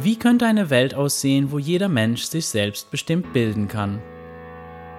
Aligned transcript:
Wie 0.00 0.16
könnte 0.16 0.46
eine 0.46 0.70
Welt 0.70 0.94
aussehen, 0.94 1.50
wo 1.50 1.58
jeder 1.58 1.88
Mensch 1.88 2.22
sich 2.22 2.46
selbst 2.46 2.92
bestimmt 2.92 3.32
bilden 3.32 3.66
kann? 3.66 4.00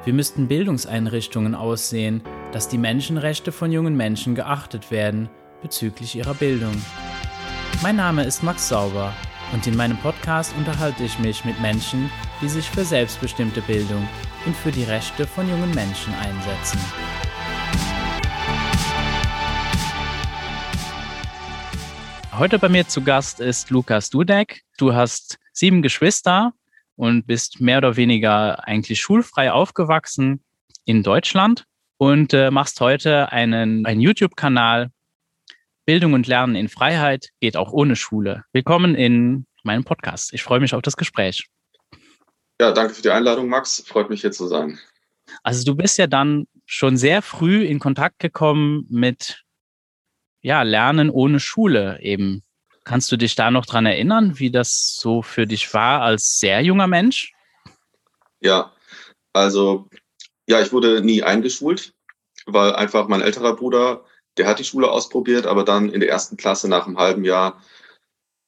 Wie 0.04 0.12
müssten 0.12 0.50
Bildungseinrichtungen 0.50 1.56
aussehen, 1.56 2.22
dass 2.52 2.68
die 2.68 2.78
Menschenrechte 2.78 3.54
von 3.54 3.72
jungen 3.72 3.96
Menschen 3.96 4.36
geachtet 4.36 4.92
werden 4.92 5.30
bezüglich 5.62 6.18
ihrer 6.18 6.34
Bildung? 6.34 6.76
Mein 7.82 7.96
Name 7.96 8.26
ist 8.26 8.44
Max 8.44 8.68
Sauber 8.68 9.14
und 9.54 9.66
in 9.68 9.78
meinem 9.78 9.98
Podcast 9.98 10.54
unterhalte 10.58 11.06
ich 11.06 11.18
mich 11.18 11.46
mit 11.46 11.62
Menschen, 11.62 12.12
die 12.42 12.50
sich 12.50 12.70
für 12.70 12.84
selbstbestimmte 12.84 13.62
Bildung 13.62 14.06
und 14.46 14.56
für 14.56 14.72
die 14.72 14.84
Rechte 14.84 15.26
von 15.26 15.50
jungen 15.50 15.74
Menschen 15.76 16.14
einsetzen. 16.16 16.80
Heute 22.40 22.58
bei 22.58 22.70
mir 22.70 22.88
zu 22.88 23.04
Gast 23.04 23.42
ist 23.42 23.70
Lukas 23.70 24.10
Dudek. 24.10 24.62
Du 24.78 24.94
hast 24.94 25.40
sieben 25.52 25.82
Geschwister 25.82 26.54
und 26.96 27.28
bist 27.28 27.60
mehr 27.60 27.80
oder 27.80 27.98
weniger 27.98 28.66
eigentlich 28.66 29.02
schulfrei 29.02 29.52
aufgewachsen 29.52 30.42
in 30.86 31.04
Deutschland 31.04 31.66
und 31.98 32.34
äh, 32.34 32.50
machst 32.50 32.80
heute 32.80 33.34
einen, 33.34 33.86
einen 33.86 34.00
YouTube-Kanal 34.00 34.90
Bildung 35.86 36.14
und 36.14 36.28
Lernen 36.28 36.56
in 36.56 36.70
Freiheit 36.70 37.28
geht 37.42 37.58
auch 37.58 37.74
ohne 37.74 37.98
Schule. 37.98 38.46
Willkommen 38.54 38.96
in 38.96 39.46
meinem 39.64 39.84
Podcast. 39.84 40.34
Ich 40.34 40.42
freue 40.42 40.62
mich 40.62 40.74
auf 40.74 40.82
das 40.82 40.96
Gespräch. 40.96 41.46
Ja, 42.62 42.72
danke 42.72 42.94
für 42.94 43.02
die 43.02 43.10
Einladung, 43.10 43.50
Max. 43.50 43.84
Freut 43.86 44.10
mich 44.10 44.22
hier 44.22 44.32
zu 44.32 44.48
sein. 44.48 44.80
Also 45.44 45.66
du 45.66 45.76
bist 45.76 45.98
ja 45.98 46.08
dann 46.08 46.48
schon 46.66 46.96
sehr 46.96 47.22
früh 47.22 47.66
in 47.66 47.80
Kontakt 47.80 48.20
gekommen 48.20 48.88
mit 48.90 49.44
ja, 50.42 50.64
Lernen 50.64 51.10
ohne 51.10 51.40
Schule 51.40 52.00
eben. 52.02 52.44
Kannst 52.84 53.12
du 53.12 53.18
dich 53.18 53.36
da 53.36 53.52
noch 53.52 53.66
dran 53.66 53.86
erinnern, 53.86 54.40
wie 54.40 54.52
das 54.52 54.98
so 55.00 55.22
für 55.22 55.46
dich 55.46 55.74
war 55.74 56.02
als 56.02 56.40
sehr 56.40 56.62
junger 56.62 56.88
Mensch? 56.88 57.34
Ja, 58.40 58.74
also 59.34 59.88
ja, 60.48 60.62
ich 60.62 60.72
wurde 60.72 61.02
nie 61.02 61.22
eingeschult, 61.22 61.94
weil 62.46 62.74
einfach 62.74 63.08
mein 63.08 63.22
älterer 63.22 63.56
Bruder, 63.56 64.06
der 64.38 64.48
hat 64.48 64.60
die 64.60 64.64
Schule 64.64 64.90
ausprobiert, 64.90 65.46
aber 65.46 65.64
dann 65.64 65.90
in 65.90 66.00
der 66.00 66.10
ersten 66.10 66.38
Klasse 66.38 66.68
nach 66.68 66.88
einem 66.88 66.98
halben 66.98 67.24
Jahr 67.24 67.62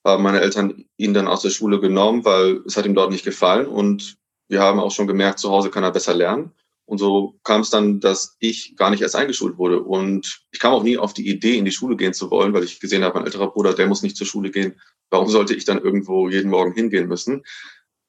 haben 0.03 0.23
meine 0.23 0.41
Eltern 0.41 0.85
ihn 0.97 1.13
dann 1.13 1.27
aus 1.27 1.43
der 1.43 1.51
Schule 1.51 1.79
genommen, 1.79 2.25
weil 2.25 2.61
es 2.65 2.75
hat 2.77 2.85
ihm 2.85 2.95
dort 2.95 3.11
nicht 3.11 3.25
gefallen 3.25 3.67
und 3.67 4.17
wir 4.47 4.61
haben 4.61 4.79
auch 4.79 4.91
schon 4.91 5.07
gemerkt, 5.07 5.39
zu 5.39 5.51
Hause 5.51 5.69
kann 5.69 5.83
er 5.83 5.91
besser 5.91 6.13
lernen. 6.13 6.51
Und 6.91 6.97
so 6.97 7.39
kam 7.45 7.61
es 7.61 7.69
dann, 7.69 8.01
dass 8.01 8.35
ich 8.39 8.75
gar 8.75 8.89
nicht 8.89 9.01
erst 9.01 9.15
eingeschult 9.15 9.57
wurde. 9.57 9.81
Und 9.81 10.43
ich 10.51 10.59
kam 10.59 10.73
auch 10.73 10.83
nie 10.83 10.97
auf 10.97 11.13
die 11.13 11.29
Idee, 11.29 11.57
in 11.57 11.63
die 11.63 11.71
Schule 11.71 11.95
gehen 11.95 12.13
zu 12.13 12.29
wollen, 12.29 12.53
weil 12.53 12.65
ich 12.65 12.81
gesehen 12.81 13.05
habe, 13.05 13.17
mein 13.17 13.23
älterer 13.23 13.49
Bruder, 13.49 13.73
der 13.73 13.87
muss 13.87 14.01
nicht 14.03 14.17
zur 14.17 14.27
Schule 14.27 14.51
gehen. 14.51 14.77
Warum 15.09 15.29
sollte 15.29 15.55
ich 15.55 15.63
dann 15.63 15.81
irgendwo 15.81 16.27
jeden 16.27 16.51
Morgen 16.51 16.73
hingehen 16.73 17.07
müssen? 17.07 17.45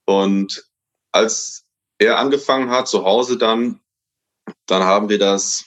Und 0.04 0.68
als 1.12 1.64
er 1.98 2.18
angefangen 2.18 2.70
hat, 2.70 2.88
zu 2.88 3.04
Hause 3.04 3.38
dann, 3.38 3.78
dann 4.66 4.82
haben 4.82 5.08
wir 5.08 5.20
das, 5.20 5.64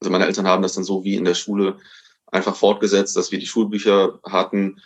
also 0.00 0.10
meine 0.10 0.26
Eltern 0.26 0.48
haben 0.48 0.62
das 0.64 0.72
dann 0.72 0.82
so 0.82 1.04
wie 1.04 1.14
in 1.14 1.24
der 1.24 1.34
Schule 1.34 1.78
einfach 2.32 2.56
fortgesetzt, 2.56 3.14
dass 3.14 3.30
wir 3.30 3.38
die 3.38 3.46
Schulbücher 3.46 4.18
hatten 4.24 4.82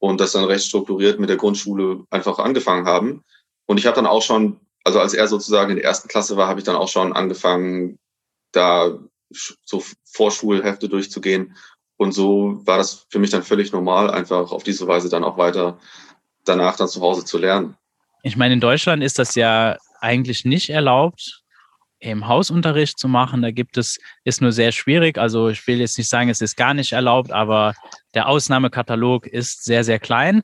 und 0.00 0.20
das 0.20 0.32
dann 0.32 0.44
recht 0.44 0.66
strukturiert 0.66 1.18
mit 1.18 1.30
der 1.30 1.38
Grundschule 1.38 2.04
einfach 2.10 2.38
angefangen 2.38 2.84
haben. 2.84 3.24
Und 3.64 3.78
ich 3.78 3.86
habe 3.86 3.96
dann 3.96 4.06
auch 4.06 4.22
schon 4.22 4.60
also 4.86 5.00
als 5.00 5.14
er 5.14 5.26
sozusagen 5.26 5.70
in 5.70 5.76
der 5.78 5.84
ersten 5.84 6.06
Klasse 6.06 6.36
war, 6.36 6.46
habe 6.46 6.60
ich 6.60 6.64
dann 6.64 6.76
auch 6.76 6.88
schon 6.88 7.12
angefangen, 7.12 7.98
da 8.52 8.96
so 9.30 9.82
Vorschulhefte 10.04 10.88
durchzugehen. 10.88 11.56
Und 11.96 12.12
so 12.12 12.60
war 12.64 12.78
das 12.78 13.04
für 13.10 13.18
mich 13.18 13.30
dann 13.30 13.42
völlig 13.42 13.72
normal, 13.72 14.12
einfach 14.12 14.52
auf 14.52 14.62
diese 14.62 14.86
Weise 14.86 15.08
dann 15.08 15.24
auch 15.24 15.38
weiter 15.38 15.80
danach 16.44 16.76
dann 16.76 16.86
zu 16.86 17.00
Hause 17.00 17.24
zu 17.24 17.36
lernen. 17.36 17.76
Ich 18.22 18.36
meine, 18.36 18.54
in 18.54 18.60
Deutschland 18.60 19.02
ist 19.02 19.18
das 19.18 19.34
ja 19.34 19.76
eigentlich 20.00 20.44
nicht 20.44 20.70
erlaubt, 20.70 21.42
im 21.98 22.28
Hausunterricht 22.28 22.96
zu 22.96 23.08
machen. 23.08 23.42
Da 23.42 23.50
gibt 23.50 23.78
es, 23.78 23.98
ist 24.22 24.40
nur 24.40 24.52
sehr 24.52 24.70
schwierig. 24.70 25.18
Also 25.18 25.48
ich 25.48 25.66
will 25.66 25.80
jetzt 25.80 25.98
nicht 25.98 26.08
sagen, 26.08 26.30
es 26.30 26.40
ist 26.40 26.56
gar 26.56 26.74
nicht 26.74 26.92
erlaubt, 26.92 27.32
aber 27.32 27.74
der 28.14 28.28
Ausnahmekatalog 28.28 29.26
ist 29.26 29.64
sehr, 29.64 29.82
sehr 29.82 29.98
klein. 29.98 30.42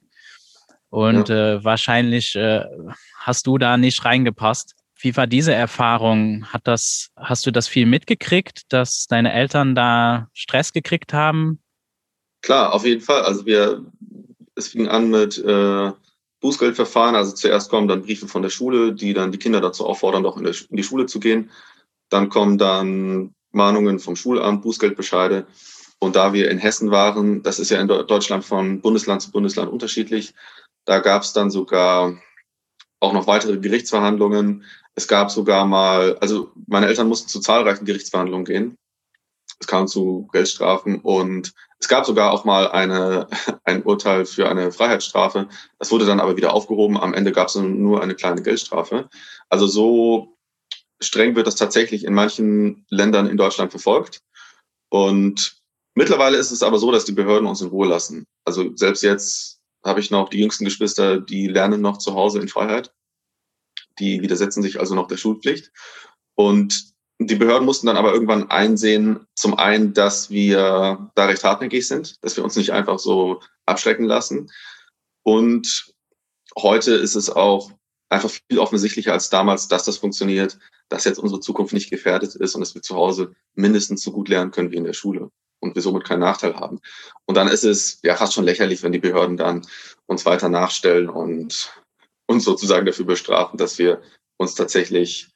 Und 0.92 1.30
ja. 1.30 1.54
äh, 1.54 1.64
wahrscheinlich 1.64 2.36
äh, 2.36 2.64
hast 3.16 3.46
du 3.46 3.56
da 3.56 3.78
nicht 3.78 4.04
reingepasst. 4.04 4.74
Wie 5.00 5.16
war 5.16 5.26
diese 5.26 5.54
Erfahrung? 5.54 6.44
Hat 6.52 6.68
das, 6.68 7.08
hast 7.16 7.46
du 7.46 7.50
das 7.50 7.66
viel 7.66 7.86
mitgekriegt, 7.86 8.64
dass 8.68 9.06
deine 9.06 9.32
Eltern 9.32 9.74
da 9.74 10.28
Stress 10.34 10.74
gekriegt 10.74 11.14
haben? 11.14 11.60
Klar, 12.42 12.74
auf 12.74 12.84
jeden 12.84 13.00
Fall. 13.00 13.22
Also 13.22 13.46
wir, 13.46 13.86
es 14.54 14.68
fing 14.68 14.86
an 14.86 15.08
mit 15.08 15.38
äh, 15.38 15.92
Bußgeldverfahren. 16.40 17.16
Also 17.16 17.32
zuerst 17.32 17.70
kommen 17.70 17.88
dann 17.88 18.02
Briefe 18.02 18.28
von 18.28 18.42
der 18.42 18.50
Schule, 18.50 18.92
die 18.92 19.14
dann 19.14 19.32
die 19.32 19.38
Kinder 19.38 19.62
dazu 19.62 19.86
auffordern, 19.86 20.22
doch 20.22 20.36
in, 20.36 20.44
der, 20.44 20.54
in 20.68 20.76
die 20.76 20.84
Schule 20.84 21.06
zu 21.06 21.20
gehen. 21.20 21.50
Dann 22.10 22.28
kommen 22.28 22.58
dann 22.58 23.34
Mahnungen 23.50 23.98
vom 23.98 24.14
Schulamt, 24.14 24.60
Bußgeldbescheide. 24.60 25.46
Und 26.00 26.16
da 26.16 26.34
wir 26.34 26.50
in 26.50 26.58
Hessen 26.58 26.90
waren, 26.90 27.42
das 27.42 27.58
ist 27.58 27.70
ja 27.70 27.80
in 27.80 27.88
Deutschland 27.88 28.44
von 28.44 28.82
Bundesland 28.82 29.22
zu 29.22 29.30
Bundesland 29.30 29.72
unterschiedlich, 29.72 30.34
da 30.84 30.98
gab 30.98 31.22
es 31.22 31.32
dann 31.32 31.50
sogar 31.50 32.16
auch 33.00 33.12
noch 33.12 33.26
weitere 33.26 33.58
Gerichtsverhandlungen. 33.58 34.64
Es 34.94 35.08
gab 35.08 35.30
sogar 35.30 35.64
mal, 35.66 36.16
also 36.18 36.52
meine 36.66 36.86
Eltern 36.86 37.08
mussten 37.08 37.28
zu 37.28 37.40
zahlreichen 37.40 37.84
Gerichtsverhandlungen 37.84 38.44
gehen. 38.44 38.76
Es 39.58 39.66
kam 39.66 39.86
zu 39.86 40.28
Geldstrafen 40.32 41.00
und 41.00 41.52
es 41.78 41.88
gab 41.88 42.04
sogar 42.06 42.32
auch 42.32 42.44
mal 42.44 42.70
eine, 42.70 43.28
ein 43.64 43.82
Urteil 43.82 44.24
für 44.26 44.48
eine 44.48 44.72
Freiheitsstrafe. 44.72 45.48
Das 45.78 45.90
wurde 45.90 46.06
dann 46.06 46.20
aber 46.20 46.36
wieder 46.36 46.52
aufgehoben. 46.52 46.98
Am 46.98 47.14
Ende 47.14 47.32
gab 47.32 47.48
es 47.48 47.54
nur 47.54 48.02
eine 48.02 48.14
kleine 48.14 48.42
Geldstrafe. 48.42 49.08
Also 49.48 49.66
so 49.66 50.36
streng 51.00 51.34
wird 51.34 51.46
das 51.46 51.56
tatsächlich 51.56 52.04
in 52.04 52.14
manchen 52.14 52.86
Ländern 52.88 53.26
in 53.26 53.36
Deutschland 53.36 53.70
verfolgt. 53.70 54.20
Und 54.90 55.56
mittlerweile 55.94 56.36
ist 56.36 56.52
es 56.52 56.62
aber 56.62 56.78
so, 56.78 56.92
dass 56.92 57.04
die 57.04 57.12
Behörden 57.12 57.48
uns 57.48 57.60
in 57.60 57.68
Ruhe 57.68 57.88
lassen. 57.88 58.26
Also 58.44 58.76
selbst 58.76 59.02
jetzt 59.02 59.51
habe 59.84 60.00
ich 60.00 60.10
noch 60.10 60.28
die 60.28 60.38
jüngsten 60.38 60.64
Geschwister, 60.64 61.20
die 61.20 61.46
lernen 61.48 61.80
noch 61.80 61.98
zu 61.98 62.14
Hause 62.14 62.40
in 62.40 62.48
Freiheit. 62.48 62.92
Die 63.98 64.22
widersetzen 64.22 64.62
sich 64.62 64.80
also 64.80 64.94
noch 64.94 65.08
der 65.08 65.16
Schulpflicht. 65.16 65.70
Und 66.34 66.92
die 67.18 67.36
Behörden 67.36 67.66
mussten 67.66 67.86
dann 67.86 67.96
aber 67.96 68.12
irgendwann 68.12 68.50
einsehen, 68.50 69.26
zum 69.34 69.58
einen, 69.58 69.92
dass 69.92 70.30
wir 70.30 71.10
da 71.14 71.26
recht 71.26 71.44
hartnäckig 71.44 71.86
sind, 71.86 72.22
dass 72.24 72.36
wir 72.36 72.44
uns 72.44 72.56
nicht 72.56 72.70
einfach 72.70 72.98
so 72.98 73.40
abschrecken 73.66 74.06
lassen. 74.06 74.50
Und 75.22 75.92
heute 76.56 76.94
ist 76.94 77.14
es 77.14 77.30
auch 77.30 77.70
einfach 78.08 78.30
viel 78.30 78.58
offensichtlicher 78.58 79.12
als 79.12 79.30
damals, 79.30 79.68
dass 79.68 79.84
das 79.84 79.98
funktioniert, 79.98 80.58
dass 80.88 81.04
jetzt 81.04 81.18
unsere 81.18 81.40
Zukunft 81.40 81.72
nicht 81.72 81.90
gefährdet 81.90 82.34
ist 82.34 82.54
und 82.54 82.60
dass 82.60 82.74
wir 82.74 82.82
zu 82.82 82.96
Hause 82.96 83.34
mindestens 83.54 84.02
so 84.02 84.12
gut 84.12 84.28
lernen 84.28 84.50
können 84.50 84.70
wie 84.70 84.76
in 84.76 84.84
der 84.84 84.92
Schule 84.92 85.30
und 85.62 85.74
wir 85.74 85.82
somit 85.82 86.04
keinen 86.04 86.20
Nachteil 86.20 86.56
haben. 86.56 86.80
Und 87.26 87.36
dann 87.36 87.48
ist 87.48 87.64
es 87.64 88.00
ja 88.02 88.16
fast 88.16 88.34
schon 88.34 88.44
lächerlich, 88.44 88.82
wenn 88.82 88.92
die 88.92 88.98
Behörden 88.98 89.36
dann 89.36 89.62
uns 90.06 90.26
weiter 90.26 90.48
nachstellen 90.48 91.08
und 91.08 91.72
uns 92.26 92.44
sozusagen 92.44 92.84
dafür 92.84 93.06
bestrafen, 93.06 93.56
dass 93.56 93.78
wir 93.78 94.02
uns 94.36 94.54
tatsächlich 94.54 95.28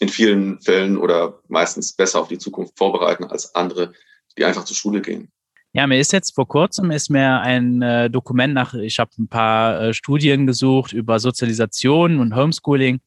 in 0.00 0.08
vielen 0.08 0.60
Fällen 0.60 0.98
oder 0.98 1.40
meistens 1.48 1.94
besser 1.94 2.20
auf 2.20 2.28
die 2.28 2.38
Zukunft 2.38 2.76
vorbereiten 2.76 3.24
als 3.24 3.54
andere, 3.54 3.92
die 4.36 4.44
einfach 4.44 4.64
zur 4.64 4.76
Schule 4.76 5.00
gehen. 5.00 5.30
Ja, 5.72 5.86
mir 5.86 6.00
ist 6.00 6.12
jetzt 6.12 6.34
vor 6.34 6.48
kurzem 6.48 6.90
ist 6.90 7.10
mir 7.10 7.40
ein 7.40 7.82
äh, 7.82 8.10
Dokument 8.10 8.54
nach, 8.54 8.74
ich 8.74 8.98
habe 8.98 9.10
ein 9.18 9.28
paar 9.28 9.80
äh, 9.80 9.94
Studien 9.94 10.46
gesucht 10.46 10.92
über 10.92 11.18
Sozialisation 11.18 12.18
und 12.18 12.34
Homeschooling 12.34 13.00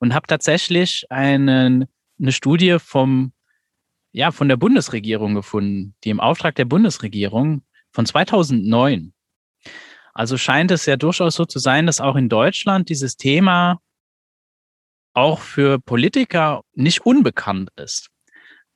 und 0.00 0.12
habe 0.12 0.26
tatsächlich 0.26 1.06
einen, 1.08 1.86
eine 2.18 2.32
Studie 2.32 2.78
vom 2.80 3.32
ja, 4.16 4.30
von 4.30 4.48
der 4.48 4.56
Bundesregierung 4.56 5.34
gefunden, 5.34 5.94
die 6.02 6.08
im 6.08 6.20
Auftrag 6.20 6.54
der 6.54 6.64
Bundesregierung 6.64 7.62
von 7.92 8.06
2009. 8.06 9.12
Also 10.14 10.38
scheint 10.38 10.70
es 10.70 10.86
ja 10.86 10.96
durchaus 10.96 11.34
so 11.34 11.44
zu 11.44 11.58
sein, 11.58 11.84
dass 11.84 12.00
auch 12.00 12.16
in 12.16 12.30
Deutschland 12.30 12.88
dieses 12.88 13.18
Thema 13.18 13.78
auch 15.12 15.40
für 15.40 15.78
Politiker 15.78 16.62
nicht 16.72 17.04
unbekannt 17.04 17.68
ist. 17.76 18.08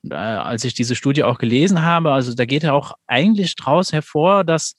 Und, 0.03 0.11
äh, 0.11 0.15
als 0.15 0.63
ich 0.63 0.75
diese 0.75 0.95
Studie 0.95 1.23
auch 1.23 1.39
gelesen 1.39 1.81
habe, 1.81 2.11
also 2.11 2.35
da 2.35 2.45
geht 2.45 2.61
ja 2.61 2.73
auch 2.73 2.93
eigentlich 3.07 3.55
draus 3.55 3.91
hervor, 3.91 4.43
dass 4.43 4.75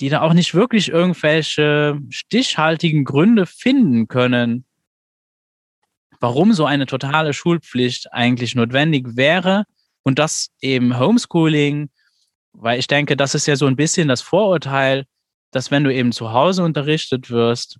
die 0.00 0.10
da 0.10 0.20
auch 0.20 0.34
nicht 0.34 0.52
wirklich 0.52 0.90
irgendwelche 0.90 1.98
stichhaltigen 2.10 3.04
Gründe 3.04 3.46
finden 3.46 4.06
können, 4.06 4.66
warum 6.22 6.52
so 6.52 6.64
eine 6.64 6.86
totale 6.86 7.32
Schulpflicht 7.32 8.12
eigentlich 8.12 8.54
notwendig 8.54 9.16
wäre 9.16 9.64
und 10.04 10.20
das 10.20 10.50
eben 10.60 10.98
Homeschooling, 10.98 11.90
weil 12.52 12.78
ich 12.78 12.86
denke, 12.86 13.16
das 13.16 13.34
ist 13.34 13.46
ja 13.46 13.56
so 13.56 13.66
ein 13.66 13.76
bisschen 13.76 14.06
das 14.06 14.22
Vorurteil, 14.22 15.04
dass 15.50 15.72
wenn 15.72 15.82
du 15.82 15.92
eben 15.92 16.12
zu 16.12 16.32
Hause 16.32 16.62
unterrichtet 16.62 17.28
wirst, 17.30 17.78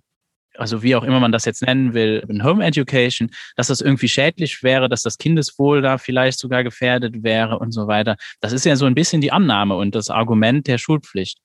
also 0.55 0.83
wie 0.83 0.95
auch 0.95 1.03
immer 1.03 1.21
man 1.21 1.31
das 1.31 1.45
jetzt 1.45 1.63
nennen 1.63 1.93
will, 1.93 2.23
in 2.27 2.43
Home 2.43 2.63
Education, 2.63 3.31
dass 3.55 3.67
das 3.67 3.79
irgendwie 3.79 4.09
schädlich 4.09 4.61
wäre, 4.61 4.89
dass 4.89 5.03
das 5.03 5.17
Kindeswohl 5.17 5.81
da 5.81 5.97
vielleicht 5.97 6.37
sogar 6.37 6.65
gefährdet 6.65 7.23
wäre 7.23 7.59
und 7.59 7.71
so 7.71 7.87
weiter. 7.87 8.17
Das 8.41 8.51
ist 8.51 8.65
ja 8.65 8.75
so 8.75 8.85
ein 8.85 8.93
bisschen 8.93 9.21
die 9.21 9.31
Annahme 9.31 9.75
und 9.75 9.95
das 9.95 10.09
Argument 10.09 10.67
der 10.67 10.77
Schulpflicht. 10.77 11.39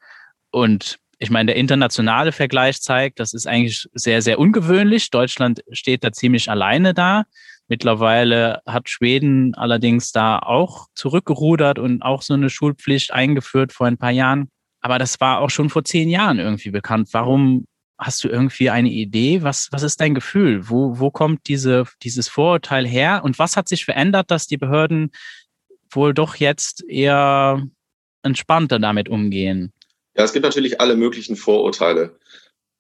Und 0.51 0.99
ich 1.19 1.31
meine, 1.31 1.47
der 1.47 1.57
internationale 1.57 2.33
Vergleich 2.33 2.81
zeigt, 2.81 3.19
das 3.19 3.35
ist 3.35 3.47
eigentlich 3.47 3.89
sehr, 3.93 4.23
sehr 4.23 4.39
ungewöhnlich. 4.39 5.11
Deutschland 5.11 5.63
steht 5.73 6.05
da 6.05 6.13
ziemlich 6.13 6.51
alleine 6.51 6.95
da. 6.95 7.25
Mittlerweile 7.67 8.63
hat 8.67 8.89
Schweden 8.89 9.55
allerdings 9.55 10.13
da 10.13 10.39
auch 10.39 10.87
zurückgerudert 10.95 11.79
und 11.79 12.03
auch 12.03 12.23
so 12.23 12.35
eine 12.35 12.51
Schulpflicht 12.51 13.13
eingeführt 13.13 13.73
vor 13.73 13.87
ein 13.89 13.99
paar 13.99 14.13
Jahren. 14.13 14.49
Aber 14.81 14.99
das 14.99 15.21
war 15.21 15.41
auch 15.41 15.51
schon 15.51 15.71
vor 15.71 15.85
zehn 15.85 16.09
Jahren 16.09 16.39
irgendwie 16.39 16.71
bekannt. 16.71 17.09
Warum 17.13 17.67
hast 17.99 18.23
du 18.23 18.29
irgendwie 18.29 18.71
eine 18.71 18.89
Idee? 18.89 19.43
Was, 19.43 19.69
was 19.73 19.83
ist 19.83 20.01
dein 20.01 20.15
Gefühl? 20.15 20.71
Wo, 20.71 21.01
wo 21.01 21.11
kommt 21.11 21.49
diese, 21.49 21.85
dieses 22.03 22.29
Vorurteil 22.29 22.87
her? 22.87 23.23
Und 23.25 23.41
was 23.41 23.57
hat 23.57 23.69
sich 23.69 23.85
verändert, 23.85 24.31
dass 24.31 24.47
die 24.47 24.57
Behörden 24.57 25.11
wohl 25.91 26.15
doch 26.15 26.37
jetzt 26.37 26.85
eher 26.89 27.67
entspannter 28.23 28.79
damit 28.79 29.09
umgehen? 29.09 29.73
Ja, 30.19 30.25
es 30.25 30.33
gibt 30.33 30.43
natürlich 30.43 30.81
alle 30.81 30.97
möglichen 30.97 31.37
Vorurteile. 31.37 32.19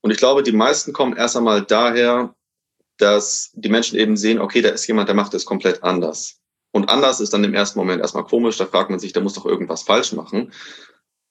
Und 0.00 0.10
ich 0.10 0.16
glaube, 0.16 0.42
die 0.42 0.52
meisten 0.52 0.92
kommen 0.92 1.16
erst 1.16 1.36
einmal 1.36 1.62
daher, 1.62 2.34
dass 2.96 3.52
die 3.54 3.68
Menschen 3.68 3.96
eben 3.96 4.16
sehen, 4.16 4.40
okay, 4.40 4.60
da 4.60 4.70
ist 4.70 4.88
jemand, 4.88 5.08
der 5.08 5.14
macht 5.14 5.34
es 5.34 5.44
komplett 5.44 5.84
anders. 5.84 6.40
Und 6.72 6.90
anders 6.90 7.20
ist 7.20 7.32
dann 7.32 7.44
im 7.44 7.54
ersten 7.54 7.78
Moment 7.78 8.00
erstmal 8.00 8.24
komisch, 8.24 8.56
da 8.56 8.66
fragt 8.66 8.90
man 8.90 8.98
sich, 8.98 9.12
der 9.12 9.22
muss 9.22 9.34
doch 9.34 9.46
irgendwas 9.46 9.84
falsch 9.84 10.12
machen. 10.12 10.52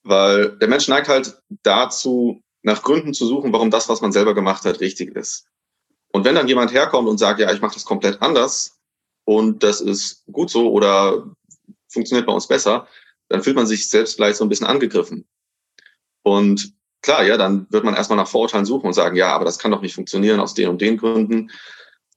Weil 0.04 0.58
der 0.58 0.70
Mensch 0.70 0.88
neigt 0.88 1.10
halt 1.10 1.42
dazu, 1.64 2.42
nach 2.64 2.84
Gründen 2.84 3.14
zu 3.14 3.26
suchen, 3.26 3.52
warum 3.52 3.70
das, 3.70 3.90
was 3.90 4.00
man 4.00 4.14
selber 4.14 4.34
gemacht 4.34 4.64
hat, 4.64 4.80
richtig 4.80 5.14
ist. 5.14 5.46
Und 6.14 6.24
wenn 6.24 6.36
dann 6.36 6.48
jemand 6.48 6.72
herkommt 6.72 7.10
und 7.10 7.18
sagt, 7.18 7.42
ja, 7.42 7.52
ich 7.52 7.62
mache 7.62 7.74
das 7.74 7.84
komplett 7.84 8.22
anders 8.22 8.78
und 9.26 9.62
das 9.62 9.82
ist 9.82 10.24
gut 10.32 10.50
so 10.50 10.72
oder 10.72 11.30
funktioniert 11.90 12.26
bei 12.26 12.34
uns 12.34 12.48
besser, 12.48 12.88
dann 13.28 13.44
fühlt 13.44 13.58
man 13.58 13.68
sich 13.68 13.90
selbst 13.90 14.16
gleich 14.16 14.38
so 14.38 14.46
ein 14.46 14.50
bisschen 14.50 14.68
angegriffen. 14.68 15.28
Und 16.28 16.74
klar, 17.02 17.24
ja, 17.24 17.38
dann 17.38 17.68
wird 17.70 17.86
man 17.86 17.96
erstmal 17.96 18.18
nach 18.18 18.28
Vorurteilen 18.28 18.66
suchen 18.66 18.88
und 18.88 18.94
sagen, 18.94 19.16
ja, 19.16 19.34
aber 19.34 19.46
das 19.46 19.60
kann 19.60 19.72
doch 19.72 19.82
nicht 19.82 19.96
funktionieren 19.96 20.42
aus 20.42 20.54
den 20.54 20.68
und 20.68 20.82
den 20.82 20.98
Gründen, 20.98 21.52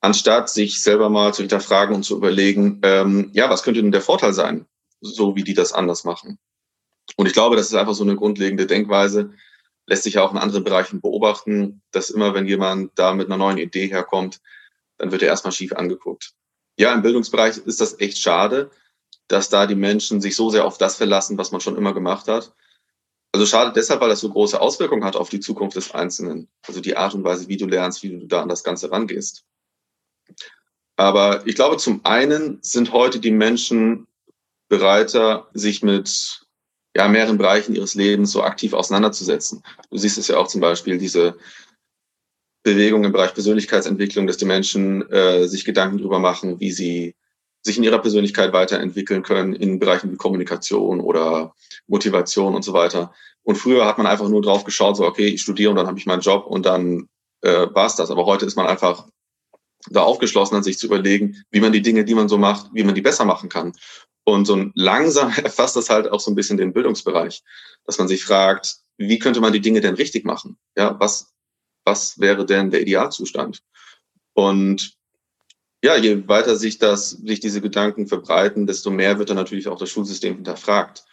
anstatt 0.00 0.50
sich 0.50 0.82
selber 0.82 1.08
mal 1.10 1.32
zu 1.32 1.42
hinterfragen 1.42 1.94
und 1.94 2.02
zu 2.02 2.16
überlegen, 2.16 2.80
ähm, 2.82 3.30
ja, 3.34 3.48
was 3.48 3.62
könnte 3.62 3.80
denn 3.80 3.92
der 3.92 4.00
Vorteil 4.00 4.32
sein, 4.32 4.66
so 5.00 5.36
wie 5.36 5.44
die 5.44 5.54
das 5.54 5.72
anders 5.72 6.02
machen. 6.02 6.40
Und 7.16 7.26
ich 7.26 7.34
glaube, 7.34 7.54
das 7.54 7.68
ist 7.68 7.74
einfach 7.74 7.94
so 7.94 8.02
eine 8.02 8.16
grundlegende 8.16 8.66
Denkweise, 8.66 9.32
lässt 9.86 10.02
sich 10.02 10.14
ja 10.14 10.24
auch 10.24 10.32
in 10.32 10.38
anderen 10.38 10.64
Bereichen 10.64 11.00
beobachten, 11.00 11.82
dass 11.92 12.10
immer, 12.10 12.34
wenn 12.34 12.48
jemand 12.48 12.90
da 12.98 13.14
mit 13.14 13.28
einer 13.28 13.36
neuen 13.36 13.58
Idee 13.58 13.86
herkommt, 13.86 14.40
dann 14.98 15.12
wird 15.12 15.22
er 15.22 15.28
erstmal 15.28 15.52
schief 15.52 15.72
angeguckt. 15.72 16.32
Ja, 16.76 16.92
im 16.92 17.02
Bildungsbereich 17.02 17.58
ist 17.58 17.80
das 17.80 18.00
echt 18.00 18.18
schade, 18.18 18.72
dass 19.28 19.50
da 19.50 19.68
die 19.68 19.76
Menschen 19.76 20.20
sich 20.20 20.34
so 20.34 20.50
sehr 20.50 20.64
auf 20.64 20.78
das 20.78 20.96
verlassen, 20.96 21.38
was 21.38 21.52
man 21.52 21.60
schon 21.60 21.76
immer 21.76 21.94
gemacht 21.94 22.26
hat 22.26 22.52
also 23.32 23.46
schade 23.46 23.72
deshalb, 23.74 24.00
weil 24.00 24.08
das 24.08 24.20
so 24.20 24.30
große 24.30 24.60
Auswirkungen 24.60 25.04
hat 25.04 25.16
auf 25.16 25.28
die 25.28 25.40
Zukunft 25.40 25.76
des 25.76 25.92
Einzelnen. 25.92 26.48
Also 26.66 26.80
die 26.80 26.96
Art 26.96 27.14
und 27.14 27.24
Weise, 27.24 27.48
wie 27.48 27.56
du 27.56 27.66
lernst, 27.66 28.02
wie 28.02 28.10
du 28.10 28.26
da 28.26 28.42
an 28.42 28.48
das 28.48 28.64
Ganze 28.64 28.90
rangehst. 28.90 29.44
Aber 30.96 31.46
ich 31.46 31.54
glaube, 31.54 31.76
zum 31.76 32.04
einen 32.04 32.58
sind 32.62 32.92
heute 32.92 33.20
die 33.20 33.30
Menschen 33.30 34.06
bereiter, 34.68 35.48
sich 35.54 35.82
mit 35.82 36.44
ja, 36.96 37.08
mehreren 37.08 37.38
Bereichen 37.38 37.74
ihres 37.74 37.94
Lebens 37.94 38.32
so 38.32 38.42
aktiv 38.42 38.72
auseinanderzusetzen. 38.72 39.62
Du 39.90 39.96
siehst 39.96 40.18
es 40.18 40.28
ja 40.28 40.36
auch 40.36 40.48
zum 40.48 40.60
Beispiel, 40.60 40.98
diese 40.98 41.38
Bewegung 42.62 43.04
im 43.04 43.12
Bereich 43.12 43.32
Persönlichkeitsentwicklung, 43.32 44.26
dass 44.26 44.36
die 44.36 44.44
Menschen 44.44 45.08
äh, 45.10 45.46
sich 45.46 45.64
Gedanken 45.64 45.98
darüber 45.98 46.18
machen, 46.18 46.60
wie 46.60 46.72
sie 46.72 47.14
sich 47.62 47.76
in 47.76 47.84
ihrer 47.84 47.98
Persönlichkeit 47.98 48.52
weiterentwickeln 48.52 49.22
können 49.22 49.52
in 49.52 49.78
Bereichen 49.78 50.10
wie 50.12 50.16
Kommunikation 50.16 51.00
oder 51.00 51.54
Motivation 51.86 52.54
und 52.54 52.62
so 52.62 52.72
weiter. 52.72 53.12
Und 53.42 53.56
früher 53.56 53.86
hat 53.86 53.98
man 53.98 54.06
einfach 54.06 54.28
nur 54.28 54.42
drauf 54.42 54.64
geschaut, 54.64 54.96
so, 54.96 55.04
okay, 55.04 55.26
ich 55.26 55.42
studiere 55.42 55.70
und 55.70 55.76
dann 55.76 55.86
habe 55.86 55.98
ich 55.98 56.06
meinen 56.06 56.20
Job 56.20 56.46
und 56.46 56.66
dann 56.66 57.08
äh, 57.42 57.66
war's 57.72 57.96
das. 57.96 58.10
Aber 58.10 58.26
heute 58.26 58.46
ist 58.46 58.56
man 58.56 58.66
einfach 58.66 59.06
da 59.88 60.02
aufgeschlossen, 60.02 60.56
an 60.56 60.62
sich 60.62 60.78
zu 60.78 60.86
überlegen, 60.86 61.42
wie 61.50 61.60
man 61.60 61.72
die 61.72 61.82
Dinge, 61.82 62.04
die 62.04 62.14
man 62.14 62.28
so 62.28 62.38
macht, 62.38 62.70
wie 62.72 62.84
man 62.84 62.94
die 62.94 63.00
besser 63.00 63.24
machen 63.24 63.48
kann. 63.48 63.72
Und 64.24 64.44
so 64.44 64.70
langsam 64.74 65.30
erfasst 65.42 65.76
das 65.76 65.90
halt 65.90 66.10
auch 66.10 66.20
so 66.20 66.30
ein 66.30 66.34
bisschen 66.34 66.58
den 66.58 66.72
Bildungsbereich, 66.72 67.42
dass 67.84 67.98
man 67.98 68.08
sich 68.08 68.24
fragt, 68.24 68.76
wie 68.98 69.18
könnte 69.18 69.40
man 69.40 69.52
die 69.52 69.60
Dinge 69.60 69.80
denn 69.80 69.94
richtig 69.94 70.24
machen? 70.24 70.58
Ja, 70.76 70.98
was, 71.00 71.32
was 71.84 72.20
wäre 72.20 72.44
denn 72.44 72.70
der 72.70 72.82
Idealzustand? 72.82 73.62
Und 74.34 74.99
ja, 75.82 75.96
je 75.96 76.28
weiter 76.28 76.56
sich 76.56 76.78
das, 76.78 77.10
sich 77.10 77.40
diese 77.40 77.60
Gedanken 77.60 78.06
verbreiten, 78.06 78.66
desto 78.66 78.90
mehr 78.90 79.18
wird 79.18 79.30
dann 79.30 79.36
natürlich 79.36 79.68
auch 79.68 79.78
das 79.78 79.90
Schulsystem 79.90 80.34
hinterfragt. 80.36 81.04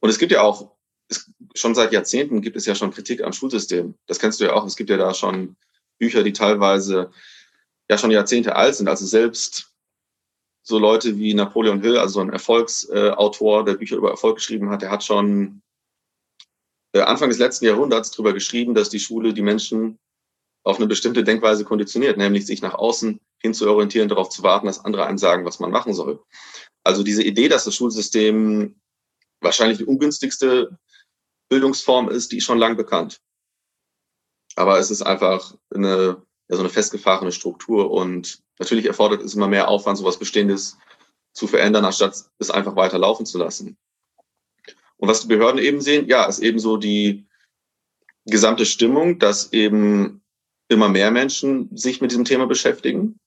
Und 0.00 0.10
es 0.10 0.18
gibt 0.18 0.32
ja 0.32 0.42
auch, 0.42 0.72
es, 1.08 1.32
schon 1.54 1.74
seit 1.74 1.92
Jahrzehnten 1.92 2.42
gibt 2.42 2.56
es 2.56 2.66
ja 2.66 2.74
schon 2.74 2.90
Kritik 2.90 3.22
am 3.22 3.32
Schulsystem. 3.32 3.94
Das 4.06 4.18
kennst 4.18 4.40
du 4.40 4.44
ja 4.44 4.54
auch. 4.54 4.66
Es 4.66 4.76
gibt 4.76 4.90
ja 4.90 4.96
da 4.96 5.14
schon 5.14 5.56
Bücher, 5.98 6.22
die 6.22 6.32
teilweise 6.32 7.10
ja 7.88 7.96
schon 7.96 8.10
Jahrzehnte 8.10 8.56
alt 8.56 8.74
sind. 8.74 8.88
Also 8.88 9.06
selbst 9.06 9.72
so 10.62 10.78
Leute 10.78 11.16
wie 11.16 11.32
Napoleon 11.32 11.80
Hill, 11.80 11.96
also 11.96 12.14
so 12.14 12.20
ein 12.20 12.30
Erfolgsautor, 12.30 13.64
der 13.64 13.74
Bücher 13.74 13.96
über 13.96 14.10
Erfolg 14.10 14.36
geschrieben 14.36 14.68
hat, 14.68 14.82
der 14.82 14.90
hat 14.90 15.04
schon 15.04 15.62
äh, 16.92 17.00
Anfang 17.00 17.30
des 17.30 17.38
letzten 17.38 17.64
Jahrhunderts 17.66 18.10
darüber 18.10 18.32
geschrieben, 18.32 18.74
dass 18.74 18.90
die 18.90 19.00
Schule 19.00 19.32
die 19.32 19.42
Menschen 19.42 19.98
auf 20.64 20.76
eine 20.76 20.86
bestimmte 20.86 21.24
Denkweise 21.24 21.64
konditioniert, 21.64 22.18
nämlich 22.18 22.44
sich 22.44 22.60
nach 22.60 22.74
außen 22.74 23.20
hin 23.40 23.54
zu 23.54 23.70
orientieren, 23.70 24.08
darauf 24.08 24.30
zu 24.30 24.42
warten, 24.42 24.66
dass 24.66 24.84
andere 24.84 25.06
einem 25.06 25.18
sagen, 25.18 25.44
was 25.44 25.60
man 25.60 25.70
machen 25.70 25.94
soll. 25.94 26.22
Also 26.84 27.02
diese 27.02 27.22
Idee, 27.22 27.48
dass 27.48 27.64
das 27.64 27.74
Schulsystem 27.74 28.80
wahrscheinlich 29.40 29.78
die 29.78 29.84
ungünstigste 29.84 30.78
Bildungsform 31.48 32.08
ist, 32.08 32.32
die 32.32 32.38
ist 32.38 32.44
schon 32.44 32.58
lang 32.58 32.76
bekannt. 32.76 33.20
Aber 34.56 34.78
es 34.78 34.90
ist 34.90 35.02
einfach 35.02 35.54
eine, 35.72 36.22
ja, 36.48 36.56
so 36.56 36.60
eine 36.60 36.68
festgefahrene 36.68 37.32
Struktur 37.32 37.90
und 37.90 38.42
natürlich 38.58 38.86
erfordert 38.86 39.22
es 39.22 39.34
immer 39.34 39.48
mehr 39.48 39.68
Aufwand, 39.68 39.98
sowas 39.98 40.18
Bestehendes 40.18 40.76
zu 41.32 41.46
verändern, 41.46 41.84
anstatt 41.84 42.24
es 42.38 42.50
einfach 42.50 42.74
weiter 42.74 42.98
laufen 42.98 43.24
zu 43.24 43.38
lassen. 43.38 43.76
Und 44.96 45.08
was 45.08 45.20
die 45.20 45.28
Behörden 45.28 45.60
eben 45.60 45.80
sehen, 45.80 46.08
ja, 46.08 46.24
ist 46.24 46.40
eben 46.40 46.58
so 46.58 46.76
die 46.76 47.28
gesamte 48.26 48.66
Stimmung, 48.66 49.20
dass 49.20 49.52
eben 49.52 50.22
immer 50.68 50.88
mehr 50.88 51.10
Menschen 51.10 51.74
sich 51.76 52.00
mit 52.00 52.10
diesem 52.10 52.24
Thema 52.24 52.46
beschäftigen 52.46 53.18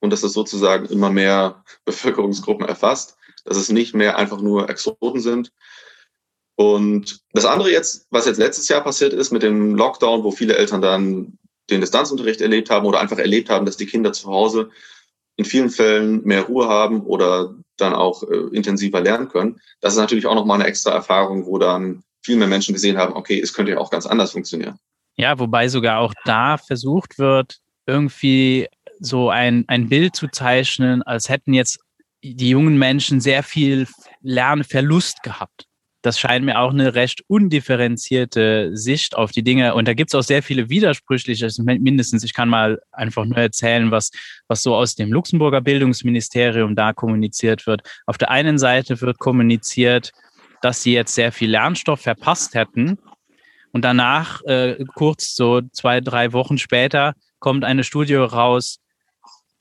und 0.00 0.10
dass 0.10 0.22
es 0.22 0.32
sozusagen 0.32 0.86
immer 0.86 1.10
mehr 1.10 1.62
Bevölkerungsgruppen 1.84 2.66
erfasst, 2.66 3.16
dass 3.44 3.56
es 3.56 3.70
nicht 3.70 3.94
mehr 3.94 4.16
einfach 4.16 4.40
nur 4.40 4.68
Exoten 4.68 5.20
sind. 5.20 5.52
Und 6.56 7.20
das 7.32 7.46
andere 7.46 7.70
jetzt, 7.70 8.06
was 8.10 8.26
jetzt 8.26 8.38
letztes 8.38 8.68
Jahr 8.68 8.82
passiert 8.82 9.12
ist 9.12 9.30
mit 9.30 9.42
dem 9.42 9.74
Lockdown, 9.74 10.24
wo 10.24 10.30
viele 10.30 10.56
Eltern 10.56 10.82
dann 10.82 11.38
den 11.70 11.80
Distanzunterricht 11.80 12.40
erlebt 12.40 12.68
haben 12.70 12.86
oder 12.86 13.00
einfach 13.00 13.18
erlebt 13.18 13.48
haben, 13.48 13.64
dass 13.64 13.76
die 13.76 13.86
Kinder 13.86 14.12
zu 14.12 14.28
Hause 14.28 14.70
in 15.36 15.44
vielen 15.44 15.70
Fällen 15.70 16.22
mehr 16.24 16.42
Ruhe 16.42 16.68
haben 16.68 17.02
oder 17.02 17.54
dann 17.78 17.94
auch 17.94 18.22
äh, 18.24 18.36
intensiver 18.52 19.00
lernen 19.00 19.28
können. 19.28 19.60
Das 19.80 19.94
ist 19.94 19.98
natürlich 19.98 20.26
auch 20.26 20.34
nochmal 20.34 20.60
eine 20.60 20.68
extra 20.68 20.90
Erfahrung, 20.90 21.46
wo 21.46 21.58
dann 21.58 22.02
viel 22.22 22.36
mehr 22.36 22.48
Menschen 22.48 22.74
gesehen 22.74 22.98
haben, 22.98 23.14
okay, 23.14 23.40
es 23.40 23.54
könnte 23.54 23.72
ja 23.72 23.78
auch 23.78 23.90
ganz 23.90 24.04
anders 24.04 24.32
funktionieren. 24.32 24.78
Ja, 25.16 25.38
wobei 25.38 25.68
sogar 25.68 26.00
auch 26.00 26.12
da 26.24 26.58
versucht 26.58 27.18
wird, 27.18 27.58
irgendwie 27.86 28.68
so 29.00 29.30
ein, 29.30 29.64
ein 29.66 29.88
Bild 29.88 30.14
zu 30.14 30.28
zeichnen, 30.28 31.02
als 31.02 31.28
hätten 31.28 31.54
jetzt 31.54 31.80
die 32.22 32.50
jungen 32.50 32.78
Menschen 32.78 33.20
sehr 33.20 33.42
viel 33.42 33.86
Lernverlust 34.20 35.22
gehabt. 35.22 35.66
Das 36.02 36.18
scheint 36.18 36.46
mir 36.46 36.58
auch 36.58 36.70
eine 36.70 36.94
recht 36.94 37.22
undifferenzierte 37.26 38.70
Sicht 38.74 39.16
auf 39.16 39.32
die 39.32 39.42
Dinge. 39.42 39.74
Und 39.74 39.86
da 39.86 39.92
gibt 39.92 40.10
es 40.10 40.14
auch 40.14 40.22
sehr 40.22 40.42
viele 40.42 40.70
widersprüchliche, 40.70 41.44
also 41.44 41.62
mindestens, 41.62 42.24
ich 42.24 42.32
kann 42.32 42.48
mal 42.48 42.80
einfach 42.90 43.26
nur 43.26 43.36
erzählen, 43.36 43.90
was, 43.90 44.10
was 44.48 44.62
so 44.62 44.74
aus 44.74 44.94
dem 44.94 45.12
Luxemburger 45.12 45.60
Bildungsministerium 45.60 46.74
da 46.74 46.94
kommuniziert 46.94 47.66
wird. 47.66 47.82
Auf 48.06 48.16
der 48.16 48.30
einen 48.30 48.58
Seite 48.58 49.00
wird 49.02 49.18
kommuniziert, 49.18 50.12
dass 50.62 50.82
sie 50.82 50.94
jetzt 50.94 51.14
sehr 51.14 51.32
viel 51.32 51.50
Lernstoff 51.50 52.00
verpasst 52.00 52.54
hätten 52.54 52.98
und 53.72 53.82
danach, 53.82 54.42
äh, 54.44 54.84
kurz 54.94 55.34
so 55.34 55.60
zwei, 55.72 56.00
drei 56.00 56.32
Wochen 56.32 56.58
später, 56.58 57.14
kommt 57.40 57.64
eine 57.64 57.84
Studie 57.84 58.14
raus, 58.14 58.78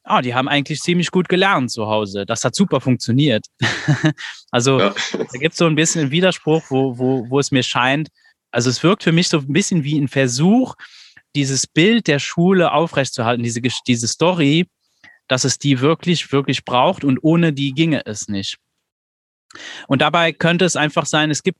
ah, 0.10 0.22
die 0.22 0.34
haben 0.34 0.48
eigentlich 0.48 0.80
ziemlich 0.82 1.12
gut 1.12 1.30
gelernt 1.30 1.72
zu 1.72 1.88
Hause. 1.88 2.26
Das 2.26 2.44
hat 2.44 2.56
super 2.56 2.82
funktioniert. 2.82 3.46
also 4.52 4.80
ja. 4.80 4.94
da 5.14 5.40
gibt 5.40 5.54
es 5.54 5.58
so 5.58 5.66
ein 5.66 5.76
bisschen 5.76 6.02
einen 6.02 6.12
Widerspruch, 6.12 6.64
wo, 6.70 6.98
wo, 6.98 7.30
wo 7.30 7.40
es 7.40 7.52
mir 7.52 7.64
scheint, 7.64 8.10
also 8.52 8.70
es 8.70 8.82
wirkt 8.84 9.04
für 9.04 9.12
mich 9.12 9.30
so 9.30 9.38
ein 9.38 9.54
bisschen 9.54 9.84
wie 9.84 10.00
ein 10.00 10.08
Versuch, 10.08 10.76
dieses 11.36 11.68
Bild 11.68 12.08
der 12.08 12.20
Schule 12.20 12.72
aufrechtzuerhalten, 12.72 13.44
diese, 13.44 13.62
diese 13.88 14.08
Story, 14.08 14.68
dass 15.28 15.44
es 15.44 15.60
die 15.60 15.80
wirklich, 15.80 16.32
wirklich 16.32 16.66
braucht 16.66 17.04
und 17.04 17.20
ohne 17.22 17.54
die 17.54 17.74
ginge 17.74 18.06
es 18.06 18.28
nicht. 18.28 18.58
Und 19.88 20.02
dabei 20.02 20.32
könnte 20.32 20.66
es 20.66 20.76
einfach 20.76 21.06
sein, 21.06 21.30
es 21.30 21.44
gibt 21.44 21.60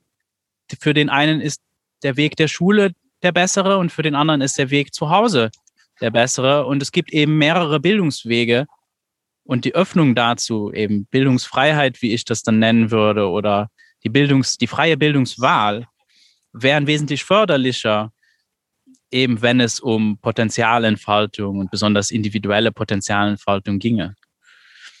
für 0.80 0.94
den 0.94 1.08
einen 1.08 1.40
ist 1.40 1.60
der 2.02 2.16
Weg 2.16 2.36
der 2.36 2.48
Schule 2.48 2.92
der 3.22 3.32
bessere 3.32 3.78
und 3.78 3.92
für 3.92 4.02
den 4.02 4.14
anderen 4.14 4.40
ist 4.40 4.58
der 4.58 4.70
Weg 4.70 4.94
zu 4.94 5.10
Hause 5.10 5.50
der 6.00 6.10
bessere. 6.10 6.66
Und 6.66 6.82
es 6.82 6.92
gibt 6.92 7.12
eben 7.12 7.38
mehrere 7.38 7.80
Bildungswege 7.80 8.66
und 9.44 9.64
die 9.64 9.74
Öffnung 9.74 10.14
dazu, 10.14 10.72
eben 10.72 11.06
Bildungsfreiheit, 11.06 12.02
wie 12.02 12.14
ich 12.14 12.24
das 12.24 12.42
dann 12.42 12.58
nennen 12.58 12.90
würde, 12.90 13.28
oder 13.28 13.68
die 14.04 14.08
Bildungs, 14.08 14.56
die 14.58 14.66
freie 14.66 14.96
Bildungswahl, 14.96 15.86
wären 16.52 16.86
wesentlich 16.86 17.24
förderlicher, 17.24 18.12
eben 19.10 19.42
wenn 19.42 19.60
es 19.60 19.80
um 19.80 20.18
Potenzialentfaltung 20.18 21.58
und 21.58 21.70
besonders 21.70 22.10
individuelle 22.10 22.72
Potenzialentfaltung 22.72 23.78
ginge. 23.78 24.14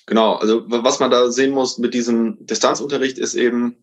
Genau, 0.06 0.34
also 0.34 0.64
was 0.66 0.98
man 0.98 1.10
da 1.10 1.30
sehen 1.30 1.52
muss 1.52 1.78
mit 1.78 1.94
diesem 1.94 2.44
Distanzunterricht 2.44 3.18
ist 3.18 3.34
eben, 3.34 3.76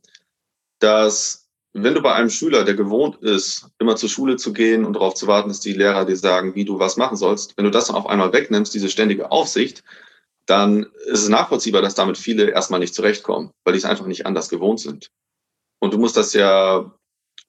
dass 0.79 1.46
wenn 1.83 1.93
du 1.93 2.01
bei 2.01 2.13
einem 2.13 2.29
Schüler, 2.29 2.63
der 2.63 2.73
gewohnt 2.73 3.17
ist, 3.17 3.69
immer 3.79 3.95
zur 3.95 4.09
Schule 4.09 4.37
zu 4.37 4.53
gehen 4.53 4.85
und 4.85 4.93
darauf 4.93 5.13
zu 5.13 5.27
warten, 5.27 5.49
dass 5.49 5.59
die 5.59 5.73
Lehrer 5.73 6.05
dir 6.05 6.15
sagen, 6.17 6.55
wie 6.55 6.65
du 6.65 6.79
was 6.79 6.97
machen 6.97 7.17
sollst, 7.17 7.55
wenn 7.57 7.65
du 7.65 7.71
das 7.71 7.87
dann 7.87 7.95
auf 7.95 8.07
einmal 8.07 8.33
wegnimmst, 8.33 8.73
diese 8.73 8.89
ständige 8.89 9.31
Aufsicht, 9.31 9.83
dann 10.45 10.87
ist 11.05 11.23
es 11.23 11.29
nachvollziehbar, 11.29 11.81
dass 11.81 11.95
damit 11.95 12.17
viele 12.17 12.49
erstmal 12.49 12.79
nicht 12.79 12.95
zurechtkommen, 12.95 13.51
weil 13.63 13.73
die 13.73 13.79
es 13.79 13.85
einfach 13.85 14.07
nicht 14.07 14.25
anders 14.25 14.49
gewohnt 14.49 14.79
sind. 14.79 15.11
Und 15.79 15.93
du 15.93 15.97
musst 15.97 16.17
das 16.17 16.33
ja, 16.33 16.91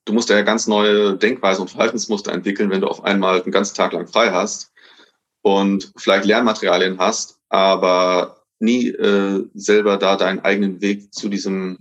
du 0.05 0.13
musst 0.13 0.29
ja 0.29 0.41
ganz 0.41 0.67
neue 0.67 1.17
Denkweise 1.17 1.61
und 1.61 1.71
Verhaltensmuster 1.71 2.31
entwickeln, 2.31 2.69
wenn 2.69 2.81
du 2.81 2.87
auf 2.87 3.03
einmal 3.03 3.41
einen 3.41 3.51
ganzen 3.51 3.75
Tag 3.75 3.93
lang 3.93 4.07
frei 4.07 4.31
hast 4.31 4.71
und 5.41 5.91
vielleicht 5.97 6.25
Lernmaterialien 6.25 6.99
hast, 6.99 7.39
aber 7.49 8.43
nie 8.59 8.89
äh, 8.89 9.45
selber 9.53 9.97
da 9.97 10.17
deinen 10.17 10.41
eigenen 10.41 10.81
Weg 10.81 11.13
zu 11.13 11.29
diesem 11.29 11.79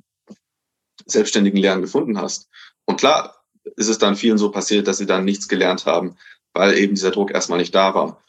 selbstständigen 1.09 1.61
Lernen 1.61 1.83
gefunden 1.83 2.21
hast. 2.21 2.49
Und 2.85 2.99
klar 2.99 3.45
ist 3.77 3.89
es 3.89 3.99
dann 3.99 4.17
vielen 4.17 4.39
so 4.39 4.51
passiert, 4.51 4.87
dass 4.87 4.99
sie 4.99 5.07
dann 5.07 5.25
nichts 5.25 5.49
gelernt 5.49 5.87
haben, 5.87 6.17
weil 6.53 6.77
eben 6.77 6.95
dieser 6.95 7.11
Druck 7.11 7.31
erstmal 7.31 7.59
nicht 7.59 7.75
da 7.75 7.95
war. 7.95 8.23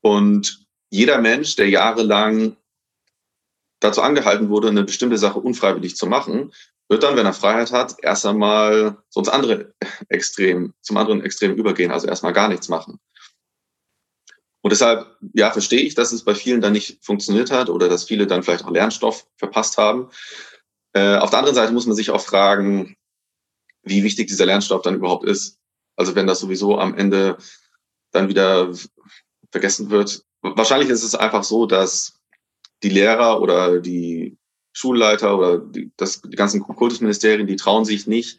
Und 0.00 0.66
jeder 0.90 1.18
Mensch, 1.18 1.56
der 1.56 1.68
jahrelang 1.68 2.56
dazu 3.80 4.02
angehalten 4.02 4.48
wurde, 4.48 4.68
eine 4.68 4.84
bestimmte 4.84 5.18
Sache 5.18 5.38
unfreiwillig 5.38 5.96
zu 5.96 6.06
machen, 6.06 6.52
wird 6.88 7.02
dann, 7.02 7.16
wenn 7.16 7.26
er 7.26 7.34
Freiheit 7.34 7.70
hat, 7.70 7.96
erst 8.02 8.24
einmal 8.24 8.96
so 9.10 9.20
ins 9.20 9.28
andere 9.28 9.74
Extrem, 10.08 10.72
zum 10.80 10.96
anderen 10.96 11.22
Extrem 11.22 11.54
übergehen, 11.54 11.90
also 11.90 12.06
erstmal 12.06 12.32
gar 12.32 12.48
nichts 12.48 12.68
machen. 12.68 12.98
Und 14.62 14.70
deshalb, 14.70 15.16
ja, 15.34 15.50
verstehe 15.50 15.80
ich, 15.80 15.94
dass 15.94 16.12
es 16.12 16.24
bei 16.24 16.34
vielen 16.34 16.60
dann 16.60 16.72
nicht 16.72 17.04
funktioniert 17.04 17.50
hat 17.50 17.68
oder 17.68 17.88
dass 17.88 18.04
viele 18.04 18.26
dann 18.26 18.42
vielleicht 18.42 18.64
auch 18.64 18.70
Lernstoff 18.70 19.26
verpasst 19.36 19.78
haben. 19.78 20.10
Äh, 20.94 21.16
auf 21.16 21.30
der 21.30 21.38
anderen 21.38 21.54
Seite 21.54 21.72
muss 21.72 21.86
man 21.86 21.96
sich 21.96 22.10
auch 22.10 22.20
fragen, 22.20 22.96
wie 23.82 24.02
wichtig 24.02 24.28
dieser 24.28 24.46
Lernstoff 24.46 24.82
dann 24.82 24.94
überhaupt 24.94 25.24
ist. 25.24 25.58
Also 25.96 26.14
wenn 26.14 26.26
das 26.26 26.40
sowieso 26.40 26.78
am 26.78 26.94
Ende 26.94 27.38
dann 28.12 28.28
wieder 28.28 28.72
vergessen 29.50 29.90
wird. 29.90 30.24
Wahrscheinlich 30.42 30.88
ist 30.88 31.02
es 31.02 31.14
einfach 31.14 31.44
so, 31.44 31.66
dass 31.66 32.18
die 32.82 32.90
Lehrer 32.90 33.40
oder 33.40 33.80
die 33.80 34.36
Schulleiter 34.72 35.36
oder 35.36 35.58
die, 35.58 35.90
das, 35.96 36.22
die 36.22 36.36
ganzen 36.36 36.62
Kultusministerien, 36.62 37.46
die 37.46 37.56
trauen 37.56 37.84
sich 37.84 38.06
nicht, 38.06 38.38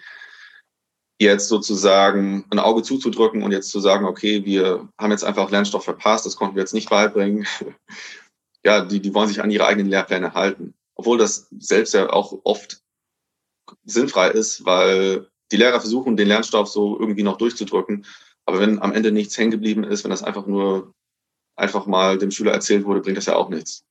jetzt 1.20 1.50
sozusagen 1.50 2.46
ein 2.50 2.60
Auge 2.60 2.82
zuzudrücken 2.82 3.44
und 3.44 3.51
jetzt 3.51 3.70
zu 3.70 3.82
sagen, 3.82 4.06
okay, 4.06 4.46
wir 4.46 4.88
haben 4.98 5.12
jetzt 5.12 5.25
einfach 5.25 5.51
Lernstoff 5.51 5.84
verpasst, 5.84 6.25
das 6.25 6.38
konnten 6.38 6.56
wir 6.56 6.62
jetzt 6.62 6.74
nicht 6.74 6.89
beibringen. 6.89 7.46
ja, 8.63 8.86
die, 8.86 9.01
die 9.01 9.13
wollen 9.13 9.27
sich 9.27 9.41
an 9.41 9.51
ihre 9.51 9.65
eigenen 9.65 9.89
Lehrpläne 9.89 10.34
halten 10.34 10.74
obwohl 11.00 11.18
das 11.18 11.48
selbst 11.60 11.94
ja 11.94 12.10
auch 12.10 12.38
oft 12.44 12.82
sinnfrei 13.86 14.32
ist, 14.32 14.65
weil 14.65 15.29
die 15.50 15.56
Lehrer 15.56 15.79
versuchen, 15.79 16.18
den 16.18 16.27
Lernstoff 16.27 16.68
so 16.68 17.00
irgendwie 17.00 17.24
noch 17.24 17.38
durchzudrücken. 17.38 18.06
Aber 18.46 18.60
wenn 18.60 18.82
am 18.82 18.91
Ende 18.91 19.13
nichts 19.13 19.38
hängen 19.38 19.51
geblieben 19.51 19.86
ist, 19.86 20.03
wenn 20.03 20.12
das 20.12 20.24
einfach 20.24 20.46
nur 20.46 20.94
einfach 21.56 21.86
mal 21.86 22.18
dem 22.18 22.32
Schüler 22.32 22.51
erzählt 22.51 22.84
wurde, 22.84 23.00
bringt 23.00 23.15
das 23.15 23.27
ja 23.27 23.38
auch 23.38 23.48
nichts. 23.48 23.86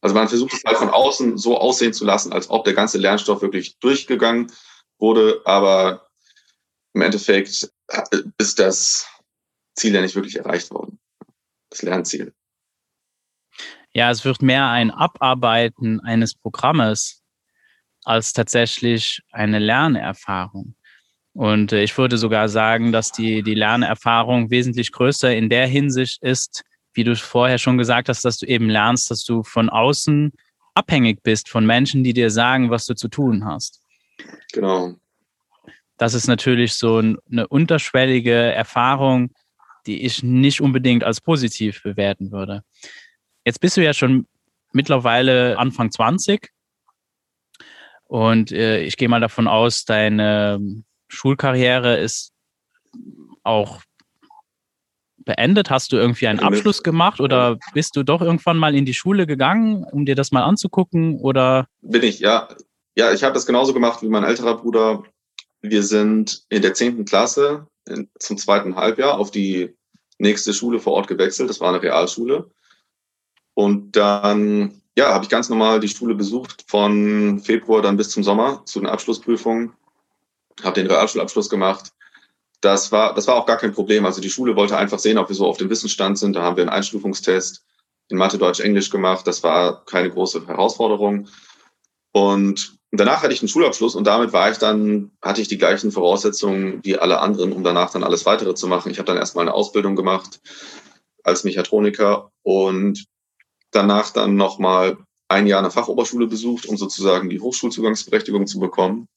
Also 0.00 0.14
man 0.14 0.26
versucht 0.26 0.54
es 0.54 0.64
halt 0.64 0.78
von 0.78 0.88
außen 0.88 1.36
so 1.36 1.58
aussehen 1.58 1.92
zu 1.92 2.06
lassen, 2.06 2.32
als 2.32 2.48
ob 2.48 2.64
der 2.64 2.72
ganze 2.72 2.96
Lernstoff 2.96 3.42
wirklich 3.42 3.78
durchgegangen 3.78 4.50
wurde, 4.98 5.42
aber 5.44 6.08
im 6.94 7.02
Endeffekt 7.02 7.70
ist 8.38 8.58
das 8.58 9.06
Ziel 9.74 9.94
ja 9.94 10.00
nicht 10.00 10.14
wirklich 10.14 10.36
erreicht 10.36 10.70
worden. 10.70 10.98
Das 11.68 11.82
Lernziel. 11.82 12.32
Ja, 13.94 14.10
es 14.10 14.24
wird 14.24 14.42
mehr 14.42 14.68
ein 14.68 14.90
Abarbeiten 14.90 16.00
eines 16.00 16.34
Programmes 16.34 17.22
als 18.04 18.32
tatsächlich 18.32 19.22
eine 19.30 19.58
Lernerfahrung. 19.58 20.74
Und 21.32 21.72
äh, 21.72 21.82
ich 21.82 21.96
würde 21.96 22.18
sogar 22.18 22.48
sagen, 22.48 22.92
dass 22.92 23.12
die, 23.12 23.42
die 23.42 23.54
Lernerfahrung 23.54 24.50
wesentlich 24.50 24.92
größer 24.92 25.34
in 25.34 25.48
der 25.48 25.66
Hinsicht 25.66 26.22
ist, 26.22 26.64
wie 26.92 27.04
du 27.04 27.16
vorher 27.16 27.58
schon 27.58 27.78
gesagt 27.78 28.08
hast, 28.08 28.24
dass 28.24 28.38
du 28.38 28.46
eben 28.46 28.68
lernst, 28.68 29.10
dass 29.10 29.24
du 29.24 29.42
von 29.42 29.68
außen 29.68 30.32
abhängig 30.74 31.22
bist 31.22 31.48
von 31.48 31.64
Menschen, 31.64 32.04
die 32.04 32.12
dir 32.12 32.30
sagen, 32.30 32.70
was 32.70 32.86
du 32.86 32.94
zu 32.94 33.08
tun 33.08 33.44
hast. 33.44 33.80
Genau. 34.52 34.94
Das 35.98 36.14
ist 36.14 36.26
natürlich 36.26 36.74
so 36.74 36.98
eine 36.98 37.48
unterschwellige 37.48 38.34
Erfahrung, 38.34 39.30
die 39.86 40.02
ich 40.02 40.22
nicht 40.22 40.60
unbedingt 40.60 41.04
als 41.04 41.20
positiv 41.20 41.82
bewerten 41.82 42.32
würde. 42.32 42.64
Jetzt 43.44 43.60
bist 43.60 43.76
du 43.76 43.84
ja 43.84 43.94
schon 43.94 44.26
mittlerweile 44.72 45.58
Anfang 45.58 45.90
20 45.90 46.50
und 48.04 48.52
äh, 48.52 48.82
ich 48.82 48.96
gehe 48.96 49.08
mal 49.08 49.20
davon 49.20 49.48
aus, 49.48 49.84
deine 49.84 50.82
Schulkarriere 51.08 51.98
ist 51.98 52.32
auch 53.42 53.82
beendet? 55.24 55.70
Hast 55.70 55.92
du 55.92 55.96
irgendwie 55.96 56.28
einen 56.28 56.40
Abschluss 56.40 56.82
gemacht 56.82 57.20
oder 57.20 57.58
bist 57.72 57.96
du 57.96 58.02
doch 58.02 58.20
irgendwann 58.20 58.58
mal 58.58 58.74
in 58.74 58.84
die 58.84 58.94
Schule 58.94 59.26
gegangen, 59.26 59.84
um 59.84 60.04
dir 60.04 60.14
das 60.14 60.32
mal 60.32 60.42
anzugucken? 60.42 61.20
Oder? 61.20 61.66
Bin 61.80 62.02
ich, 62.02 62.20
ja. 62.20 62.48
Ja, 62.96 63.12
ich 63.12 63.24
habe 63.24 63.34
das 63.34 63.46
genauso 63.46 63.74
gemacht 63.74 64.02
wie 64.02 64.08
mein 64.08 64.24
älterer 64.24 64.56
Bruder. 64.56 65.02
Wir 65.62 65.82
sind 65.82 66.44
in 66.48 66.62
der 66.62 66.74
zehnten 66.74 67.04
Klasse 67.04 67.66
in, 67.88 68.08
zum 68.18 68.38
zweiten 68.38 68.76
Halbjahr 68.76 69.18
auf 69.18 69.30
die 69.30 69.74
nächste 70.18 70.54
Schule 70.54 70.78
vor 70.78 70.92
Ort 70.92 71.08
gewechselt. 71.08 71.50
Das 71.50 71.60
war 71.60 71.70
eine 71.70 71.82
Realschule. 71.82 72.50
Und 73.54 73.92
dann, 73.92 74.82
ja, 74.96 75.12
habe 75.12 75.24
ich 75.24 75.30
ganz 75.30 75.48
normal 75.48 75.80
die 75.80 75.88
Schule 75.88 76.14
besucht 76.14 76.64
von 76.66 77.40
Februar 77.40 77.82
dann 77.82 77.96
bis 77.96 78.10
zum 78.10 78.22
Sommer 78.22 78.62
zu 78.66 78.80
den 78.80 78.88
Abschlussprüfungen. 78.88 79.72
Habe 80.62 80.74
den 80.74 80.86
Realschulabschluss 80.86 81.48
gemacht. 81.48 81.92
Das 82.60 82.92
war, 82.92 83.14
das 83.14 83.26
war 83.26 83.36
auch 83.36 83.46
gar 83.46 83.58
kein 83.58 83.72
Problem. 83.72 84.06
Also 84.06 84.20
die 84.20 84.30
Schule 84.30 84.56
wollte 84.56 84.76
einfach 84.76 84.98
sehen, 84.98 85.18
ob 85.18 85.28
wir 85.28 85.36
so 85.36 85.46
auf 85.46 85.58
dem 85.58 85.70
Wissensstand 85.70 86.18
sind. 86.18 86.34
Da 86.34 86.42
haben 86.42 86.56
wir 86.56 86.62
einen 86.62 86.70
Einstufungstest 86.70 87.64
in 88.08 88.16
Mathe, 88.16 88.38
Deutsch, 88.38 88.60
Englisch 88.60 88.90
gemacht. 88.90 89.26
Das 89.26 89.42
war 89.42 89.84
keine 89.84 90.10
große 90.10 90.46
Herausforderung. 90.46 91.28
Und 92.12 92.76
danach 92.92 93.22
hatte 93.22 93.34
ich 93.34 93.40
einen 93.40 93.48
Schulabschluss 93.48 93.94
und 93.94 94.06
damit 94.06 94.32
war 94.32 94.50
ich 94.50 94.58
dann, 94.58 95.10
hatte 95.20 95.40
ich 95.40 95.48
die 95.48 95.58
gleichen 95.58 95.90
Voraussetzungen 95.90 96.80
wie 96.84 96.96
alle 96.96 97.20
anderen, 97.20 97.52
um 97.52 97.64
danach 97.64 97.90
dann 97.90 98.04
alles 98.04 98.24
weitere 98.24 98.54
zu 98.54 98.66
machen. 98.66 98.90
Ich 98.90 98.98
habe 98.98 99.06
dann 99.06 99.16
erstmal 99.16 99.44
eine 99.44 99.54
Ausbildung 99.54 99.96
gemacht 99.96 100.40
als 101.22 101.44
Mechatroniker 101.44 102.30
und 102.42 103.04
danach 103.74 104.10
dann 104.10 104.36
nochmal 104.36 104.98
ein 105.28 105.46
Jahr 105.46 105.60
eine 105.60 105.70
Fachoberschule 105.70 106.26
besucht, 106.26 106.66
um 106.66 106.76
sozusagen 106.76 107.30
die 107.30 107.40
Hochschulzugangsberechtigung 107.40 108.46
zu 108.46 108.60
bekommen. 108.60 109.08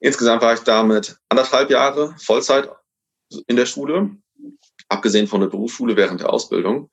Insgesamt 0.00 0.42
war 0.42 0.54
ich 0.54 0.60
damit 0.60 1.18
anderthalb 1.28 1.70
Jahre 1.70 2.14
Vollzeit 2.18 2.70
in 3.46 3.56
der 3.56 3.66
Schule, 3.66 4.10
abgesehen 4.88 5.26
von 5.26 5.40
der 5.40 5.48
Berufsschule 5.48 5.96
während 5.96 6.20
der 6.20 6.32
Ausbildung 6.32 6.90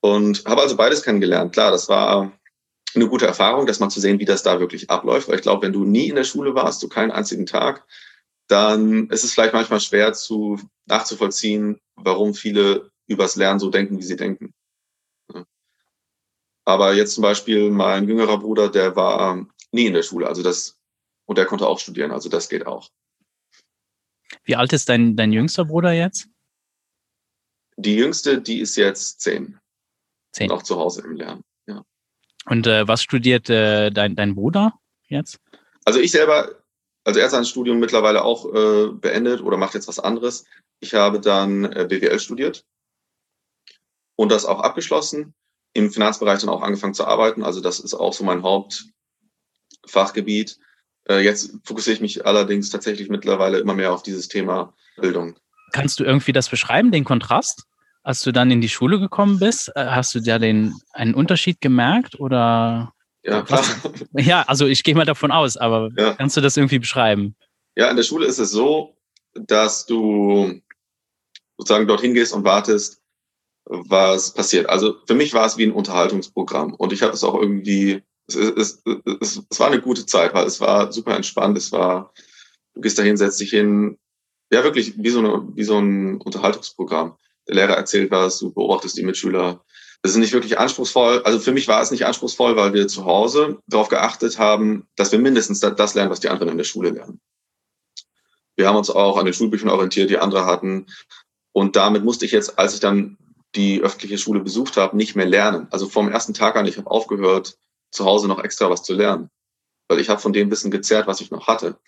und 0.00 0.44
habe 0.44 0.62
also 0.62 0.76
beides 0.76 1.02
kennengelernt. 1.02 1.52
Klar, 1.52 1.70
das 1.70 1.88
war 1.88 2.32
eine 2.94 3.08
gute 3.08 3.26
Erfahrung, 3.26 3.66
das 3.66 3.80
mal 3.80 3.88
zu 3.88 4.00
sehen, 4.00 4.18
wie 4.18 4.24
das 4.24 4.42
da 4.42 4.60
wirklich 4.60 4.90
abläuft, 4.90 5.28
weil 5.28 5.36
ich 5.36 5.42
glaube, 5.42 5.62
wenn 5.62 5.72
du 5.72 5.84
nie 5.84 6.08
in 6.08 6.16
der 6.16 6.24
Schule 6.24 6.54
warst, 6.54 6.80
so 6.80 6.88
keinen 6.88 7.10
einzigen 7.10 7.46
Tag, 7.46 7.86
dann 8.48 9.08
ist 9.08 9.24
es 9.24 9.32
vielleicht 9.32 9.54
manchmal 9.54 9.80
schwer 9.80 10.12
zu 10.12 10.60
nachzuvollziehen, 10.86 11.80
warum 11.96 12.34
viele 12.34 12.90
übers 13.06 13.36
Lernen 13.36 13.60
so 13.60 13.70
denken, 13.70 13.98
wie 13.98 14.02
sie 14.02 14.16
denken. 14.16 14.52
Aber 16.64 16.94
jetzt 16.94 17.14
zum 17.14 17.22
Beispiel 17.22 17.70
mein 17.70 18.06
jüngerer 18.08 18.38
Bruder, 18.38 18.68
der 18.68 18.94
war 18.94 19.46
nie 19.72 19.86
in 19.86 19.94
der 19.94 20.02
Schule, 20.02 20.26
also 20.28 20.42
das, 20.42 20.78
und 21.26 21.38
der 21.38 21.46
konnte 21.46 21.66
auch 21.66 21.78
studieren, 21.78 22.12
also 22.12 22.28
das 22.28 22.48
geht 22.48 22.66
auch. 22.66 22.88
Wie 24.44 24.56
alt 24.56 24.72
ist 24.72 24.88
dein, 24.88 25.16
dein 25.16 25.32
jüngster 25.32 25.64
Bruder 25.64 25.92
jetzt? 25.92 26.28
Die 27.76 27.96
jüngste, 27.96 28.40
die 28.40 28.60
ist 28.60 28.76
jetzt 28.76 29.20
zehn. 29.20 29.58
Zehn. 30.32 30.50
Und 30.50 30.56
auch 30.56 30.62
zu 30.62 30.78
Hause 30.78 31.02
im 31.02 31.16
Lernen, 31.16 31.44
ja. 31.66 31.84
Und 32.46 32.66
äh, 32.66 32.86
was 32.86 33.02
studiert 33.02 33.50
äh, 33.50 33.90
dein, 33.90 34.14
dein 34.14 34.34
Bruder 34.34 34.78
jetzt? 35.08 35.38
Also 35.84 36.00
ich 36.00 36.10
selber, 36.10 36.62
also 37.04 37.18
er 37.18 37.24
hat 37.24 37.32
sein 37.32 37.44
Studium 37.44 37.78
mittlerweile 37.80 38.24
auch 38.24 38.46
äh, 38.52 38.88
beendet 38.88 39.40
oder 39.40 39.56
macht 39.56 39.74
jetzt 39.74 39.88
was 39.88 39.98
anderes. 39.98 40.44
Ich 40.80 40.94
habe 40.94 41.20
dann 41.20 41.64
äh, 41.72 41.86
BWL 41.88 42.18
studiert 42.18 42.64
und 44.16 44.30
das 44.30 44.44
auch 44.44 44.60
abgeschlossen 44.60 45.34
im 45.74 45.90
Finanzbereich 45.90 46.40
dann 46.40 46.50
auch 46.50 46.62
angefangen 46.62 46.94
zu 46.94 47.06
arbeiten. 47.06 47.42
Also 47.42 47.60
das 47.60 47.80
ist 47.80 47.94
auch 47.94 48.12
so 48.12 48.24
mein 48.24 48.42
Hauptfachgebiet. 48.42 50.58
Äh, 51.08 51.20
jetzt 51.20 51.54
fokussiere 51.64 51.94
ich 51.94 52.00
mich 52.00 52.26
allerdings 52.26 52.70
tatsächlich 52.70 53.08
mittlerweile 53.08 53.58
immer 53.58 53.74
mehr 53.74 53.92
auf 53.92 54.02
dieses 54.02 54.28
Thema 54.28 54.74
Bildung. 54.96 55.36
Kannst 55.72 56.00
du 56.00 56.04
irgendwie 56.04 56.32
das 56.32 56.48
beschreiben, 56.48 56.90
den 56.90 57.04
Kontrast? 57.04 57.64
Als 58.04 58.20
du 58.22 58.32
dann 58.32 58.50
in 58.50 58.60
die 58.60 58.68
Schule 58.68 58.98
gekommen 58.98 59.38
bist, 59.38 59.70
äh, 59.74 59.86
hast 59.86 60.14
du 60.14 60.20
da 60.20 60.38
den, 60.38 60.74
einen 60.92 61.14
Unterschied 61.14 61.60
gemerkt 61.60 62.20
oder? 62.20 62.92
Ja, 63.22 63.42
klar. 63.42 63.64
Ja, 64.14 64.42
also 64.42 64.66
ich 64.66 64.82
gehe 64.82 64.94
mal 64.94 65.06
davon 65.06 65.30
aus, 65.30 65.56
aber 65.56 65.90
ja. 65.96 66.14
kannst 66.14 66.36
du 66.36 66.40
das 66.40 66.56
irgendwie 66.56 66.80
beschreiben? 66.80 67.36
Ja, 67.76 67.88
in 67.88 67.96
der 67.96 68.02
Schule 68.02 68.26
ist 68.26 68.38
es 68.38 68.50
so, 68.50 68.96
dass 69.34 69.86
du 69.86 70.60
sozusagen 71.56 71.86
dorthin 71.86 72.14
gehst 72.14 72.34
und 72.34 72.44
wartest, 72.44 73.01
was 73.64 74.34
passiert. 74.34 74.68
Also 74.68 74.96
für 75.06 75.14
mich 75.14 75.34
war 75.34 75.46
es 75.46 75.56
wie 75.56 75.64
ein 75.64 75.72
Unterhaltungsprogramm 75.72 76.74
und 76.74 76.92
ich 76.92 77.02
habe 77.02 77.12
es 77.12 77.24
auch 77.24 77.34
irgendwie, 77.34 78.02
es, 78.26 78.36
es, 78.36 78.82
es, 79.20 79.42
es 79.48 79.60
war 79.60 79.68
eine 79.68 79.80
gute 79.80 80.06
Zeit, 80.06 80.34
weil 80.34 80.46
es 80.46 80.60
war 80.60 80.92
super 80.92 81.14
entspannt, 81.14 81.56
es 81.56 81.72
war, 81.72 82.12
du 82.74 82.80
gehst 82.80 82.98
dahin, 82.98 83.16
setzt 83.16 83.40
dich 83.40 83.50
hin, 83.50 83.98
ja 84.52 84.62
wirklich 84.64 84.94
wie 84.98 85.10
so, 85.10 85.20
eine, 85.20 85.48
wie 85.54 85.64
so 85.64 85.78
ein 85.78 86.20
Unterhaltungsprogramm. 86.20 87.16
Der 87.48 87.56
Lehrer 87.56 87.76
erzählt 87.76 88.10
was, 88.10 88.38
du 88.38 88.52
beobachtest 88.52 88.96
die 88.96 89.02
Mitschüler. 89.02 89.64
Es 90.02 90.12
ist 90.12 90.16
nicht 90.18 90.32
wirklich 90.32 90.58
anspruchsvoll. 90.58 91.22
Also 91.24 91.38
für 91.38 91.52
mich 91.52 91.68
war 91.68 91.80
es 91.80 91.90
nicht 91.90 92.06
anspruchsvoll, 92.06 92.56
weil 92.56 92.72
wir 92.72 92.88
zu 92.88 93.04
Hause 93.04 93.58
darauf 93.66 93.88
geachtet 93.88 94.38
haben, 94.38 94.86
dass 94.96 95.12
wir 95.12 95.18
mindestens 95.18 95.60
das 95.60 95.94
lernen, 95.94 96.10
was 96.10 96.20
die 96.20 96.28
anderen 96.28 96.50
in 96.50 96.58
der 96.58 96.64
Schule 96.64 96.90
lernen. 96.90 97.20
Wir 98.56 98.68
haben 98.68 98.76
uns 98.76 98.90
auch 98.90 99.16
an 99.16 99.24
den 99.24 99.34
Schulbüchern 99.34 99.70
orientiert, 99.70 100.10
die 100.10 100.18
andere 100.18 100.44
hatten. 100.44 100.86
Und 101.52 101.76
damit 101.76 102.04
musste 102.04 102.26
ich 102.26 102.32
jetzt, 102.32 102.58
als 102.58 102.74
ich 102.74 102.80
dann 102.80 103.16
die 103.54 103.80
öffentliche 103.80 104.18
Schule 104.18 104.40
besucht 104.40 104.76
habe, 104.76 104.96
nicht 104.96 105.14
mehr 105.14 105.26
lernen. 105.26 105.66
Also 105.70 105.88
vom 105.88 106.10
ersten 106.10 106.34
Tag 106.34 106.56
an, 106.56 106.66
ich 106.66 106.78
habe 106.78 106.90
aufgehört, 106.90 107.58
zu 107.90 108.04
Hause 108.04 108.28
noch 108.28 108.42
extra 108.42 108.70
was 108.70 108.82
zu 108.82 108.94
lernen. 108.94 109.30
Weil 109.88 110.00
ich 110.00 110.08
habe 110.08 110.20
von 110.20 110.32
dem 110.32 110.50
Wissen 110.50 110.70
gezerrt, 110.70 111.06
was 111.06 111.20
ich 111.20 111.30
noch 111.30 111.46
hatte. 111.46 111.78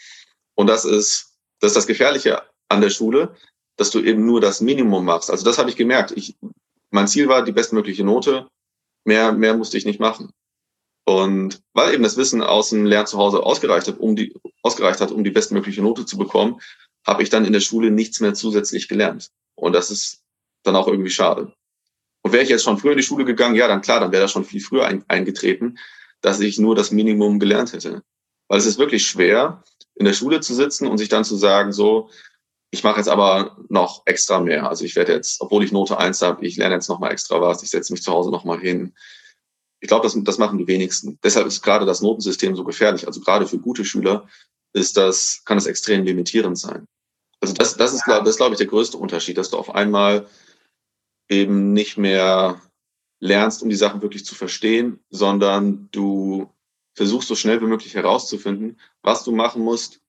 Und 0.55 0.67
das 0.67 0.85
ist, 0.85 1.33
das 1.61 1.71
ist 1.71 1.77
das 1.77 1.87
Gefährliche 1.87 2.43
an 2.69 2.81
der 2.81 2.91
Schule, 2.91 3.35
dass 3.77 3.91
du 3.91 4.01
eben 4.01 4.27
nur 4.27 4.41
das 4.41 4.61
Minimum 4.61 5.05
machst. 5.05 5.31
Also 5.31 5.45
das 5.45 5.59
habe 5.59 5.71
ich 5.71 5.77
gemerkt. 5.77 6.13
Ich, 6.13 6.37
mein 6.91 7.09
Ziel 7.09 7.29
war 7.29 7.43
die 7.43 7.53
bestmögliche 7.53 8.05
Note. 8.05 8.49
Mehr, 9.05 9.33
mehr 9.33 9.55
musste 9.55 9.79
ich 9.79 9.85
nicht 9.85 10.01
machen. 10.01 10.33
Und 11.05 11.63
weil 11.75 11.95
eben 11.95 12.03
das 12.03 12.17
Wissen 12.17 12.43
aus 12.43 12.71
dem 12.71 12.87
Lehr 12.87 13.05
zu 13.05 13.19
Hause 13.19 13.43
ausgereicht 13.43 13.89
hat, 13.89 13.99
um 13.99 14.17
die, 14.17 14.35
ausgereicht 14.63 15.01
hat, 15.01 15.11
um 15.11 15.25
die 15.25 15.31
bestmögliche 15.31 15.83
Note 15.83 16.07
zu 16.07 16.17
bekommen, 16.17 16.61
habe 17.07 17.23
ich 17.23 17.29
dann 17.29 17.45
in 17.45 17.53
der 17.53 17.61
Schule 17.61 17.91
nichts 17.91 18.21
mehr 18.21 18.35
zusätzlich 18.35 18.89
gelernt. 18.89 19.31
Und 19.55 19.75
das 19.75 19.91
ist 19.91 20.24
dann 20.65 20.77
auch 20.77 20.89
irgendwie 20.89 21.11
schade. 21.11 21.53
Und 22.23 22.33
wäre 22.33 22.43
ich 22.43 22.49
jetzt 22.49 22.65
schon 22.65 22.79
früher 22.79 22.93
in 22.93 22.99
die 22.99 23.05
Schule 23.05 23.25
gegangen, 23.25 23.55
ja, 23.55 23.69
dann 23.69 23.83
klar, 23.83 24.01
dann 24.01 24.13
wäre 24.13 24.23
das 24.23 24.33
schon 24.33 24.45
viel 24.45 24.61
früher 24.61 24.87
ein, 24.87 25.05
eingetreten, 25.09 25.79
dass 26.21 26.41
ich 26.41 26.59
nur 26.59 26.75
das 26.75 26.91
Minimum 26.91 27.39
gelernt 27.39 27.73
hätte. 27.73 28.03
Weil 28.49 28.59
es 28.59 28.67
ist 28.67 28.79
wirklich 28.79 29.07
schwer, 29.07 29.63
in 29.95 30.07
der 30.07 30.15
Schule 30.15 30.41
zu 30.41 30.55
sitzen 30.55 30.89
und 30.89 30.99
sich 30.99 31.09
dann 31.09 31.25
zu 31.25 31.37
sagen, 31.37 31.73
so, 31.73 32.11
ich 32.71 32.83
mache 32.83 32.99
jetzt 32.99 33.09
aber 33.09 33.57
noch 33.69 34.03
extra 34.07 34.41
mehr. 34.41 34.69
Also 34.69 34.85
ich 34.85 34.97
werde 34.97 35.13
jetzt, 35.13 35.41
obwohl 35.41 35.63
ich 35.63 35.71
Note 35.71 35.99
eins 35.99 36.23
habe, 36.23 36.45
ich 36.45 36.57
lerne 36.57 36.75
jetzt 36.75 36.89
noch 36.89 36.99
mal 36.99 37.11
extra 37.11 37.41
was, 37.41 37.63
ich 37.63 37.71
setze 37.71 37.93
mich 37.93 38.03
zu 38.03 38.11
Hause 38.11 38.31
noch 38.31 38.45
mal 38.45 38.59
hin. 38.59 38.95
Ich 39.81 39.89
glaube, 39.89 40.03
das, 40.03 40.17
das 40.17 40.39
machen 40.39 40.59
die 40.59 40.67
wenigsten. 40.67 41.19
Deshalb 41.23 41.47
ist 41.47 41.63
gerade 41.63 41.87
das 41.87 42.01
Notensystem 42.01 42.57
so 42.57 42.65
gefährlich. 42.65 43.07
Also 43.07 43.21
gerade 43.21 43.47
für 43.47 43.59
gute 43.59 43.85
Schüler 43.85 44.27
ist 44.73 44.97
das, 44.97 45.43
kann 45.45 45.59
es 45.59 45.67
extrem 45.67 46.05
limitierend 46.05 46.59
sein. 46.59 46.89
Also 47.41 47.55
das, 47.55 47.77
das 47.77 47.93
ist, 47.93 48.03
das 48.07 48.29
ist, 48.29 48.37
glaube 48.39 48.55
ich, 48.55 48.59
der 48.59 48.67
größte 48.67 48.97
Unterschied, 48.97 49.39
dass 49.39 49.51
du 49.51 49.59
auf 49.59 49.75
einmal 49.75 50.27
eben 51.29 51.73
nicht 51.73 51.97
mehr 51.97 52.61
lernst, 53.21 53.63
um 53.63 53.71
die 53.71 53.77
Sachen 53.77 54.03
wirklich 54.03 54.25
zu 54.25 54.35
verstehen, 54.35 55.01
sondern 55.11 55.89
du 55.91 56.51
versuchst 56.95 57.29
so 57.29 57.35
schnell 57.35 57.61
wie 57.61 57.67
möglich 57.67 57.95
herauszufinden, 57.95 58.79
was 59.03 59.25
du 59.25 59.33
machen 59.33 59.63
musst, 59.63 60.01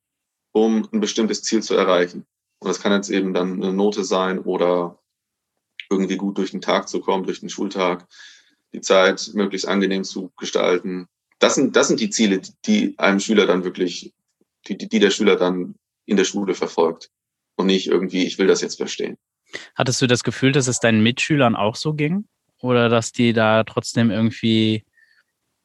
um 0.52 0.88
ein 0.92 1.00
bestimmtes 1.00 1.44
Ziel 1.44 1.64
zu 1.64 1.76
erreichen. 1.76 2.26
Und 2.60 2.70
das 2.70 2.80
kann 2.80 2.92
jetzt 2.92 3.10
eben 3.10 3.34
dann 3.34 3.54
eine 3.54 3.74
Note 3.74 4.04
sein 4.04 4.40
oder 4.40 5.00
irgendwie 5.90 6.18
gut 6.18 6.38
durch 6.38 6.52
den 6.52 6.62
Tag 6.62 6.88
zu 6.88 7.00
kommen, 7.00 7.26
durch 7.26 7.40
den 7.40 7.50
Schultag, 7.50 8.08
die 8.74 8.82
Zeit 8.82 9.32
möglichst 9.34 9.68
angenehm 9.68 10.04
zu 10.04 10.32
gestalten. 10.38 11.08
Das 11.40 11.56
sind, 11.56 11.76
das 11.76 11.88
sind 11.88 12.00
die 12.00 12.10
Ziele, 12.10 12.42
die 12.66 12.98
einem 12.98 13.20
Schüler 13.20 13.46
dann 13.46 13.64
wirklich, 13.64 14.14
die, 14.68 14.78
die 14.78 15.00
der 15.00 15.12
Schüler 15.12 15.36
dann 15.36 15.76
in 16.06 16.18
der 16.18 16.24
Schule 16.24 16.54
verfolgt. 16.54 17.12
Und 17.58 17.68
nicht 17.68 17.88
irgendwie, 17.88 18.26
ich 18.26 18.38
will 18.38 18.48
das 18.48 18.62
jetzt 18.62 18.76
verstehen. 18.76 19.18
Hattest 19.76 20.02
du 20.02 20.08
das 20.08 20.24
Gefühl, 20.24 20.52
dass 20.52 20.68
es 20.68 20.80
deinen 20.80 21.04
Mitschülern 21.04 21.56
auch 21.56 21.76
so 21.76 21.94
ging? 21.94 22.26
Oder 22.60 22.90
dass 22.90 23.12
die 23.12 23.34
da 23.34 23.64
trotzdem 23.64 24.12
irgendwie 24.12 24.86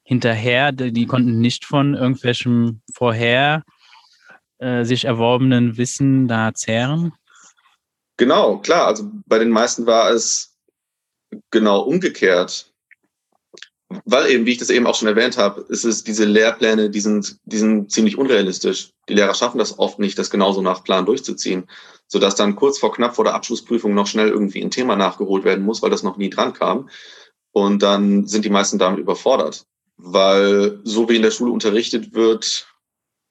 hinterher, 0.03 0.73
die 0.73 1.07
konnten 1.07 1.41
nicht 1.41 1.65
von 1.65 1.95
irgendwelchem 1.95 2.83
vorher 2.93 3.65
äh, 4.59 4.85
sich 4.85 5.05
erworbenen 5.05 5.77
Wissen 5.77 6.29
da 6.29 6.53
zehren? 6.53 7.13
Genau, 8.17 8.59
klar. 8.59 8.87
Also 8.87 9.11
bei 9.27 9.39
den 9.39 9.51
meisten 9.51 9.87
war 9.87 10.11
es 10.11 10.59
genau 11.51 11.81
umgekehrt. 11.81 12.71
Weil 14.05 14.31
eben, 14.31 14.47
wie 14.47 14.53
ich 14.53 14.59
das 14.59 14.71
eben 14.71 14.87
auch 14.87 14.95
schon 14.95 15.09
erwähnt 15.09 15.37
habe, 15.37 15.63
ist 15.63 15.85
es 15.85 16.05
diese 16.05 16.25
Lehrpläne, 16.25 16.91
die 16.91 17.01
sind, 17.01 17.39
die 17.45 17.59
sind 17.59 17.91
ziemlich 17.91 18.19
unrealistisch. 18.19 18.91
Die 19.09 19.15
Lehrer 19.15 19.35
schaffen 19.35 19.59
das 19.59 19.79
oft 19.79 19.99
nicht, 19.99 20.19
das 20.19 20.31
genauso 20.31 20.63
nach 20.63 20.85
Plan 20.85 21.07
durchzuziehen, 21.07 21.69
sodass 22.11 22.35
dann 22.35 22.57
kurz 22.57 22.79
vor 22.79 22.93
knapp 22.93 23.17
vor 23.17 23.25
der 23.25 23.35
Abschlussprüfung 23.35 23.95
noch 23.95 24.07
schnell 24.07 24.29
irgendwie 24.29 24.63
ein 24.63 24.71
Thema 24.71 24.97
nachgeholt 24.97 25.45
werden 25.45 25.65
muss, 25.65 25.81
weil 25.81 25.91
das 25.91 26.03
noch 26.03 26.19
nie 26.19 26.29
dran 26.29 26.53
kam. 26.53 26.91
Und 27.53 27.83
dann 27.83 28.27
sind 28.27 28.45
die 28.45 28.51
meisten 28.51 28.79
damit 28.79 29.01
überfordert, 29.01 29.65
weil 29.97 30.81
so 30.85 31.09
wie 31.09 31.17
in 31.17 31.23
der 31.23 31.31
Schule 31.31 31.53
unterrichtet 31.53 32.13
wird, 32.13 32.67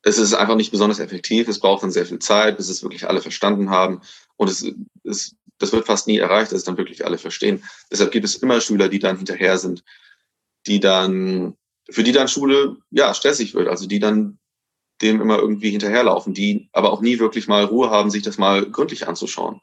es 0.02 0.18
ist 0.18 0.34
einfach 0.34 0.56
nicht 0.56 0.72
besonders 0.72 1.00
effektiv. 1.00 1.48
Es 1.48 1.60
braucht 1.60 1.84
dann 1.84 1.92
sehr 1.92 2.06
viel 2.08 2.20
Zeit, 2.20 2.58
bis 2.58 2.70
es 2.70 2.82
wirklich 2.82 3.08
alle 3.08 3.22
verstanden 3.22 3.70
haben. 3.70 4.02
Und 4.38 4.50
es, 4.50 4.65
es, 5.04 5.36
das 5.60 5.72
wird 5.74 5.86
fast 5.86 6.08
nie 6.08 6.18
erreicht, 6.18 6.52
dass 6.52 6.60
es 6.60 6.63
dann 6.65 6.78
wirklich 6.78 7.06
alle 7.06 7.18
verstehen. 7.18 7.63
Deshalb 7.92 8.12
gibt 8.12 8.26
es 8.26 8.38
immer 8.38 8.62
Schüler, 8.62 8.88
die 8.89 9.00
dann 9.00 9.18
hinterher 9.18 9.58
sind 9.58 9.84
die 10.68 10.80
dann, 10.80 11.56
für 11.89 12.04
die 12.04 12.12
dann 12.12 12.28
Schule, 12.28 12.78
ja, 12.92 13.13
stressig 13.13 13.54
wird, 13.54 13.68
also 13.68 13.88
die 13.88 14.00
dann 14.00 14.38
dem 15.02 15.22
immer 15.22 15.38
irgendwie 15.38 15.72
hinterherlaufen, 15.72 16.34
die 16.34 16.70
aber 16.74 16.92
auch 16.92 17.02
nie 17.02 17.20
wirklich 17.20 17.48
mal 17.48 17.64
Ruhe 17.64 17.90
haben, 17.90 18.12
sich 18.12 18.24
das 18.24 18.38
mal 18.38 18.66
gründlich 18.66 19.08
anzuschauen. 19.08 19.62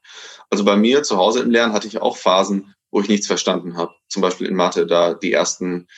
Also 0.51 0.64
bei 0.64 0.77
mir 0.77 1.03
zu 1.03 1.16
Hause 1.16 1.40
im 1.40 1.51
Lernen 1.51 1.72
hatte 1.72 1.88
ich 1.88 2.01
auch 2.01 2.16
Phasen, 2.16 2.75
wo 2.90 3.01
ich 3.01 3.09
nichts 3.09 3.27
verstanden 3.27 3.77
habe. 3.77 3.94
Zum 4.09 4.22
Beispiel 4.22 4.46
in 4.46 4.55
Mathe, 4.55 4.87
da 4.87 5.14
die 5.14 5.33
ersten 5.33 5.88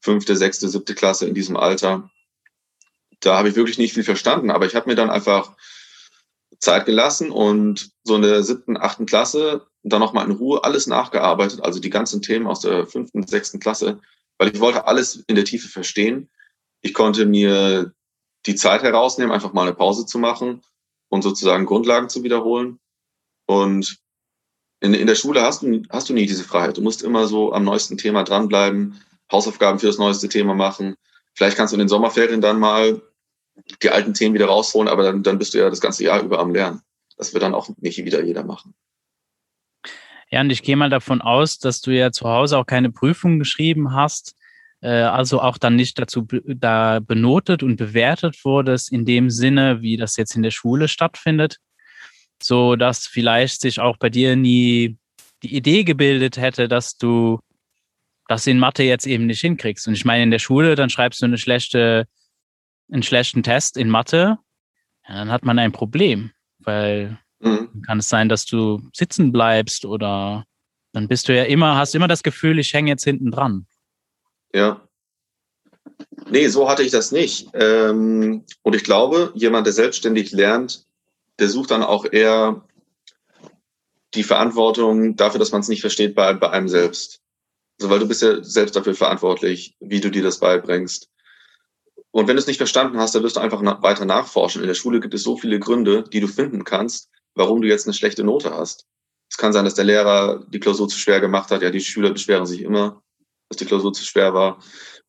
fünfte, 0.00 0.36
sechste, 0.36 0.68
siebte 0.68 0.94
Klasse 0.94 1.26
in 1.26 1.34
diesem 1.34 1.56
Alter. 1.56 2.10
Da 3.20 3.36
habe 3.36 3.50
ich 3.50 3.56
wirklich 3.56 3.78
nicht 3.78 3.94
viel 3.94 4.04
verstanden, 4.04 4.50
aber 4.50 4.66
ich 4.66 4.74
habe 4.74 4.88
mir 4.88 4.96
dann 4.96 5.10
einfach 5.10 5.54
Zeit 6.58 6.86
gelassen 6.86 7.30
und 7.30 7.90
so 8.04 8.16
in 8.16 8.22
der 8.22 8.42
siebten, 8.42 8.76
achten 8.76 9.06
Klasse 9.06 9.66
dann 9.82 10.00
nochmal 10.00 10.26
in 10.26 10.32
Ruhe 10.32 10.62
alles 10.62 10.86
nachgearbeitet, 10.86 11.62
also 11.62 11.80
die 11.80 11.90
ganzen 11.90 12.20
Themen 12.22 12.46
aus 12.46 12.60
der 12.60 12.86
fünften, 12.86 13.26
sechsten 13.26 13.60
Klasse 13.60 14.00
weil 14.40 14.54
ich 14.54 14.60
wollte 14.60 14.86
alles 14.86 15.22
in 15.26 15.36
der 15.36 15.44
Tiefe 15.44 15.68
verstehen. 15.68 16.30
Ich 16.80 16.94
konnte 16.94 17.26
mir 17.26 17.92
die 18.46 18.54
Zeit 18.54 18.82
herausnehmen, 18.82 19.32
einfach 19.32 19.52
mal 19.52 19.62
eine 19.62 19.74
Pause 19.74 20.06
zu 20.06 20.18
machen 20.18 20.62
und 21.08 21.22
sozusagen 21.22 21.66
Grundlagen 21.66 22.08
zu 22.08 22.22
wiederholen. 22.22 22.78
Und 23.46 23.98
in, 24.80 24.94
in 24.94 25.06
der 25.06 25.14
Schule 25.14 25.42
hast 25.42 25.62
du, 25.62 25.82
hast 25.90 26.08
du 26.08 26.14
nie 26.14 26.26
diese 26.26 26.44
Freiheit. 26.44 26.76
Du 26.76 26.82
musst 26.82 27.02
immer 27.02 27.26
so 27.26 27.52
am 27.52 27.64
neuesten 27.64 27.98
Thema 27.98 28.24
dranbleiben, 28.24 29.00
Hausaufgaben 29.30 29.78
für 29.78 29.86
das 29.86 29.98
neueste 29.98 30.28
Thema 30.28 30.54
machen. 30.54 30.94
Vielleicht 31.34 31.56
kannst 31.56 31.72
du 31.72 31.76
in 31.76 31.80
den 31.80 31.88
Sommerferien 31.88 32.40
dann 32.40 32.58
mal 32.58 33.00
die 33.82 33.90
alten 33.90 34.14
Themen 34.14 34.34
wieder 34.34 34.46
rausholen, 34.46 34.88
aber 34.88 35.02
dann, 35.02 35.22
dann 35.22 35.38
bist 35.38 35.54
du 35.54 35.58
ja 35.58 35.68
das 35.68 35.80
ganze 35.80 36.04
Jahr 36.04 36.22
über 36.22 36.38
am 36.38 36.54
Lernen. 36.54 36.80
Das 37.16 37.34
wird 37.34 37.42
dann 37.42 37.54
auch 37.54 37.68
nicht 37.78 38.02
wieder 38.04 38.24
jeder 38.24 38.44
machen. 38.44 38.74
Ja, 40.30 40.40
und 40.40 40.50
ich 40.50 40.62
gehe 40.62 40.76
mal 40.76 40.90
davon 40.90 41.20
aus, 41.20 41.58
dass 41.58 41.80
du 41.80 41.90
ja 41.90 42.12
zu 42.12 42.28
Hause 42.28 42.56
auch 42.56 42.66
keine 42.66 42.90
Prüfung 42.90 43.38
geschrieben 43.38 43.92
hast, 43.92 44.36
also 44.86 45.40
auch 45.42 45.58
dann 45.58 45.76
nicht 45.76 45.98
dazu 45.98 46.26
da 46.46 47.00
benotet 47.00 47.62
und 47.62 47.76
bewertet 47.76 48.44
wurdest 48.44 48.90
in 48.92 49.04
dem 49.04 49.28
Sinne, 49.30 49.82
wie 49.82 49.96
das 49.96 50.16
jetzt 50.16 50.34
in 50.36 50.42
der 50.42 50.50
Schule 50.50 50.88
stattfindet, 50.88 51.58
so 52.42 52.76
dass 52.76 53.06
vielleicht 53.06 53.60
sich 53.60 53.80
auch 53.80 53.98
bei 53.98 54.08
dir 54.08 54.36
nie 54.36 54.96
die 55.42 55.54
Idee 55.54 55.84
gebildet 55.84 56.38
hätte, 56.38 56.68
dass 56.68 56.96
du 56.96 57.40
das 58.28 58.46
in 58.46 58.58
Mathe 58.58 58.82
jetzt 58.84 59.06
eben 59.06 59.26
nicht 59.26 59.40
hinkriegst. 59.40 59.86
Und 59.88 59.94
ich 59.94 60.04
meine, 60.04 60.22
in 60.22 60.30
der 60.30 60.38
Schule, 60.38 60.76
dann 60.76 60.88
schreibst 60.88 61.20
du 61.20 61.26
eine 61.26 61.38
schlechte, 61.38 62.06
einen 62.90 63.02
schlechten 63.02 63.42
Test 63.42 63.76
in 63.76 63.88
Mathe, 63.88 64.38
ja, 65.08 65.14
dann 65.14 65.30
hat 65.30 65.44
man 65.44 65.58
ein 65.58 65.72
Problem, 65.72 66.30
weil 66.58 67.18
Mhm. 67.40 67.82
Kann 67.86 67.98
es 67.98 68.08
sein, 68.08 68.28
dass 68.28 68.44
du 68.44 68.82
sitzen 68.92 69.32
bleibst 69.32 69.84
oder 69.84 70.44
dann 70.92 71.08
bist 71.08 71.28
du 71.28 71.36
ja 71.36 71.44
immer, 71.44 71.76
hast 71.76 71.94
immer 71.94 72.08
das 72.08 72.22
Gefühl, 72.22 72.58
ich 72.58 72.72
hänge 72.74 72.90
jetzt 72.90 73.04
hinten 73.04 73.30
dran. 73.30 73.66
Ja. 74.52 74.88
Nee, 76.28 76.48
so 76.48 76.68
hatte 76.68 76.82
ich 76.82 76.90
das 76.90 77.12
nicht. 77.12 77.48
Ähm, 77.54 78.44
und 78.62 78.74
ich 78.74 78.84
glaube, 78.84 79.32
jemand, 79.34 79.66
der 79.66 79.72
selbstständig 79.72 80.32
lernt, 80.32 80.86
der 81.38 81.48
sucht 81.48 81.70
dann 81.70 81.82
auch 81.82 82.04
eher 82.10 82.64
die 84.14 84.22
Verantwortung 84.22 85.16
dafür, 85.16 85.38
dass 85.38 85.52
man 85.52 85.60
es 85.60 85.68
nicht 85.68 85.80
versteht, 85.80 86.14
bei, 86.14 86.32
bei 86.34 86.50
einem 86.50 86.68
selbst. 86.68 87.20
Also, 87.80 87.90
weil 87.90 87.98
du 87.98 88.08
bist 88.08 88.22
ja 88.22 88.42
selbst 88.42 88.76
dafür 88.76 88.94
verantwortlich, 88.94 89.76
wie 89.80 90.00
du 90.00 90.10
dir 90.10 90.22
das 90.22 90.38
beibringst. 90.38 91.08
Und 92.10 92.26
wenn 92.26 92.36
du 92.36 92.40
es 92.40 92.48
nicht 92.48 92.56
verstanden 92.56 92.98
hast, 92.98 93.14
dann 93.14 93.22
wirst 93.22 93.36
du 93.36 93.40
einfach 93.40 93.62
weiter 93.82 94.04
nachforschen. 94.04 94.62
In 94.62 94.68
der 94.68 94.74
Schule 94.74 95.00
gibt 95.00 95.14
es 95.14 95.22
so 95.22 95.36
viele 95.36 95.60
Gründe, 95.60 96.02
die 96.02 96.20
du 96.20 96.26
finden 96.26 96.64
kannst, 96.64 97.08
warum 97.34 97.62
du 97.62 97.68
jetzt 97.68 97.86
eine 97.86 97.94
schlechte 97.94 98.24
Note 98.24 98.52
hast. 98.52 98.86
Es 99.30 99.36
kann 99.36 99.52
sein, 99.52 99.64
dass 99.64 99.74
der 99.74 99.84
Lehrer 99.84 100.44
die 100.48 100.58
Klausur 100.58 100.88
zu 100.88 100.98
schwer 100.98 101.20
gemacht 101.20 101.50
hat. 101.52 101.62
Ja, 101.62 101.70
die 101.70 101.80
Schüler 101.80 102.10
beschweren 102.10 102.46
sich 102.46 102.62
immer, 102.62 103.00
dass 103.50 103.58
die 103.58 103.66
Klausur 103.66 103.92
zu 103.92 104.04
schwer 104.04 104.32
war. 104.32 104.62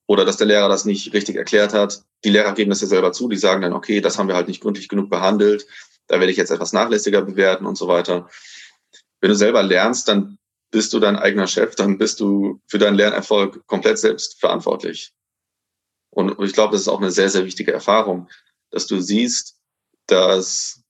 Oder 0.08 0.26
dass 0.26 0.38
der 0.38 0.48
Lehrer 0.48 0.68
das 0.68 0.84
nicht 0.84 1.14
richtig 1.14 1.38
erklärt 1.38 1.74
hat. 1.74 2.04
Die 2.26 2.30
Lehrer 2.30 2.54
geben 2.54 2.72
das 2.72 2.82
ja 2.82 2.88
selber 2.88 3.14
zu. 3.14 3.30
Die 3.30 3.38
sagen 3.38 3.62
dann, 3.62 3.72
okay, 3.72 4.02
das 4.02 4.18
haben 4.18 4.28
wir 4.28 4.36
halt 4.36 4.50
nicht 4.50 4.62
gründlich 4.62 4.90
genug 4.90 5.10
behandelt. 5.10 5.66
da 6.08 6.20
werde 6.20 6.32
ich 6.32 6.38
jetzt 6.38 6.52
etwas 6.52 6.74
nachlässiger 6.74 7.22
bewerten 7.22 7.66
und 7.66 7.78
so 7.78 7.88
weiter. 7.88 8.28
Wenn 9.22 9.30
du 9.30 9.36
selber 9.36 9.64
lernst, 9.64 10.10
dann 10.10 10.38
bist 10.72 10.92
du 10.94 11.00
dein 11.00 11.16
eigener 11.16 11.48
Chef, 11.48 11.76
dann 11.76 11.98
bist 11.98 12.20
du 12.20 12.60
für 12.68 12.80
deinen 12.80 12.96
Lernerfolg 12.96 13.66
komplett 13.68 14.00
selbst 14.00 14.40
verantwortlich. 14.40 15.14
Und 16.10 16.38
ich 16.42 16.54
glaube, 16.54 16.74
das 16.74 16.82
ist 16.82 16.88
auch 16.88 17.00
eine 17.00 17.12
sehr, 17.12 17.30
sehr 17.30 17.46
wichtige 17.46 17.72
Erfahrung, 17.72 18.30
dass 18.72 18.88
du 18.88 19.00
siehst, 19.00 19.58
dass 20.08 20.82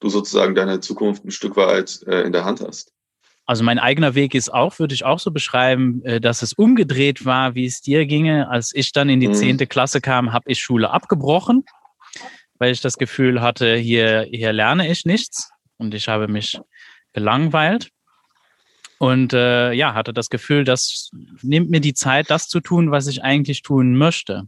du 0.00 0.08
sozusagen 0.08 0.54
deine 0.54 0.80
Zukunft 0.80 1.24
ein 1.24 1.30
Stück 1.30 1.56
weit 1.56 2.02
äh, 2.06 2.22
in 2.22 2.32
der 2.32 2.44
Hand 2.44 2.60
hast. 2.60 2.92
Also 3.46 3.62
mein 3.62 3.78
eigener 3.78 4.14
Weg 4.14 4.34
ist 4.34 4.52
auch, 4.52 4.78
würde 4.78 4.94
ich 4.94 5.04
auch 5.04 5.18
so 5.18 5.30
beschreiben, 5.30 6.02
äh, 6.04 6.20
dass 6.20 6.42
es 6.42 6.54
umgedreht 6.54 7.24
war, 7.24 7.54
wie 7.54 7.66
es 7.66 7.80
dir 7.80 8.06
ginge. 8.06 8.48
Als 8.48 8.74
ich 8.74 8.92
dann 8.92 9.08
in 9.08 9.20
die 9.20 9.28
mhm. 9.28 9.34
zehnte 9.34 9.64
mhm. 9.64 9.68
Klasse 9.68 10.00
kam, 10.00 10.32
habe 10.32 10.50
ich 10.50 10.60
Schule 10.60 10.90
abgebrochen, 10.90 11.64
weil 12.58 12.72
ich 12.72 12.80
das 12.80 12.96
Gefühl 12.96 13.42
hatte, 13.42 13.76
hier, 13.76 14.26
hier 14.30 14.52
lerne 14.52 14.88
ich 14.88 15.04
nichts 15.04 15.50
und 15.76 15.94
ich 15.94 16.08
habe 16.08 16.28
mich 16.28 16.58
gelangweilt. 17.12 17.90
Und 18.98 19.34
äh, 19.34 19.72
ja, 19.72 19.92
hatte 19.92 20.14
das 20.14 20.30
Gefühl, 20.30 20.64
das 20.64 21.10
nimmt 21.42 21.68
mir 21.68 21.80
die 21.80 21.94
Zeit, 21.94 22.30
das 22.30 22.48
zu 22.48 22.60
tun, 22.60 22.90
was 22.90 23.06
ich 23.06 23.22
eigentlich 23.22 23.60
tun 23.60 23.96
möchte. 23.96 24.44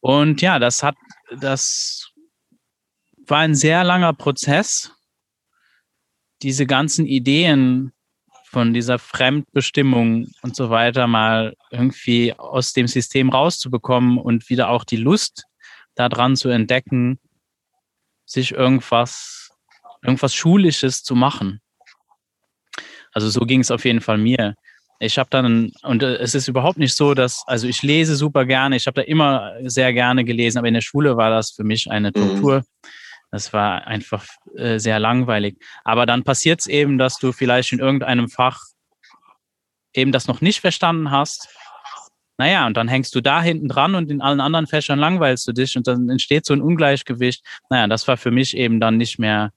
Und 0.00 0.42
ja, 0.42 0.60
das 0.60 0.84
hat, 0.84 0.94
das 1.40 2.12
war 3.26 3.38
ein 3.38 3.56
sehr 3.56 3.82
langer 3.82 4.12
Prozess, 4.12 4.92
diese 6.42 6.66
ganzen 6.66 7.06
Ideen 7.06 7.92
von 8.44 8.72
dieser 8.72 8.98
Fremdbestimmung 8.98 10.28
und 10.42 10.56
so 10.56 10.70
weiter 10.70 11.06
mal 11.06 11.54
irgendwie 11.70 12.32
aus 12.32 12.72
dem 12.72 12.86
System 12.86 13.30
rauszubekommen 13.30 14.18
und 14.18 14.48
wieder 14.48 14.70
auch 14.70 14.84
die 14.84 14.96
Lust 14.96 15.44
daran 15.94 16.36
zu 16.36 16.48
entdecken, 16.48 17.18
sich 18.24 18.52
irgendwas, 18.52 19.50
irgendwas 20.02 20.34
Schulisches 20.34 21.02
zu 21.02 21.14
machen. 21.14 21.60
Also 23.12 23.30
so 23.30 23.40
ging 23.40 23.60
es 23.60 23.70
auf 23.70 23.84
jeden 23.84 24.00
Fall 24.00 24.18
mir. 24.18 24.54
Ich 24.98 25.18
habe 25.18 25.28
dann, 25.30 25.72
und 25.82 26.02
es 26.02 26.34
ist 26.34 26.48
überhaupt 26.48 26.78
nicht 26.78 26.94
so, 26.94 27.14
dass, 27.14 27.42
also 27.46 27.66
ich 27.66 27.82
lese 27.82 28.16
super 28.16 28.46
gerne, 28.46 28.76
ich 28.76 28.86
habe 28.86 29.00
da 29.00 29.02
immer 29.02 29.52
sehr 29.64 29.92
gerne 29.92 30.24
gelesen, 30.24 30.58
aber 30.58 30.68
in 30.68 30.74
der 30.74 30.80
Schule 30.80 31.16
war 31.16 31.30
das 31.30 31.50
für 31.50 31.64
mich 31.64 31.90
eine 31.90 32.08
mhm. 32.08 32.14
Tortur. 32.14 32.58
Mhm. 32.60 32.88
Das 33.30 33.52
war 33.52 33.86
einfach 33.86 34.24
äh, 34.56 34.78
sehr 34.78 34.98
langweilig. 34.98 35.58
Aber 35.84 36.06
dann 36.06 36.24
passiert 36.24 36.60
es 36.60 36.66
eben, 36.66 36.98
dass 36.98 37.18
du 37.18 37.32
vielleicht 37.32 37.72
in 37.72 37.80
irgendeinem 37.80 38.28
Fach 38.28 38.60
eben 39.92 40.12
das 40.12 40.26
noch 40.28 40.40
nicht 40.40 40.60
verstanden 40.60 41.10
hast. 41.10 41.48
Naja, 42.38 42.66
und 42.66 42.76
dann 42.76 42.88
hängst 42.88 43.14
du 43.14 43.22
da 43.22 43.40
hinten 43.40 43.68
dran 43.68 43.94
und 43.94 44.10
in 44.10 44.20
allen 44.20 44.40
anderen 44.40 44.66
Fächern 44.66 44.98
langweilst 44.98 45.48
du 45.48 45.52
dich 45.52 45.76
und 45.76 45.86
dann 45.86 46.10
entsteht 46.10 46.44
so 46.44 46.52
ein 46.52 46.60
Ungleichgewicht. 46.60 47.42
Naja, 47.70 47.86
das 47.86 48.06
war 48.08 48.18
für 48.18 48.30
mich 48.30 48.54
eben 48.56 48.78
dann 48.78 48.98
nicht 48.98 49.18
mehr, 49.18 49.52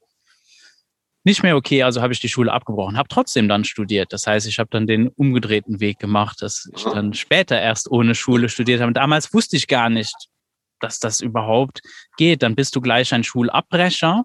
nicht 1.22 1.42
mehr 1.42 1.56
okay, 1.56 1.82
also 1.82 2.00
habe 2.00 2.14
ich 2.14 2.20
die 2.20 2.30
Schule 2.30 2.50
abgebrochen, 2.50 2.96
habe 2.96 3.08
trotzdem 3.08 3.48
dann 3.48 3.64
studiert. 3.64 4.14
Das 4.14 4.26
heißt, 4.26 4.46
ich 4.46 4.58
habe 4.58 4.70
dann 4.70 4.86
den 4.86 5.08
umgedrehten 5.08 5.80
Weg 5.80 5.98
gemacht, 5.98 6.40
dass 6.40 6.70
ich 6.74 6.84
dann 6.84 7.12
später 7.12 7.60
erst 7.60 7.90
ohne 7.90 8.14
Schule 8.14 8.48
studiert 8.48 8.80
habe. 8.80 8.88
Und 8.88 8.96
damals 8.96 9.34
wusste 9.34 9.58
ich 9.58 9.68
gar 9.68 9.90
nicht, 9.90 10.29
dass 10.80 10.98
das 10.98 11.20
überhaupt 11.20 11.80
geht. 12.16 12.42
Dann 12.42 12.54
bist 12.54 12.74
du 12.76 12.80
gleich 12.80 13.12
ein 13.14 13.24
Schulabbrecher. 13.24 14.24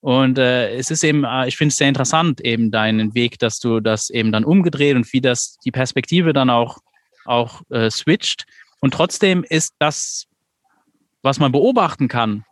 Und 0.00 0.38
äh, 0.38 0.74
es 0.76 0.90
ist 0.90 1.02
eben, 1.02 1.24
äh, 1.24 1.48
ich 1.48 1.56
finde 1.56 1.72
es 1.72 1.76
sehr 1.76 1.88
interessant, 1.88 2.40
eben 2.40 2.70
deinen 2.70 3.14
Weg, 3.14 3.38
dass 3.38 3.58
du 3.58 3.80
das 3.80 4.10
eben 4.10 4.30
dann 4.32 4.44
umgedreht 4.44 4.96
und 4.96 5.12
wie 5.12 5.20
das 5.20 5.58
die 5.64 5.72
Perspektive 5.72 6.32
dann 6.32 6.50
auch, 6.50 6.78
auch 7.24 7.62
äh, 7.70 7.90
switcht. 7.90 8.44
Und 8.80 8.94
trotzdem 8.94 9.44
ist 9.48 9.74
das, 9.78 10.26
was 11.22 11.40
man 11.40 11.50
beobachten 11.50 12.08
kann, 12.08 12.44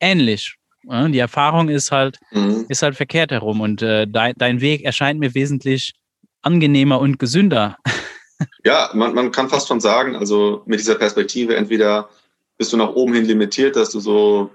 ähnlich. 0.00 0.56
Ja, 0.84 1.08
die 1.08 1.18
Erfahrung 1.18 1.68
ist 1.68 1.92
halt, 1.92 2.18
mhm. 2.32 2.64
ist 2.68 2.82
halt 2.82 2.96
verkehrt 2.96 3.30
herum 3.30 3.60
und 3.60 3.82
äh, 3.82 4.06
dein, 4.08 4.34
dein 4.36 4.60
Weg 4.60 4.82
erscheint 4.82 5.20
mir 5.20 5.34
wesentlich 5.34 5.92
angenehmer 6.42 7.00
und 7.00 7.18
gesünder 7.18 7.76
ja, 8.64 8.90
man, 8.94 9.14
man 9.14 9.32
kann 9.32 9.48
fast 9.48 9.68
schon 9.68 9.80
sagen, 9.80 10.16
also 10.16 10.62
mit 10.66 10.80
dieser 10.80 10.94
Perspektive, 10.94 11.56
entweder 11.56 12.08
bist 12.58 12.72
du 12.72 12.76
nach 12.76 12.90
oben 12.90 13.14
hin 13.14 13.24
limitiert, 13.24 13.76
dass 13.76 13.90
du 13.90 14.00
so 14.00 14.50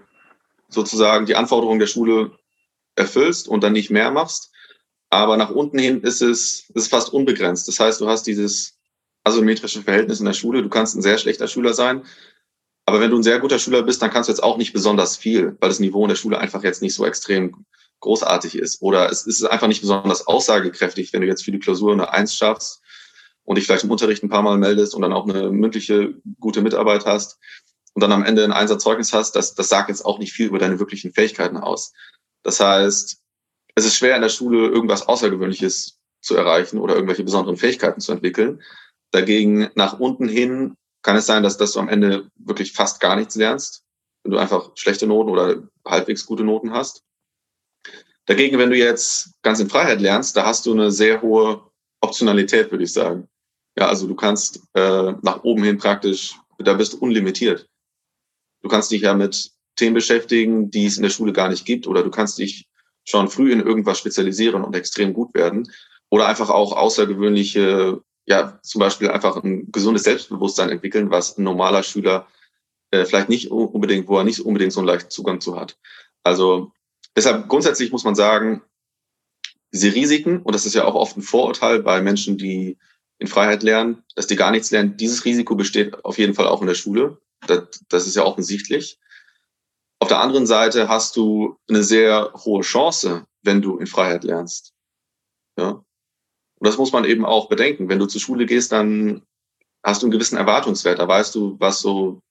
sozusagen 0.70 1.26
die 1.26 1.36
Anforderungen 1.36 1.80
der 1.80 1.88
Schule 1.88 2.32
erfüllst 2.96 3.48
und 3.48 3.64
dann 3.64 3.74
nicht 3.74 3.92
mehr 3.92 4.12
machst. 4.12 4.52
Aber 5.10 5.38
nach 5.38 5.50
unten 5.50 5.80
hin 5.80 6.02
ist 6.02 6.22
es, 6.22 6.70
ist 6.74 6.90
fast 6.90 7.14
unbegrenzt. 7.14 7.68
Das 7.68 7.80
heißt, 7.80 8.02
du 8.02 8.08
hast 8.08 8.24
dieses 8.24 8.78
asymmetrische 9.24 9.82
Verhältnis 9.82 10.20
in 10.20 10.26
der 10.26 10.34
Schule. 10.34 10.62
Du 10.62 10.70
kannst 10.70 10.96
ein 10.96 11.02
sehr 11.02 11.18
schlechter 11.18 11.48
Schüler 11.48 11.74
sein. 11.74 12.04
Aber 12.86 13.00
wenn 13.00 13.10
du 13.10 13.18
ein 13.18 13.24
sehr 13.24 13.40
guter 13.40 13.58
Schüler 13.58 13.82
bist, 13.82 14.02
dann 14.02 14.12
kannst 14.12 14.30
du 14.30 14.32
jetzt 14.32 14.44
auch 14.44 14.58
nicht 14.58 14.74
besonders 14.74 15.18
viel, 15.18 15.58
weil 15.60 15.70
das 15.70 15.80
Niveau 15.80 16.04
in 16.04 16.10
der 16.10 16.16
Schule 16.16 16.38
einfach 16.38 16.64
jetzt 16.64 16.82
nicht 16.82 16.94
so 16.94 17.06
extrem 17.06 17.66
großartig 18.02 18.56
ist. 18.56 18.82
Oder 18.82 19.10
es 19.10 19.26
ist 19.26 19.44
einfach 19.44 19.68
nicht 19.68 19.82
besonders 19.82 20.28
aussagekräftig, 20.28 21.12
wenn 21.12 21.22
du 21.22 21.28
jetzt 21.28 21.44
für 21.44 21.52
die 21.52 21.60
Klausur 21.60 21.94
eine 21.94 22.12
Eins 22.12 22.36
schaffst 22.36 22.82
und 23.46 23.58
dich 23.58 23.66
vielleicht 23.66 23.84
im 23.84 23.92
Unterricht 23.92 24.24
ein 24.24 24.30
paar 24.30 24.42
Mal 24.42 24.58
meldest 24.58 24.96
und 24.96 25.02
dann 25.02 25.14
auch 25.14 25.28
eine 25.28 25.50
mündliche 25.52 26.16
gute 26.40 26.62
Mitarbeit 26.62 27.06
hast 27.06 27.40
und 27.94 28.02
dann 28.02 28.12
am 28.12 28.24
Ende 28.24 28.44
ein 28.44 28.52
Einsatzzeugnis 28.52 29.14
hast, 29.14 29.36
das, 29.36 29.56
das 29.56 29.70
sagt 29.70 29.90
jetzt 29.90 30.06
auch 30.06 30.20
nicht 30.20 30.34
viel 30.34 30.48
über 30.48 30.60
deine 30.60 30.80
wirklichen 30.80 31.14
Fähigkeiten 31.14 31.58
aus. 31.58 31.94
Das 32.44 32.60
heißt, 32.60 33.22
es 33.76 33.86
ist 33.86 33.96
schwer 33.96 34.16
in 34.16 34.22
der 34.22 34.30
Schule 34.30 34.68
irgendwas 34.68 35.08
Außergewöhnliches 35.08 36.00
zu 36.22 36.36
erreichen 36.36 36.80
oder 36.80 36.96
irgendwelche 36.96 37.24
besonderen 37.24 37.58
Fähigkeiten 37.58 38.02
zu 38.02 38.12
entwickeln. 38.12 38.62
Dagegen 39.12 39.70
nach 39.76 40.00
unten 40.00 40.28
hin 40.28 40.76
kann 41.04 41.16
es 41.16 41.26
sein, 41.26 41.44
dass, 41.44 41.58
dass 41.58 41.74
du 41.74 41.80
am 41.80 41.88
Ende 41.88 42.30
wirklich 42.36 42.74
fast 42.74 43.00
gar 43.00 43.16
nichts 43.16 43.36
lernst, 43.36 43.84
wenn 44.24 44.32
du 44.32 44.40
einfach 44.40 44.72
schlechte 44.76 45.08
Noten 45.08 45.30
oder 45.30 45.64
halbwegs 45.86 46.26
gute 46.26 46.44
Noten 46.44 46.74
hast. 46.74 47.04
Dagegen, 48.26 48.58
wenn 48.58 48.72
du 48.72 48.76
jetzt 48.76 49.34
ganz 49.44 49.60
in 49.60 49.70
Freiheit 49.70 50.02
lernst, 50.02 50.36
da 50.36 50.46
hast 50.46 50.66
du 50.66 50.74
eine 50.74 50.92
sehr 50.92 51.22
hohe 51.22 51.62
Optionalität, 52.02 52.72
würde 52.72 52.84
ich 52.84 52.92
sagen. 52.92 53.30
Ja, 53.78 53.88
also 53.88 54.08
du 54.08 54.16
kannst 54.16 54.62
äh, 54.74 55.14
nach 55.22 55.44
oben 55.44 55.64
hin 55.64 55.78
praktisch, 55.78 56.36
da 56.58 56.74
bist 56.74 56.94
du 56.94 56.98
unlimitiert. 56.98 57.68
Du 58.62 58.70
kannst 58.70 58.92
dich 58.92 59.02
ja 59.02 59.14
mit 59.14 59.52
Themen 59.76 59.94
beschäftigen, 59.94 60.72
die 60.72 60.86
es 60.86 60.98
in 60.98 61.04
der 61.04 61.10
Schule 61.10 61.34
gar 61.34 61.50
nicht 61.50 61.66
gibt, 61.66 61.88
oder 61.88 62.02
du 62.02 62.10
kannst 62.10 62.38
dich 62.38 62.68
schon 63.04 63.28
früh 63.28 63.52
in 63.52 63.60
irgendwas 63.60 64.00
spezialisieren 64.00 64.64
und 64.64 64.76
extrem 64.76 65.14
gut 65.14 65.34
werden. 65.34 65.72
Oder 66.10 66.28
einfach 66.28 66.50
auch 66.50 66.72
außergewöhnliche, 66.76 68.02
ja, 68.26 68.60
zum 68.64 68.80
Beispiel 68.80 69.10
einfach 69.10 69.44
ein 69.44 69.72
gesundes 69.72 70.04
Selbstbewusstsein 70.04 70.70
entwickeln, 70.70 71.12
was 71.12 71.38
ein 71.38 71.44
normaler 71.44 71.84
Schüler 71.84 72.28
äh, 72.92 73.06
vielleicht 73.06 73.30
nicht 73.30 73.52
unbedingt, 73.52 74.08
wo 74.08 74.18
er 74.18 74.24
nicht 74.24 74.40
unbedingt 74.40 74.72
so 74.72 74.80
einen 74.80 74.88
leichten 74.88 75.10
Zugang 75.10 75.42
zu 75.42 75.60
hat. 75.60 75.78
Also 76.24 76.72
deshalb 77.16 77.50
grundsätzlich 77.50 77.92
muss 77.92 78.04
man 78.04 78.16
sagen, 78.16 78.62
diese 79.74 79.94
Risiken, 79.94 80.42
und 80.42 80.56
das 80.56 80.66
ist 80.66 80.74
ja 80.74 80.86
auch 80.86 80.96
oft 80.96 81.18
ein 81.18 81.22
Vorurteil 81.22 81.84
bei 81.84 82.02
Menschen, 82.02 82.38
die 82.38 82.78
in 83.18 83.28
Freiheit 83.28 83.64
lernen, 83.64 84.04
dass 84.16 84.28
die 84.28 84.36
gar 84.36 84.52
nichts 84.52 84.72
lernen. 84.72 84.98
Dieses 84.98 85.26
Risiko 85.26 85.56
besteht 85.56 86.04
auf 86.04 86.18
jeden 86.18 86.34
Fall 86.34 86.48
auch 86.48 86.62
in 86.62 86.68
der 86.68 86.76
Schule. 86.76 87.18
Das, 87.48 87.64
das 87.90 88.08
ist 88.08 88.16
ja 88.16 88.24
offensichtlich. 88.24 89.00
Auf 90.00 90.10
der 90.10 90.20
anderen 90.20 90.46
Seite 90.46 90.90
hast 90.90 91.16
du 91.16 91.58
eine 91.70 91.84
sehr 91.84 92.32
hohe 92.34 92.62
Chance, 92.62 93.26
wenn 93.44 93.62
du 93.62 93.78
in 93.78 93.88
Freiheit 93.88 94.24
lernst. 94.24 94.74
Ja. 95.58 95.70
Und 96.58 96.68
das 96.68 96.78
muss 96.78 96.92
man 96.92 97.06
eben 97.06 97.26
auch 97.26 97.48
bedenken. 97.48 97.90
Wenn 97.90 98.00
du 98.00 98.06
zur 98.06 98.22
Schule 98.22 98.46
gehst, 98.46 98.72
dann 98.72 99.22
hast 99.84 100.02
du 100.02 100.08
einen 100.08 100.12
gewissen 100.12 100.38
Erwartungswert. 100.38 101.00
Da 101.00 101.08
weißt 101.08 101.34
du, 101.36 101.56
was 101.60 101.80
so 101.80 102.22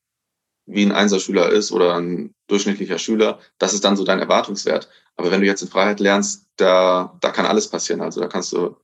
wie 0.67 0.85
ein 0.85 0.93
Einserschüler 0.93 1.51
ist 1.51 1.73
oder 1.73 1.97
ein 1.97 2.35
durchschnittlicher 2.49 2.99
Schüler. 2.99 3.39
Das 3.59 3.75
ist 3.75 3.85
dann 3.85 3.97
so 3.97 4.05
dein 4.05 4.19
Erwartungswert. 4.19 4.89
Aber 5.17 5.31
wenn 5.31 5.41
du 5.41 5.47
jetzt 5.47 5.63
in 5.63 5.69
Freiheit 5.69 6.01
lernst, 6.01 6.47
da, 6.57 7.17
da 7.21 7.31
kann 7.31 7.47
alles 7.47 7.69
passieren. 7.69 8.01
Also 8.01 8.21
da 8.21 8.29
kannst 8.29 8.53
du 8.53 8.77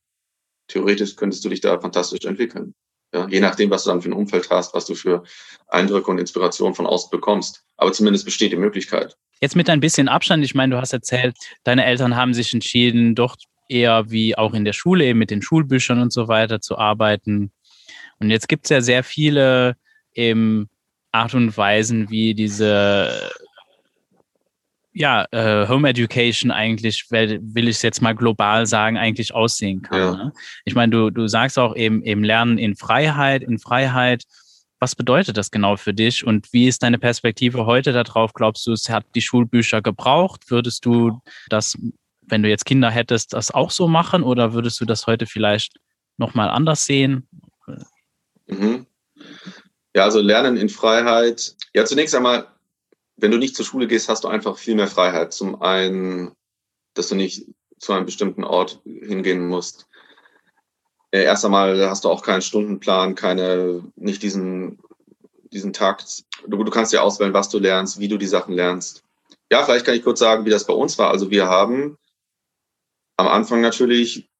theoretisch 0.70 1.16
könntest 1.16 1.44
du 1.44 1.48
dich 1.48 1.60
da 1.60 1.78
fantastisch 1.80 2.24
entwickeln. 2.24 2.74
Ja, 3.12 3.26
je 3.28 3.40
nachdem, 3.40 3.70
was 3.70 3.84
du 3.84 3.90
dann 3.90 4.02
für 4.02 4.08
ein 4.08 4.14
Umfeld 4.14 4.48
hast, 4.50 4.72
was 4.72 4.86
du 4.86 4.94
für 4.94 5.24
Eindrücke 5.68 6.10
und 6.10 6.18
Inspiration 6.18 6.74
von 6.74 6.86
außen 6.86 7.10
bekommst. 7.10 7.64
Aber 7.76 7.92
zumindest 7.92 8.24
besteht 8.24 8.52
die 8.52 8.56
Möglichkeit. 8.56 9.16
Jetzt 9.40 9.56
mit 9.56 9.68
ein 9.68 9.80
bisschen 9.80 10.08
Abstand, 10.08 10.44
ich 10.44 10.54
meine, 10.54 10.74
du 10.74 10.80
hast 10.80 10.92
erzählt, 10.92 11.36
deine 11.64 11.84
Eltern 11.84 12.14
haben 12.14 12.34
sich 12.34 12.54
entschieden, 12.54 13.14
doch 13.14 13.36
eher 13.68 14.10
wie 14.10 14.36
auch 14.36 14.54
in 14.54 14.64
der 14.64 14.72
Schule 14.72 15.04
eben 15.06 15.18
mit 15.18 15.30
den 15.30 15.42
Schulbüchern 15.42 16.00
und 16.00 16.12
so 16.12 16.28
weiter 16.28 16.60
zu 16.60 16.78
arbeiten. 16.78 17.50
Und 18.18 18.30
jetzt 18.30 18.48
gibt 18.48 18.66
es 18.66 18.70
ja 18.70 18.80
sehr 18.80 19.02
viele 19.02 19.76
eben 20.12 20.68
Art 21.12 21.34
und 21.34 21.56
Weisen, 21.56 22.10
wie 22.10 22.34
diese 22.34 23.30
ja, 24.92 25.26
äh, 25.30 25.68
Home 25.68 25.88
Education 25.88 26.50
eigentlich, 26.50 27.10
will, 27.10 27.68
ich 27.68 27.76
es 27.76 27.82
jetzt 27.82 28.02
mal 28.02 28.14
global 28.14 28.66
sagen, 28.66 28.96
eigentlich 28.96 29.34
aussehen 29.34 29.82
kann. 29.82 29.98
Ja. 29.98 30.10
Ne? 30.12 30.32
Ich 30.64 30.74
meine, 30.74 30.90
du, 30.90 31.10
du 31.10 31.28
sagst 31.28 31.58
auch 31.58 31.76
eben, 31.76 32.02
eben 32.02 32.24
Lernen 32.24 32.58
in 32.58 32.74
Freiheit, 32.76 33.42
in 33.42 33.58
Freiheit. 33.58 34.24
Was 34.80 34.96
bedeutet 34.96 35.36
das 35.36 35.50
genau 35.50 35.76
für 35.76 35.92
dich 35.92 36.26
und 36.26 36.52
wie 36.52 36.66
ist 36.66 36.82
deine 36.82 36.98
Perspektive 36.98 37.66
heute 37.66 37.92
darauf? 37.92 38.32
Glaubst 38.32 38.66
du, 38.66 38.72
es 38.72 38.88
hat 38.88 39.04
die 39.14 39.20
Schulbücher 39.20 39.82
gebraucht? 39.82 40.50
Würdest 40.50 40.86
du 40.86 41.20
das, 41.50 41.76
wenn 42.22 42.42
du 42.42 42.48
jetzt 42.48 42.64
Kinder 42.64 42.90
hättest, 42.90 43.34
das 43.34 43.50
auch 43.50 43.70
so 43.70 43.88
machen 43.88 44.22
oder 44.22 44.54
würdest 44.54 44.80
du 44.80 44.86
das 44.86 45.06
heute 45.06 45.26
vielleicht 45.26 45.78
nochmal 46.16 46.48
anders 46.48 46.86
sehen? 46.86 47.28
Mhm. 48.46 48.86
Ja, 49.94 50.04
also 50.04 50.20
Lernen 50.20 50.56
in 50.56 50.68
Freiheit. 50.68 51.54
Ja, 51.74 51.84
zunächst 51.84 52.14
einmal 52.14 52.46
wenn 53.20 53.30
du 53.30 53.38
nicht 53.38 53.56
zur 53.56 53.64
Schule 53.64 53.86
gehst, 53.86 54.08
hast 54.08 54.24
du 54.24 54.28
einfach 54.28 54.56
viel 54.56 54.74
mehr 54.74 54.86
Freiheit. 54.86 55.32
Zum 55.32 55.60
einen, 55.62 56.32
dass 56.94 57.08
du 57.08 57.14
nicht 57.14 57.46
zu 57.78 57.92
einem 57.92 58.06
bestimmten 58.06 58.44
Ort 58.44 58.80
hingehen 58.84 59.46
musst. 59.46 59.86
Äh, 61.10 61.24
erst 61.24 61.44
einmal 61.44 61.88
hast 61.88 62.04
du 62.04 62.10
auch 62.10 62.22
keinen 62.22 62.42
Stundenplan, 62.42 63.14
keine, 63.14 63.82
nicht 63.96 64.22
diesen, 64.22 64.78
diesen 65.52 65.72
Takt. 65.72 66.24
Du, 66.46 66.62
du 66.62 66.70
kannst 66.70 66.92
ja 66.92 67.02
auswählen, 67.02 67.34
was 67.34 67.48
du 67.48 67.58
lernst, 67.58 67.98
wie 67.98 68.08
du 68.08 68.16
die 68.16 68.26
Sachen 68.26 68.54
lernst. 68.54 69.02
Ja, 69.50 69.64
vielleicht 69.64 69.84
kann 69.84 69.94
ich 69.94 70.04
kurz 70.04 70.20
sagen, 70.20 70.44
wie 70.44 70.50
das 70.50 70.66
bei 70.66 70.74
uns 70.74 70.98
war. 70.98 71.10
Also 71.10 71.30
wir 71.30 71.48
haben 71.48 71.96
am 73.16 73.26
Anfang 73.26 73.60
natürlich 73.60 74.30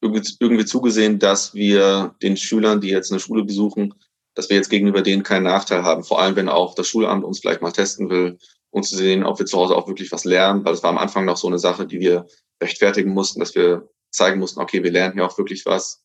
irgendwie 0.00 0.64
zugesehen, 0.64 1.18
dass 1.18 1.52
wir 1.54 2.14
den 2.22 2.36
Schülern, 2.36 2.80
die 2.80 2.88
jetzt 2.88 3.10
eine 3.10 3.20
Schule 3.20 3.44
besuchen, 3.44 3.94
dass 4.40 4.48
wir 4.48 4.56
jetzt 4.56 4.70
gegenüber 4.70 5.02
denen 5.02 5.22
keinen 5.22 5.42
Nachteil 5.42 5.82
haben. 5.82 6.02
Vor 6.02 6.18
allem, 6.18 6.34
wenn 6.34 6.48
auch 6.48 6.74
das 6.74 6.88
Schulamt 6.88 7.24
uns 7.24 7.40
vielleicht 7.40 7.60
mal 7.60 7.72
testen 7.72 8.08
will, 8.08 8.38
um 8.70 8.82
zu 8.82 8.96
sehen, 8.96 9.22
ob 9.22 9.38
wir 9.38 9.44
zu 9.44 9.58
Hause 9.58 9.76
auch 9.76 9.86
wirklich 9.86 10.10
was 10.12 10.24
lernen, 10.24 10.64
weil 10.64 10.72
es 10.72 10.82
war 10.82 10.88
am 10.88 10.96
Anfang 10.96 11.26
noch 11.26 11.36
so 11.36 11.46
eine 11.46 11.58
Sache, 11.58 11.86
die 11.86 12.00
wir 12.00 12.26
rechtfertigen 12.62 13.12
mussten, 13.12 13.38
dass 13.38 13.54
wir 13.54 13.86
zeigen 14.10 14.40
mussten, 14.40 14.58
okay, 14.58 14.82
wir 14.82 14.92
lernen 14.92 15.12
hier 15.12 15.26
auch 15.26 15.36
wirklich 15.36 15.66
was. 15.66 16.02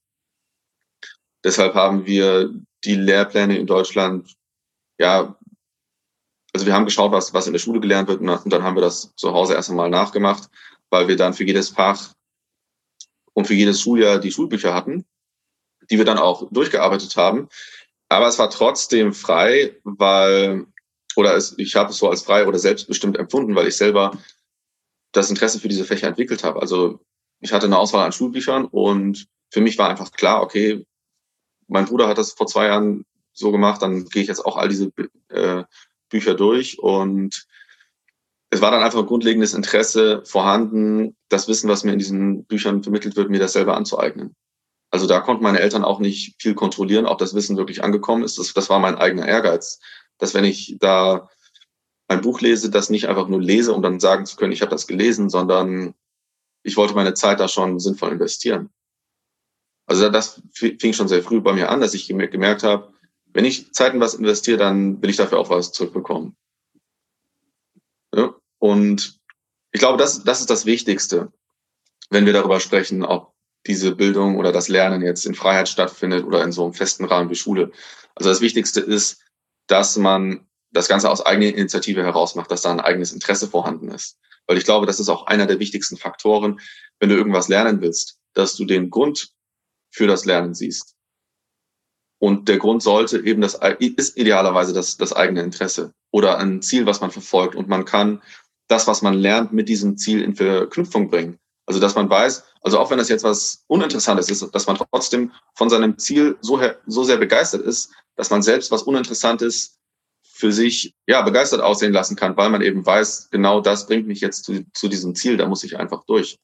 Deshalb 1.46 1.76
haben 1.76 2.06
wir 2.06 2.54
die 2.84 2.96
Lehrpläne 2.96 3.58
in 3.58 3.68
Deutschland, 3.68 4.36
ja, 5.00 5.40
also 6.54 6.66
wir 6.66 6.74
haben 6.74 6.86
geschaut, 6.86 7.14
was, 7.14 7.34
was 7.34 7.48
in 7.48 7.54
der 7.54 7.60
Schule 7.60 7.80
gelernt 7.80 8.10
wird 8.10 8.20
und 8.20 8.52
dann 8.52 8.64
haben 8.64 8.76
wir 8.76 8.82
das 8.82 9.16
zu 9.16 9.32
Hause 9.32 9.54
erst 9.54 9.70
einmal 9.70 9.90
nachgemacht, 9.90 10.50
weil 10.90 11.08
wir 11.08 11.16
dann 11.16 11.34
für 11.34 11.46
jedes 11.46 11.70
Fach 11.70 12.14
und 13.32 13.48
für 13.48 13.54
jedes 13.54 13.80
Schuljahr 13.80 14.20
die 14.20 14.32
Schulbücher 14.34 14.74
hatten, 14.74 15.06
die 15.90 15.98
wir 15.98 16.06
dann 16.06 16.18
auch 16.18 16.50
durchgearbeitet 16.52 17.16
haben. 17.16 17.48
Aber 18.16 18.28
es 18.28 18.40
war 18.40 18.50
trotzdem 18.50 19.12
frei, 19.12 19.76
weil, 19.84 20.68
oder 21.18 21.36
es, 21.36 21.54
ich 21.58 21.76
habe 21.76 21.90
es 21.90 21.98
so 21.98 22.10
als 22.10 22.22
frei 22.22 22.48
oder 22.48 22.58
selbstbestimmt 22.58 23.18
empfunden, 23.18 23.56
weil 23.56 23.68
ich 23.68 23.76
selber 23.76 24.18
das 25.12 25.30
Interesse 25.30 25.60
für 25.60 25.68
diese 25.68 25.84
Fächer 25.84 26.08
entwickelt 26.08 26.46
habe. 26.46 26.62
Also 26.62 27.02
ich 27.42 27.52
hatte 27.52 27.66
eine 27.66 27.78
Auswahl 27.78 28.06
an 28.06 28.14
Schulbüchern 28.14 28.64
und 28.64 29.28
für 29.52 29.60
mich 29.60 29.78
war 29.78 29.90
einfach 29.90 30.14
klar, 30.14 30.42
okay, 30.42 30.86
mein 31.68 31.84
Bruder 31.84 32.08
hat 32.08 32.18
das 32.18 32.32
vor 32.32 32.48
zwei 32.48 32.68
Jahren 32.68 33.04
so 33.34 33.52
gemacht, 33.52 33.82
dann 33.82 34.06
gehe 34.06 34.22
ich 34.22 34.30
jetzt 34.30 34.46
auch 34.46 34.56
all 34.56 34.70
diese 34.70 34.94
äh, 35.28 35.66
Bücher 36.08 36.36
durch 36.36 36.80
und 36.80 37.46
es 38.50 38.62
war 38.62 38.72
dann 38.72 38.84
einfach 38.84 39.00
ein 39.00 39.08
grundlegendes 39.08 39.54
Interesse 39.54 40.24
vorhanden, 40.24 41.18
das 41.28 41.50
Wissen, 41.50 41.70
was 41.70 41.84
mir 41.84 41.92
in 41.92 42.00
diesen 42.00 42.46
Büchern 42.46 42.82
vermittelt 42.82 43.18
wird, 43.18 43.30
mir 43.30 43.40
das 43.40 43.52
selber 43.52 43.76
anzueignen. 43.76 44.38
Also 44.96 45.08
da 45.08 45.20
konnten 45.20 45.44
meine 45.44 45.60
Eltern 45.60 45.84
auch 45.84 46.00
nicht 46.00 46.42
viel 46.42 46.54
kontrollieren, 46.54 47.06
ob 47.06 47.18
das 47.18 47.36
Wissen 47.36 47.58
wirklich 47.58 47.84
angekommen 47.84 48.24
ist. 48.24 48.40
Das, 48.40 48.54
das 48.54 48.70
war 48.70 48.80
mein 48.80 48.96
eigener 48.96 49.28
Ehrgeiz, 49.28 49.82
dass 50.20 50.34
wenn 50.34 50.46
ich 50.46 50.78
da 50.80 51.30
ein 52.08 52.22
Buch 52.22 52.40
lese, 52.40 52.70
das 52.70 52.90
nicht 52.90 53.10
einfach 53.10 53.28
nur 53.28 53.42
lese, 53.42 53.74
um 53.74 53.82
dann 53.82 54.00
sagen 54.00 54.26
zu 54.26 54.38
können, 54.38 54.54
ich 54.54 54.62
habe 54.62 54.72
das 54.72 54.88
gelesen, 54.88 55.30
sondern 55.30 55.96
ich 56.64 56.78
wollte 56.78 56.94
meine 56.94 57.14
Zeit 57.14 57.42
da 57.42 57.50
schon 57.50 57.78
sinnvoll 57.78 58.14
investieren. 58.14 58.70
Also 59.86 60.10
das 60.10 60.42
fing 60.54 60.94
schon 60.94 61.10
sehr 61.10 61.22
früh 61.22 61.42
bei 61.42 61.52
mir 61.52 61.70
an, 61.70 61.82
dass 61.82 61.94
ich 61.94 62.08
gemerkt 62.08 62.64
habe, 62.64 62.94
wenn 63.34 63.44
ich 63.44 63.74
Zeit 63.74 63.94
in 63.94 64.00
was 64.00 64.14
investiere, 64.14 64.58
dann 64.58 65.02
will 65.02 65.10
ich 65.10 65.18
dafür 65.18 65.40
auch 65.40 65.50
was 65.50 65.74
zurückbekommen. 65.74 66.38
Ja? 68.14 68.34
Und 68.60 69.20
ich 69.74 69.82
glaube, 69.82 69.98
das, 69.98 70.24
das 70.24 70.40
ist 70.40 70.50
das 70.50 70.66
Wichtigste, 70.66 71.34
wenn 72.10 72.26
wir 72.26 72.32
darüber 72.32 72.62
sprechen, 72.62 73.04
ob 73.04 73.35
diese 73.68 73.96
Bildung 73.96 74.38
oder 74.38 74.52
das 74.52 74.68
Lernen 74.68 75.02
jetzt 75.02 75.26
in 75.26 75.36
Freiheit 75.36 75.70
stattfindet 75.70 76.26
oder 76.26 76.44
in 76.44 76.52
so 76.52 76.64
einem 76.64 76.74
festen 76.74 77.06
Rahmen 77.06 77.30
wie 77.30 77.36
Schule. 77.36 77.72
Also 78.16 78.30
das 78.30 78.42
Wichtigste 78.42 78.80
ist, 78.82 79.22
dass 79.68 79.98
man 79.98 80.48
das 80.72 80.88
Ganze 80.88 81.10
aus 81.10 81.26
eigener 81.26 81.48
Initiative 81.48 82.04
heraus 82.04 82.36
macht, 82.36 82.52
dass 82.52 82.62
da 82.62 82.72
ein 82.72 82.80
eigenes 82.80 83.14
Interesse 83.14 83.48
vorhanden 83.48 83.90
ist. 83.90 84.18
Weil 84.48 84.58
ich 84.58 84.66
glaube, 84.66 84.86
das 84.86 85.00
ist 85.00 85.10
auch 85.10 85.26
einer 85.26 85.48
der 85.48 85.60
wichtigsten 85.60 85.98
Faktoren, 85.98 86.60
wenn 87.00 87.10
du 87.10 87.16
irgendwas 87.16 87.48
lernen 87.48 87.82
willst, 87.82 88.20
dass 88.34 88.56
du 88.56 88.66
den 88.66 88.90
Grund 88.90 89.30
für 89.92 90.08
das 90.08 90.26
Lernen 90.26 90.54
siehst. 90.54 90.96
Und 92.20 92.48
der 92.48 92.58
Grund 92.58 92.84
sollte 92.84 93.26
eben 93.26 93.42
das, 93.42 93.60
ist 93.80 94.18
idealerweise 94.18 94.74
das, 94.74 94.98
das 94.98 95.14
eigene 95.14 95.42
Interesse 95.42 95.94
oder 96.12 96.38
ein 96.38 96.62
Ziel, 96.62 96.86
was 96.86 97.02
man 97.02 97.12
verfolgt. 97.12 97.56
Und 97.56 97.68
man 97.68 97.86
kann 97.86 98.22
das, 98.68 98.88
was 98.88 99.02
man 99.02 99.14
lernt, 99.14 99.54
mit 99.54 99.70
diesem 99.70 99.98
Ziel 99.98 100.22
in 100.22 100.36
Verknüpfung 100.36 101.10
bringen. 101.10 101.40
Also, 101.66 101.80
dass 101.80 101.96
man 101.96 102.10
weiß, 102.10 102.44
also 102.62 102.80
auch 102.80 102.92
wenn 102.92 102.98
das 102.98 103.10
jetzt 103.10 103.24
was 103.24 103.64
Uninteressantes 103.68 104.30
ist, 104.30 104.54
dass 104.54 104.68
man 104.68 104.78
trotzdem 104.78 105.32
von 105.56 105.70
seinem 105.70 105.98
Ziel 105.98 106.38
so, 106.42 106.60
so 106.86 107.04
sehr 107.04 107.18
begeistert 107.18 107.62
ist, 107.62 107.92
dass 108.16 108.30
man 108.30 108.44
selbst 108.44 108.72
was 108.72 108.84
Uninteressantes 108.84 109.80
für 110.22 110.52
sich 110.52 110.94
ja 111.08 111.22
begeistert 111.22 111.62
aussehen 111.62 111.94
lassen 111.94 112.16
kann, 112.16 112.36
weil 112.38 112.50
man 112.50 112.62
eben 112.62 112.86
weiß, 112.86 113.30
genau 113.32 113.62
das 113.62 113.88
bringt 113.88 114.06
mich 114.06 114.20
jetzt 114.20 114.44
zu, 114.44 114.66
zu 114.74 114.88
diesem 114.90 115.16
Ziel, 115.16 115.38
da 115.38 115.48
muss 115.48 115.64
ich 115.64 115.78
einfach 115.78 116.04
durch. 116.06 116.38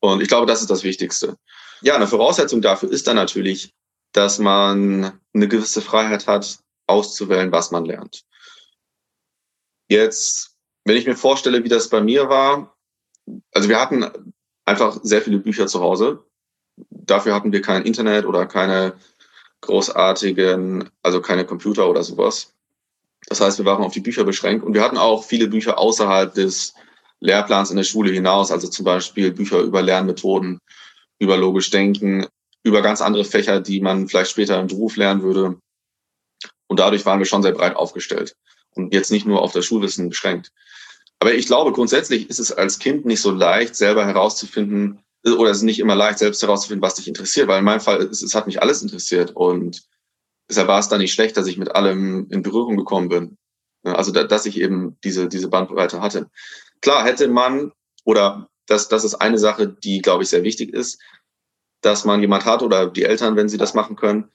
Und 0.00 0.22
ich 0.22 0.28
glaube, 0.28 0.46
das 0.46 0.60
ist 0.60 0.70
das 0.70 0.84
Wichtigste. 0.84 1.36
Ja, 1.82 1.96
eine 1.96 2.06
Voraussetzung 2.06 2.62
dafür 2.62 2.90
ist 2.90 3.06
dann 3.06 3.16
natürlich, 3.16 3.74
dass 4.12 4.38
man 4.38 5.20
eine 5.34 5.48
gewisse 5.48 5.82
Freiheit 5.82 6.26
hat, 6.26 6.60
auszuwählen, 6.86 7.50
was 7.50 7.72
man 7.72 7.84
lernt. 7.84 8.24
Jetzt, 9.88 10.56
wenn 10.84 10.96
ich 10.96 11.06
mir 11.06 11.16
vorstelle, 11.16 11.64
wie 11.64 11.68
das 11.68 11.88
bei 11.88 12.00
mir 12.00 12.28
war, 12.28 12.75
also 13.52 13.68
wir 13.68 13.80
hatten 13.80 14.06
einfach 14.64 14.98
sehr 15.02 15.22
viele 15.22 15.38
Bücher 15.38 15.66
zu 15.66 15.80
Hause. 15.80 16.24
Dafür 16.90 17.34
hatten 17.34 17.52
wir 17.52 17.62
kein 17.62 17.84
Internet 17.84 18.26
oder 18.26 18.46
keine 18.46 18.94
großartigen, 19.62 20.90
also 21.02 21.20
keine 21.20 21.44
Computer 21.44 21.88
oder 21.88 22.02
sowas. 22.02 22.52
Das 23.28 23.40
heißt, 23.40 23.58
wir 23.58 23.64
waren 23.64 23.82
auf 23.82 23.92
die 23.92 24.00
Bücher 24.00 24.24
beschränkt 24.24 24.64
und 24.64 24.74
wir 24.74 24.82
hatten 24.82 24.98
auch 24.98 25.24
viele 25.24 25.48
Bücher 25.48 25.78
außerhalb 25.78 26.34
des 26.34 26.74
Lehrplans 27.20 27.70
in 27.70 27.76
der 27.76 27.84
Schule 27.84 28.12
hinaus, 28.12 28.52
also 28.52 28.68
zum 28.68 28.84
Beispiel 28.84 29.32
Bücher 29.32 29.60
über 29.60 29.82
Lernmethoden, 29.82 30.60
über 31.18 31.36
logisch 31.36 31.70
Denken, 31.70 32.26
über 32.62 32.82
ganz 32.82 33.00
andere 33.00 33.24
Fächer, 33.24 33.60
die 33.60 33.80
man 33.80 34.08
vielleicht 34.08 34.30
später 34.30 34.60
im 34.60 34.66
Beruf 34.66 34.96
lernen 34.96 35.22
würde. 35.22 35.58
Und 36.68 36.80
dadurch 36.80 37.06
waren 37.06 37.18
wir 37.18 37.26
schon 37.26 37.42
sehr 37.42 37.52
breit 37.52 37.74
aufgestellt 37.74 38.36
und 38.74 38.92
jetzt 38.92 39.10
nicht 39.10 39.26
nur 39.26 39.40
auf 39.40 39.52
das 39.52 39.64
Schulwissen 39.64 40.08
beschränkt. 40.08 40.52
Aber 41.20 41.34
ich 41.34 41.46
glaube, 41.46 41.72
grundsätzlich 41.72 42.28
ist 42.28 42.38
es 42.38 42.52
als 42.52 42.78
Kind 42.78 43.04
nicht 43.06 43.20
so 43.20 43.30
leicht, 43.30 43.74
selber 43.74 44.06
herauszufinden, 44.06 45.00
oder 45.24 45.50
es 45.50 45.58
ist 45.58 45.62
nicht 45.64 45.80
immer 45.80 45.94
leicht, 45.94 46.18
selbst 46.18 46.42
herauszufinden, 46.42 46.82
was 46.82 46.94
dich 46.94 47.08
interessiert, 47.08 47.48
weil 47.48 47.58
in 47.58 47.64
meinem 47.64 47.80
Fall, 47.80 48.02
es, 48.02 48.22
es 48.22 48.34
hat 48.34 48.46
mich 48.46 48.62
alles 48.62 48.82
interessiert 48.82 49.34
und 49.34 49.82
deshalb 50.48 50.68
war 50.68 50.78
es 50.78 50.88
dann 50.88 51.00
nicht 51.00 51.12
schlecht, 51.12 51.36
dass 51.36 51.46
ich 51.46 51.58
mit 51.58 51.74
allem 51.74 52.28
in 52.30 52.42
Berührung 52.42 52.76
gekommen 52.76 53.08
bin. 53.08 53.38
Also, 53.82 54.12
da, 54.12 54.24
dass 54.24 54.46
ich 54.46 54.60
eben 54.60 54.98
diese, 55.04 55.28
diese 55.28 55.48
Bandbreite 55.48 56.00
hatte. 56.00 56.30
Klar, 56.80 57.04
hätte 57.04 57.28
man, 57.28 57.72
oder 58.04 58.48
das, 58.66 58.88
das 58.88 59.04
ist 59.04 59.14
eine 59.14 59.38
Sache, 59.38 59.68
die, 59.68 60.02
glaube 60.02 60.22
ich, 60.22 60.28
sehr 60.28 60.42
wichtig 60.42 60.72
ist, 60.72 61.00
dass 61.82 62.04
man 62.04 62.20
jemand 62.20 62.44
hat, 62.44 62.62
oder 62.62 62.88
die 62.88 63.04
Eltern, 63.04 63.36
wenn 63.36 63.48
sie 63.48 63.58
das 63.58 63.74
machen 63.74 63.96
können, 63.96 64.30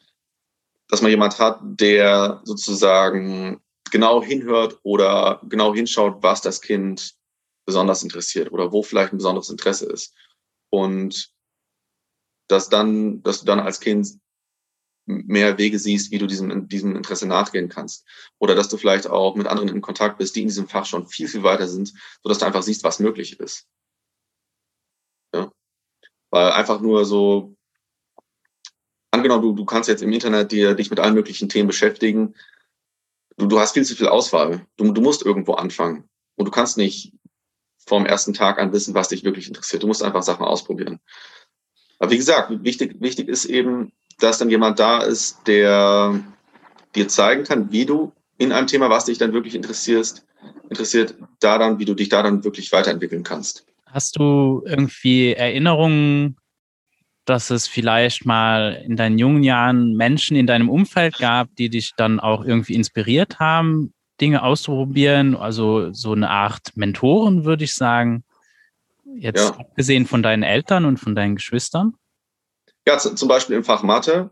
dass 0.88 1.02
man 1.02 1.12
jemand 1.12 1.40
hat, 1.40 1.60
der 1.62 2.42
sozusagen 2.44 3.62
genau 3.92 4.24
hinhört 4.24 4.80
oder 4.84 5.42
genau 5.44 5.74
hinschaut, 5.74 6.24
was 6.24 6.42
das 6.42 6.62
Kind 6.62 7.16
besonders 7.66 8.04
interessiert 8.04 8.52
oder 8.52 8.72
wo 8.72 8.84
vielleicht 8.84 9.14
ein 9.14 9.18
besonderes 9.18 9.50
Interesse 9.50 9.86
ist. 9.86 10.16
Und 10.70 11.32
dass 12.48 12.70
dann, 12.70 13.22
dass 13.24 13.40
du 13.40 13.46
dann 13.46 13.60
als 13.60 13.80
Kind 13.80 14.20
mehr 15.06 15.58
Wege 15.58 15.80
siehst, 15.80 16.12
wie 16.12 16.18
du 16.18 16.28
diesem, 16.28 16.68
diesem 16.68 16.96
Interesse 16.96 17.28
nachgehen 17.28 17.70
kannst. 17.70 18.06
Oder 18.40 18.56
dass 18.56 18.70
du 18.70 18.78
vielleicht 18.78 19.08
auch 19.08 19.36
mit 19.36 19.48
anderen 19.48 19.70
in 19.70 19.82
Kontakt 19.82 20.18
bist, 20.18 20.36
die 20.36 20.42
in 20.42 20.48
diesem 20.48 20.68
Fach 20.68 20.86
schon 20.86 21.08
viel, 21.08 21.28
viel 21.28 21.44
weiter 21.44 21.68
sind, 21.68 21.94
sodass 22.24 22.40
du 22.40 22.46
einfach 22.46 22.64
siehst, 22.64 22.84
was 22.84 23.00
möglich 23.00 23.40
ist. 23.40 23.68
Ja? 25.34 25.52
Weil 26.30 26.52
einfach 26.52 26.82
nur 26.82 27.06
so, 27.06 27.56
angenommen, 29.12 29.42
du, 29.42 29.54
du 29.54 29.66
kannst 29.66 29.90
jetzt 29.90 30.04
im 30.04 30.14
Internet 30.14 30.52
dir, 30.52 30.76
dich 30.76 30.90
mit 30.90 31.00
allen 31.00 31.14
möglichen 31.14 31.50
Themen 31.50 31.68
beschäftigen, 31.68 32.36
du, 33.42 33.48
du 33.48 33.60
hast 33.60 33.74
viel 33.74 33.86
zu 33.86 33.96
viel 33.96 34.08
Auswahl. 34.08 34.66
Du, 34.78 34.92
du 34.92 35.02
musst 35.02 35.26
irgendwo 35.26 35.54
anfangen. 35.54 36.06
Und 36.36 36.46
du 36.46 36.52
kannst 36.52 36.78
nicht 36.78 37.14
vom 37.86 38.06
ersten 38.06 38.34
Tag 38.34 38.60
an 38.60 38.72
wissen, 38.72 38.94
was 38.94 39.10
dich 39.10 39.24
wirklich 39.24 39.48
interessiert. 39.48 39.84
Du 39.84 39.88
musst 39.88 40.04
einfach 40.04 40.24
Sachen 40.24 40.46
ausprobieren. 40.46 41.00
Aber 42.00 42.12
wie 42.12 42.18
gesagt, 42.18 42.52
wichtig, 42.64 42.96
wichtig 43.00 43.28
ist 43.28 43.46
eben, 43.46 43.92
dass 44.20 44.38
dann 44.38 44.50
jemand 44.50 44.80
da 44.80 45.02
ist, 45.02 45.40
der 45.48 46.20
dir 46.96 47.08
zeigen 47.08 47.44
kann, 47.44 47.72
wie 47.72 47.86
du 47.86 48.12
in 48.38 48.52
einem 48.52 48.68
Thema, 48.68 48.90
was 48.90 49.06
dich 49.06 49.18
dann 49.18 49.34
wirklich 49.34 49.56
interessierst, 49.56 50.26
interessiert, 50.70 51.16
da 51.40 51.58
dann, 51.58 51.80
wie 51.80 51.86
du 51.86 51.94
dich 51.94 52.10
da 52.10 52.24
dann 52.24 52.44
wirklich 52.44 52.72
weiterentwickeln 52.72 53.24
kannst. 53.24 53.66
Hast 53.86 54.18
du 54.18 54.64
irgendwie 54.66 55.34
Erinnerungen 55.34 56.38
dass 57.32 57.50
es 57.50 57.66
vielleicht 57.66 58.26
mal 58.26 58.84
in 58.86 58.98
deinen 58.98 59.18
jungen 59.18 59.42
Jahren 59.42 59.96
Menschen 59.96 60.36
in 60.36 60.48
deinem 60.48 60.70
Umfeld 60.70 61.18
gab, 61.18 61.48
die 61.56 61.70
dich 61.70 61.94
dann 61.96 62.20
auch 62.20 62.44
irgendwie 62.44 62.76
inspiriert 62.76 63.40
haben, 63.40 63.94
Dinge 64.20 64.44
auszuprobieren, 64.44 65.38
also 65.38 65.94
so 65.94 66.12
eine 66.12 66.30
Art 66.30 66.76
Mentoren, 66.76 67.46
würde 67.46 67.64
ich 67.64 67.74
sagen. 67.74 68.26
Jetzt 69.16 69.40
ja. 69.40 69.56
abgesehen 69.58 70.06
von 70.06 70.22
deinen 70.22 70.44
Eltern 70.44 70.84
und 70.84 70.98
von 70.98 71.16
deinen 71.16 71.36
Geschwistern? 71.36 71.96
Ja, 72.86 72.98
zum 72.98 73.28
Beispiel 73.30 73.56
im 73.56 73.64
Fach 73.64 73.82
Mathe. 73.82 74.30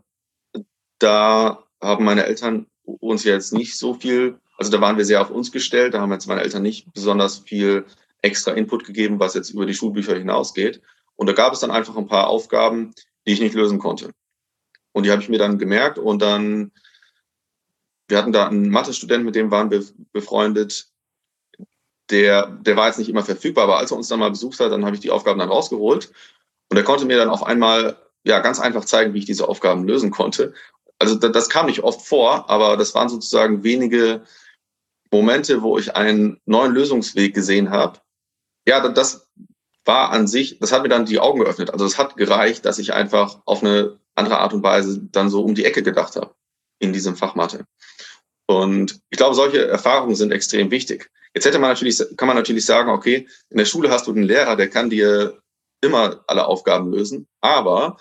Da 0.98 1.64
haben 1.80 2.04
meine 2.04 2.26
Eltern 2.26 2.66
uns 2.84 3.24
jetzt 3.24 3.54
nicht 3.54 3.78
so 3.78 3.94
viel 3.94 4.38
Also 4.58 4.70
da 4.70 4.78
waren 4.82 4.98
wir 4.98 5.06
sehr 5.06 5.22
auf 5.22 5.30
uns 5.30 5.50
gestellt. 5.50 5.94
Da 5.94 6.02
haben 6.02 6.12
jetzt 6.12 6.26
meine 6.26 6.42
Eltern 6.42 6.62
nicht 6.62 6.92
besonders 6.92 7.38
viel 7.38 7.86
extra 8.20 8.52
Input 8.52 8.84
gegeben, 8.84 9.18
was 9.18 9.32
jetzt 9.32 9.50
über 9.50 9.64
die 9.64 9.72
Schulbücher 9.72 10.16
hinausgeht. 10.18 10.82
Und 11.20 11.26
da 11.26 11.34
gab 11.34 11.52
es 11.52 11.60
dann 11.60 11.70
einfach 11.70 11.98
ein 11.98 12.06
paar 12.06 12.28
Aufgaben, 12.28 12.94
die 13.26 13.32
ich 13.34 13.40
nicht 13.40 13.54
lösen 13.54 13.78
konnte. 13.78 14.14
Und 14.92 15.04
die 15.04 15.10
habe 15.10 15.20
ich 15.20 15.28
mir 15.28 15.38
dann 15.38 15.58
gemerkt 15.58 15.98
und 15.98 16.22
dann, 16.22 16.72
wir 18.08 18.16
hatten 18.16 18.32
da 18.32 18.48
einen 18.48 18.70
Mathe-Studenten, 18.70 19.26
mit 19.26 19.34
dem 19.34 19.50
waren 19.50 19.70
wir 19.70 19.84
befreundet. 20.12 20.88
Der, 22.08 22.46
der 22.46 22.74
war 22.74 22.86
jetzt 22.86 22.98
nicht 22.98 23.10
immer 23.10 23.22
verfügbar, 23.22 23.64
aber 23.64 23.76
als 23.76 23.90
er 23.90 23.98
uns 23.98 24.08
dann 24.08 24.18
mal 24.18 24.30
besucht 24.30 24.60
hat, 24.60 24.72
dann 24.72 24.86
habe 24.86 24.96
ich 24.96 25.02
die 25.02 25.10
Aufgaben 25.10 25.38
dann 25.38 25.50
rausgeholt. 25.50 26.10
Und 26.70 26.78
er 26.78 26.84
konnte 26.84 27.04
mir 27.04 27.18
dann 27.18 27.28
auf 27.28 27.42
einmal 27.42 27.98
ja 28.24 28.40
ganz 28.40 28.58
einfach 28.58 28.86
zeigen, 28.86 29.12
wie 29.12 29.18
ich 29.18 29.26
diese 29.26 29.46
Aufgaben 29.46 29.86
lösen 29.86 30.10
konnte. 30.10 30.54
Also 30.98 31.16
das, 31.16 31.32
das 31.32 31.50
kam 31.50 31.66
nicht 31.66 31.82
oft 31.82 32.00
vor, 32.00 32.48
aber 32.48 32.78
das 32.78 32.94
waren 32.94 33.10
sozusagen 33.10 33.62
wenige 33.62 34.22
Momente, 35.10 35.60
wo 35.60 35.76
ich 35.76 35.94
einen 35.94 36.40
neuen 36.46 36.72
Lösungsweg 36.72 37.34
gesehen 37.34 37.68
habe. 37.68 38.00
Ja, 38.66 38.88
das 38.88 39.29
war 39.90 40.12
an 40.12 40.28
sich, 40.28 40.60
das 40.60 40.70
hat 40.70 40.84
mir 40.84 40.88
dann 40.88 41.04
die 41.04 41.18
Augen 41.18 41.40
geöffnet. 41.40 41.72
Also 41.72 41.84
es 41.84 41.98
hat 41.98 42.16
gereicht, 42.16 42.64
dass 42.64 42.78
ich 42.78 42.92
einfach 42.92 43.40
auf 43.44 43.60
eine 43.60 43.98
andere 44.14 44.38
Art 44.38 44.52
und 44.52 44.62
Weise 44.62 45.00
dann 45.10 45.28
so 45.30 45.42
um 45.42 45.56
die 45.56 45.64
Ecke 45.64 45.82
gedacht 45.82 46.14
habe 46.14 46.32
in 46.78 46.92
diesem 46.92 47.16
Fach 47.16 47.34
Mathe. 47.34 47.66
Und 48.46 49.00
ich 49.10 49.18
glaube, 49.18 49.34
solche 49.34 49.66
Erfahrungen 49.66 50.14
sind 50.14 50.30
extrem 50.30 50.70
wichtig. 50.70 51.10
Jetzt 51.34 51.44
hätte 51.44 51.58
man 51.58 51.70
natürlich, 51.70 52.00
kann 52.16 52.28
man 52.28 52.36
natürlich 52.36 52.64
sagen, 52.64 52.88
okay, 52.88 53.26
in 53.48 53.58
der 53.58 53.64
Schule 53.64 53.90
hast 53.90 54.06
du 54.06 54.12
einen 54.12 54.22
Lehrer, 54.22 54.54
der 54.54 54.68
kann 54.68 54.90
dir 54.90 55.40
immer 55.80 56.22
alle 56.28 56.46
Aufgaben 56.46 56.92
lösen. 56.92 57.26
Aber 57.40 57.96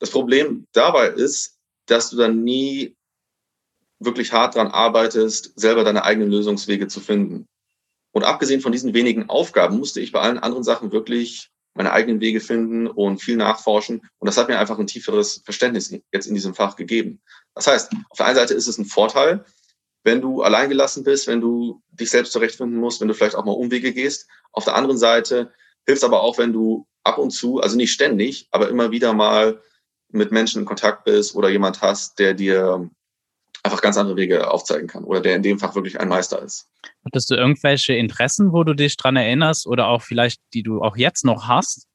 das 0.00 0.10
Problem 0.10 0.66
dabei 0.72 1.10
ist, 1.10 1.58
dass 1.86 2.10
du 2.10 2.16
dann 2.16 2.42
nie 2.42 2.96
wirklich 4.00 4.32
hart 4.32 4.56
dran 4.56 4.68
arbeitest, 4.68 5.52
selber 5.54 5.84
deine 5.84 6.02
eigenen 6.02 6.30
Lösungswege 6.30 6.88
zu 6.88 6.98
finden. 6.98 7.46
Und 8.14 8.22
abgesehen 8.22 8.60
von 8.60 8.70
diesen 8.70 8.94
wenigen 8.94 9.28
Aufgaben 9.28 9.76
musste 9.76 10.00
ich 10.00 10.12
bei 10.12 10.20
allen 10.20 10.38
anderen 10.38 10.62
Sachen 10.62 10.92
wirklich 10.92 11.50
meine 11.74 11.92
eigenen 11.92 12.20
Wege 12.20 12.38
finden 12.38 12.86
und 12.86 13.20
viel 13.20 13.36
nachforschen. 13.36 14.02
Und 14.18 14.26
das 14.26 14.36
hat 14.36 14.46
mir 14.48 14.60
einfach 14.60 14.78
ein 14.78 14.86
tieferes 14.86 15.42
Verständnis 15.44 15.92
jetzt 16.12 16.26
in 16.26 16.34
diesem 16.34 16.54
Fach 16.54 16.76
gegeben. 16.76 17.20
Das 17.56 17.66
heißt, 17.66 17.90
auf 18.10 18.16
der 18.16 18.26
einen 18.26 18.36
Seite 18.36 18.54
ist 18.54 18.68
es 18.68 18.78
ein 18.78 18.84
Vorteil, 18.84 19.44
wenn 20.04 20.20
du 20.20 20.42
alleingelassen 20.42 21.02
bist, 21.02 21.26
wenn 21.26 21.40
du 21.40 21.82
dich 21.90 22.10
selbst 22.10 22.32
zurechtfinden 22.32 22.78
musst, 22.78 23.00
wenn 23.00 23.08
du 23.08 23.14
vielleicht 23.14 23.34
auch 23.34 23.44
mal 23.44 23.50
Umwege 23.50 23.92
gehst. 23.92 24.28
Auf 24.52 24.64
der 24.64 24.76
anderen 24.76 24.98
Seite 24.98 25.52
hilft 25.84 26.02
es 26.02 26.04
aber 26.04 26.22
auch, 26.22 26.38
wenn 26.38 26.52
du 26.52 26.86
ab 27.02 27.18
und 27.18 27.32
zu, 27.32 27.60
also 27.60 27.76
nicht 27.76 27.92
ständig, 27.92 28.46
aber 28.52 28.68
immer 28.68 28.92
wieder 28.92 29.12
mal 29.12 29.60
mit 30.12 30.30
Menschen 30.30 30.60
in 30.60 30.66
Kontakt 30.66 31.02
bist 31.02 31.34
oder 31.34 31.48
jemand 31.48 31.82
hast, 31.82 32.20
der 32.20 32.34
dir 32.34 32.88
einfach 33.64 33.80
ganz 33.80 33.96
andere 33.96 34.16
Wege 34.16 34.50
aufzeigen 34.50 34.86
kann 34.86 35.04
oder 35.04 35.20
der 35.20 35.36
in 35.36 35.42
dem 35.42 35.58
Fach 35.58 35.74
wirklich 35.74 35.98
ein 35.98 36.08
Meister 36.08 36.40
ist. 36.42 36.68
Hattest 37.04 37.30
du 37.30 37.34
irgendwelche 37.34 37.94
Interessen, 37.94 38.52
wo 38.52 38.62
du 38.62 38.74
dich 38.74 38.96
dran 38.96 39.16
erinnerst 39.16 39.66
oder 39.66 39.88
auch 39.88 40.02
vielleicht, 40.02 40.40
die 40.52 40.62
du 40.62 40.82
auch 40.82 40.96
jetzt 40.96 41.24
noch 41.24 41.48
hast, 41.48 41.88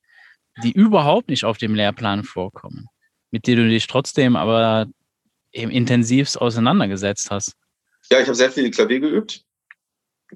die 0.63 0.71
überhaupt 0.71 1.29
nicht 1.29 1.45
auf 1.45 1.57
dem 1.57 1.75
Lehrplan 1.75 2.23
vorkommen, 2.23 2.87
mit 3.31 3.45
denen 3.45 3.65
du 3.65 3.69
dich 3.69 3.85
trotzdem 3.85 4.35
aber 4.35 4.87
eben 5.51 5.71
intensivst 5.71 6.41
auseinandergesetzt 6.41 7.29
hast? 7.29 7.53
Ja, 8.11 8.19
ich 8.19 8.25
habe 8.25 8.35
sehr 8.35 8.51
viel 8.51 8.71
Klavier 8.71 8.99
geübt. 8.99 9.45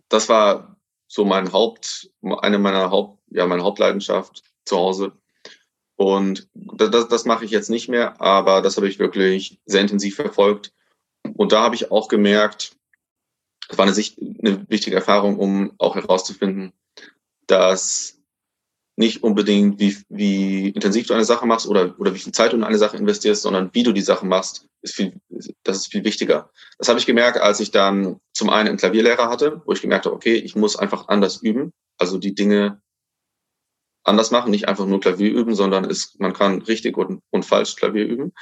Das 0.10 0.30
war 0.30 0.78
so 1.08 1.26
mein 1.26 1.52
Haupt, 1.52 2.12
eine 2.41 2.60
meiner 2.60 2.91
Haupt, 2.91 3.19
ja, 3.32 3.48
meine 3.48 3.63
Hauptleidenschaft 3.63 4.43
zu 4.65 4.78
Hause. 4.78 5.13
Und 5.96 6.48
das, 6.54 7.08
das 7.08 7.26
mache 7.26 7.46
ich 7.46 7.52
jetzt 7.52 7.69
nicht 7.69 7.89
mehr, 7.89 8.19
aber 8.22 8.62
das 8.62 8.78
habe 8.78 8.88
ich 8.88 9.00
wirklich 9.00 9.60
sehr 9.65 9.82
intensiv 9.82 10.15
verfolgt 10.15 10.74
und 11.36 11.52
da 11.52 11.62
habe 11.62 11.76
ich 11.76 11.92
auch 11.92 12.08
gemerkt, 12.08 12.76
das 13.68 13.78
war 13.78 13.86
eine, 13.86 13.96
eine 13.96 14.70
wichtige 14.70 14.96
Erfahrung, 14.96 15.38
um 15.40 15.74
auch 15.78 15.96
herauszufinden, 15.96 16.74
dass 17.48 18.20
nicht 18.96 19.24
unbedingt, 19.24 19.80
wie, 19.80 19.98
wie 20.10 20.70
intensiv 20.70 21.08
du 21.08 21.14
eine 21.14 21.26
Sache 21.26 21.48
machst 21.48 21.66
oder, 21.66 22.00
oder 22.00 22.14
wie 22.14 22.20
viel 22.20 22.34
Zeit 22.34 22.52
du 22.52 22.58
in 22.58 22.64
eine 22.64 22.78
Sache 22.78 22.98
investierst, 22.98 23.42
sondern 23.42 23.72
wie 23.74 23.84
du 23.84 23.92
die 23.92 24.02
Sache 24.02 24.26
machst, 24.26 24.68
ist 24.82 24.96
viel, 24.96 25.20
das 25.64 25.78
ist 25.78 25.88
viel 25.88 26.04
wichtiger. 26.04 26.52
Das 26.78 26.90
habe 26.90 27.00
ich 27.00 27.08
gemerkt, 27.08 27.40
als 27.40 27.60
ich 27.60 27.72
dann 27.72 28.20
zum 28.34 28.50
einen 28.50 28.70
einen 28.70 28.78
Klavierlehrer 28.78 29.30
hatte, 29.30 29.64
wo 29.66 29.72
ich 29.72 29.82
gemerkt 29.82 30.06
habe, 30.06 30.16
okay, 30.16 30.36
ich 30.36 30.56
muss 30.56 30.76
einfach 30.76 31.08
anders 31.08 31.42
üben, 31.42 31.74
also 31.98 32.20
die 32.20 32.36
Dinge 32.36 32.82
anders 34.04 34.32
machen, 34.32 34.52
nicht 34.52 34.68
einfach 34.68 34.86
nur 34.86 35.00
Klavier 35.00 35.32
üben, 35.32 35.56
sondern 35.56 35.86
es, 35.86 36.16
man 36.20 36.34
kann 36.34 36.62
richtig 36.62 36.98
und, 36.98 37.22
und 37.32 37.46
falsch 37.46 37.76
Klavier 37.76 38.06
üben. 38.06 38.34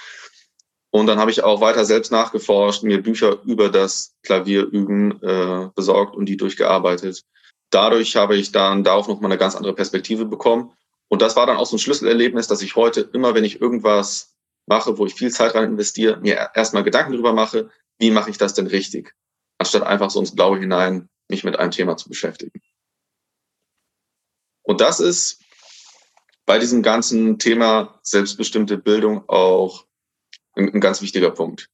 Und 0.92 1.08
dann 1.08 1.20
habe 1.20 1.32
ich 1.32 1.44
auch 1.44 1.62
weiter 1.62 1.86
selbst 1.86 2.12
nachgeforscht, 2.12 2.84
mir 2.84 3.02
Bücher 3.02 3.42
über 3.46 3.70
das 3.70 4.14
Klavierüben 4.24 5.24
äh, 5.24 5.70
besorgt 5.74 6.16
und 6.16 6.26
die 6.26 6.36
durchgearbeitet. 6.36 7.24
Dadurch 7.70 8.18
habe 8.18 8.36
ich 8.36 8.52
dann 8.52 8.84
darauf 8.84 9.08
nochmal 9.08 9.32
eine 9.32 9.40
ganz 9.40 9.56
andere 9.56 9.74
Perspektive 9.74 10.26
bekommen. 10.26 10.74
Und 11.08 11.22
das 11.22 11.38
war 11.38 11.46
dann 11.46 11.58
auch 11.58 11.66
so 11.66 11.78
ein 11.78 11.80
Schlüsselerlebnis, 11.80 12.48
dass 12.48 12.62
ich 12.62 12.76
heute 12.76 13.10
immer, 13.14 13.34
wenn 13.34 13.46
ich 13.46 13.62
irgendwas 13.62 14.36
mache, 14.68 14.98
wo 14.98 15.06
ich 15.06 15.16
viel 15.16 15.32
Zeit 15.32 15.56
rein 15.56 15.72
investiere, 15.72 16.18
mir 16.18 16.52
erstmal 16.54 16.84
Gedanken 16.84 17.14
darüber 17.14 17.34
mache, 17.34 17.70
wie 17.98 18.12
mache 18.12 18.30
ich 18.30 18.38
das 18.38 18.54
denn 18.54 18.68
richtig, 18.68 19.14
anstatt 19.58 19.84
einfach 19.84 20.10
so 20.10 20.20
ins 20.20 20.36
Blaue 20.36 20.60
hinein 20.60 21.10
mich 21.30 21.44
mit 21.44 21.58
einem 21.58 21.72
Thema 21.72 21.96
zu 21.96 22.10
beschäftigen. 22.10 22.62
Und 24.64 24.82
das 24.82 25.00
ist 25.00 25.42
bei 26.46 26.60
diesem 26.60 26.84
ganzen 26.84 27.40
Thema 27.40 28.00
selbstbestimmte 28.04 28.78
Bildung 28.78 29.28
auch 29.30 29.86
ein, 30.54 30.74
ein 30.74 30.82
ganz 30.82 31.02
wichtiger 31.02 31.32
Punkt. 31.32 31.70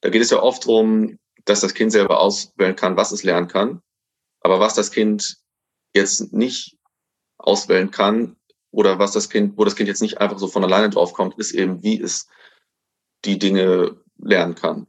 Da 0.00 0.10
geht 0.10 0.22
es 0.22 0.30
ja 0.30 0.42
oft 0.42 0.64
darum, 0.64 1.18
dass 1.44 1.60
das 1.60 1.74
Kind 1.74 1.92
selber 1.92 2.20
auswählen 2.20 2.76
kann, 2.76 2.96
was 2.96 3.12
es 3.12 3.22
lernen 3.22 3.48
kann. 3.48 3.80
Aber 4.40 4.60
was 4.60 4.74
das 4.74 4.90
Kind 4.90 5.38
jetzt 5.94 6.32
nicht 6.32 6.76
auswählen 7.38 7.90
kann 7.90 8.36
oder 8.70 8.98
was 8.98 9.12
das 9.12 9.30
Kind, 9.30 9.56
wo 9.56 9.64
das 9.64 9.76
Kind 9.76 9.88
jetzt 9.88 10.02
nicht 10.02 10.18
einfach 10.18 10.38
so 10.38 10.48
von 10.48 10.64
alleine 10.64 10.90
draufkommt, 10.90 11.38
ist 11.38 11.52
eben, 11.52 11.82
wie 11.82 12.00
es 12.00 12.28
die 13.24 13.38
Dinge 13.38 13.96
lernen 14.18 14.54
kann. 14.54 14.86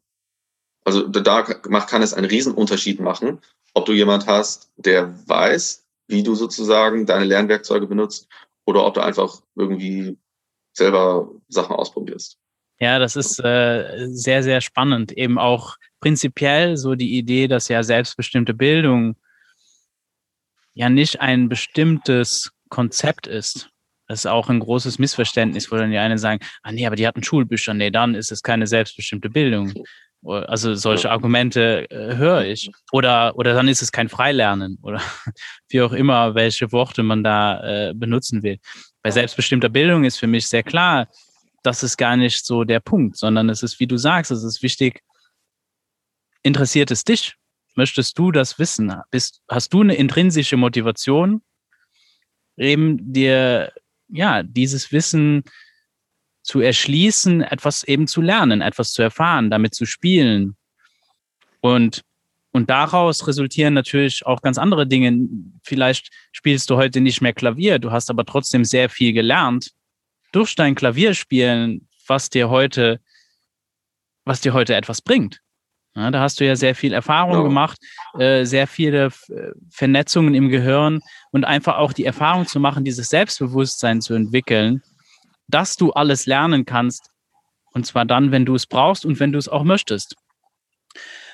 Also 0.83 1.07
da 1.07 1.43
kann 1.43 2.01
es 2.01 2.13
einen 2.13 2.27
Riesenunterschied 2.27 2.99
machen, 2.99 3.41
ob 3.73 3.85
du 3.85 3.93
jemand 3.93 4.25
hast, 4.27 4.71
der 4.77 5.27
weiß, 5.27 5.85
wie 6.07 6.23
du 6.23 6.35
sozusagen 6.35 7.05
deine 7.05 7.25
Lernwerkzeuge 7.25 7.87
benutzt 7.87 8.27
oder 8.65 8.85
ob 8.85 8.93
du 8.93 9.01
einfach 9.01 9.41
irgendwie 9.55 10.17
selber 10.73 11.29
Sachen 11.49 11.75
ausprobierst. 11.75 12.39
Ja, 12.79 12.99
das 12.99 13.15
ist 13.15 13.39
äh, 13.39 14.07
sehr, 14.09 14.43
sehr 14.43 14.61
spannend. 14.61 15.11
Eben 15.11 15.39
auch 15.39 15.77
prinzipiell 15.99 16.77
so 16.77 16.95
die 16.95 17.17
Idee, 17.17 17.47
dass 17.47 17.69
ja 17.69 17.81
selbstbestimmte 17.81 18.53
Bildung 18.53 19.15
ja 20.73 20.89
nicht 20.89 21.19
ein 21.19 21.49
bestimmtes 21.49 22.51
Konzept 22.69 23.25
ist. 23.25 23.69
Das 24.07 24.19
ist 24.19 24.25
auch 24.27 24.49
ein 24.49 24.59
großes 24.59 24.99
Missverständnis, 24.99 25.71
wo 25.71 25.75
dann 25.75 25.91
die 25.91 25.97
einen 25.97 26.19
sagen, 26.19 26.39
ah 26.61 26.71
nee, 26.71 26.85
aber 26.85 26.95
die 26.95 27.07
hatten 27.07 27.23
Schulbücher, 27.23 27.73
nee, 27.73 27.89
dann 27.89 28.15
ist 28.15 28.31
es 28.31 28.43
keine 28.43 28.67
selbstbestimmte 28.67 29.29
Bildung. 29.29 29.73
Also 30.23 30.75
solche 30.75 31.09
Argumente 31.09 31.89
äh, 31.89 32.15
höre 32.15 32.45
ich. 32.45 32.69
Oder, 32.91 33.37
oder 33.37 33.53
dann 33.53 33.67
ist 33.67 33.81
es 33.81 33.91
kein 33.91 34.09
Freilernen 34.09 34.77
oder 34.81 35.01
wie 35.69 35.81
auch 35.81 35.93
immer, 35.93 36.35
welche 36.35 36.71
Worte 36.71 37.03
man 37.03 37.23
da 37.23 37.89
äh, 37.89 37.93
benutzen 37.93 38.43
will. 38.43 38.59
Bei 39.01 39.11
selbstbestimmter 39.11 39.69
Bildung 39.69 40.03
ist 40.03 40.17
für 40.17 40.27
mich 40.27 40.47
sehr 40.47 40.63
klar, 40.63 41.07
das 41.67 41.83
ist 41.83 41.97
gar 41.97 42.15
nicht 42.15 42.45
so 42.45 42.63
der 42.63 42.79
Punkt, 42.79 43.17
sondern 43.17 43.49
es 43.49 43.61
ist, 43.61 43.81
wie 43.81 43.87
du 43.87 43.97
sagst, 43.97 44.31
es 44.31 44.41
ist 44.41 44.63
wichtig, 44.63 45.03
interessiert 46.41 46.91
es 46.91 47.03
dich? 47.03 47.35
Möchtest 47.75 48.17
du 48.17 48.31
das 48.31 48.57
wissen? 48.57 48.93
Bist, 49.11 49.41
hast 49.49 49.73
du 49.73 49.81
eine 49.81 49.95
intrinsische 49.95 50.55
Motivation, 50.55 51.41
eben 52.55 53.11
dir, 53.11 53.73
ja, 54.07 54.43
dieses 54.43 54.93
Wissen 54.93 55.43
zu 56.41 56.61
erschließen, 56.61 57.41
etwas 57.41 57.83
eben 57.83 58.07
zu 58.07 58.21
lernen, 58.21 58.61
etwas 58.61 58.93
zu 58.93 59.01
erfahren, 59.01 59.51
damit 59.51 59.75
zu 59.75 59.85
spielen? 59.85 60.55
Und 61.59 62.01
und 62.53 62.71
daraus 62.71 63.27
resultieren 63.27 63.75
natürlich 63.75 64.25
auch 64.25 64.41
ganz 64.41 64.57
andere 64.57 64.87
Dinge. 64.87 65.27
Vielleicht 65.61 66.09
spielst 66.31 66.71
du 66.71 66.77
heute 66.77 67.01
nicht 67.01 67.21
mehr 67.21 67.33
Klavier, 67.33 67.77
du 67.77 67.91
hast 67.91 68.09
aber 68.09 68.25
trotzdem 68.25 68.63
sehr 68.63 68.89
viel 68.89 69.13
gelernt 69.13 69.73
durch 70.37 70.53
dein 70.53 70.75
Klavierspielen, 70.75 71.87
was 72.05 72.29
dir 72.29 72.49
heute, 72.49 72.99
was 74.23 74.39
dir 74.39 74.53
heute 74.53 74.75
etwas 74.75 75.01
bringt. 75.01 75.41
Ja, 75.95 76.11
da 76.11 76.19
hast 76.19 76.39
du 76.39 76.45
ja 76.45 76.55
sehr 76.55 76.75
viel 76.75 76.93
Erfahrung 76.93 77.31
genau. 77.31 77.43
gemacht, 77.45 77.79
äh, 78.19 78.45
sehr 78.45 78.67
viele 78.67 79.07
äh, 79.07 79.51
Vernetzungen 79.71 80.35
im 80.35 80.49
Gehirn 80.49 80.99
und 81.31 81.43
einfach 81.43 81.77
auch 81.77 81.91
die 81.91 82.05
Erfahrung 82.05 82.45
zu 82.45 82.59
machen, 82.59 82.85
dieses 82.85 83.09
Selbstbewusstsein 83.09 83.99
zu 83.99 84.13
entwickeln, 84.13 84.83
dass 85.47 85.75
du 85.75 85.91
alles 85.93 86.27
lernen 86.27 86.65
kannst. 86.65 87.09
Und 87.71 87.87
zwar 87.87 88.05
dann, 88.05 88.31
wenn 88.31 88.45
du 88.45 88.53
es 88.53 88.67
brauchst 88.67 89.07
und 89.07 89.19
wenn 89.19 89.31
du 89.31 89.39
es 89.39 89.49
auch 89.49 89.63
möchtest. 89.63 90.15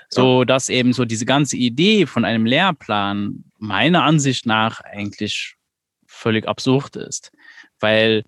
So 0.08 0.46
dass 0.46 0.70
eben 0.70 0.94
so 0.94 1.04
diese 1.04 1.26
ganze 1.26 1.58
Idee 1.58 2.06
von 2.06 2.24
einem 2.24 2.46
Lehrplan 2.46 3.44
meiner 3.58 4.04
Ansicht 4.04 4.46
nach 4.46 4.80
eigentlich 4.80 5.56
völlig 6.08 6.48
absurd 6.48 6.96
ist. 6.96 7.34
Weil 7.82 8.24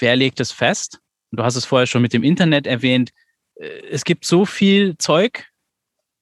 wer 0.00 0.16
legt 0.16 0.40
es 0.40 0.52
fest? 0.52 1.00
Du 1.30 1.42
hast 1.42 1.56
es 1.56 1.64
vorher 1.64 1.86
schon 1.86 2.02
mit 2.02 2.12
dem 2.12 2.24
Internet 2.24 2.66
erwähnt. 2.66 3.10
Äh, 3.56 3.66
es 3.90 4.04
gibt 4.04 4.24
so 4.24 4.44
viel 4.44 4.96
Zeug, 4.98 5.46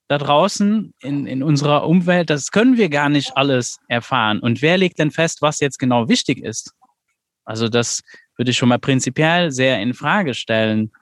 da 0.08 0.16
draußen 0.16 0.94
in, 1.00 1.26
in 1.26 1.42
unserer 1.42 1.86
Umwelt, 1.86 2.30
das 2.30 2.50
können 2.50 2.78
wir 2.78 2.88
gar 2.88 3.10
nicht 3.10 3.36
alles 3.36 3.78
erfahren. 3.88 4.40
Und 4.40 4.62
wer 4.62 4.78
legt 4.78 4.98
denn 4.98 5.10
fest, 5.10 5.42
was 5.42 5.60
jetzt 5.60 5.78
genau 5.78 6.08
wichtig 6.08 6.42
ist? 6.42 6.72
Also 7.44 7.68
das 7.68 8.02
würde 8.36 8.50
ich 8.50 8.56
schon 8.56 8.70
mal 8.70 8.78
prinzipiell 8.78 9.50
sehr 9.50 9.80
in 9.82 9.92
Frage 9.92 10.32
stellen, 10.34 10.92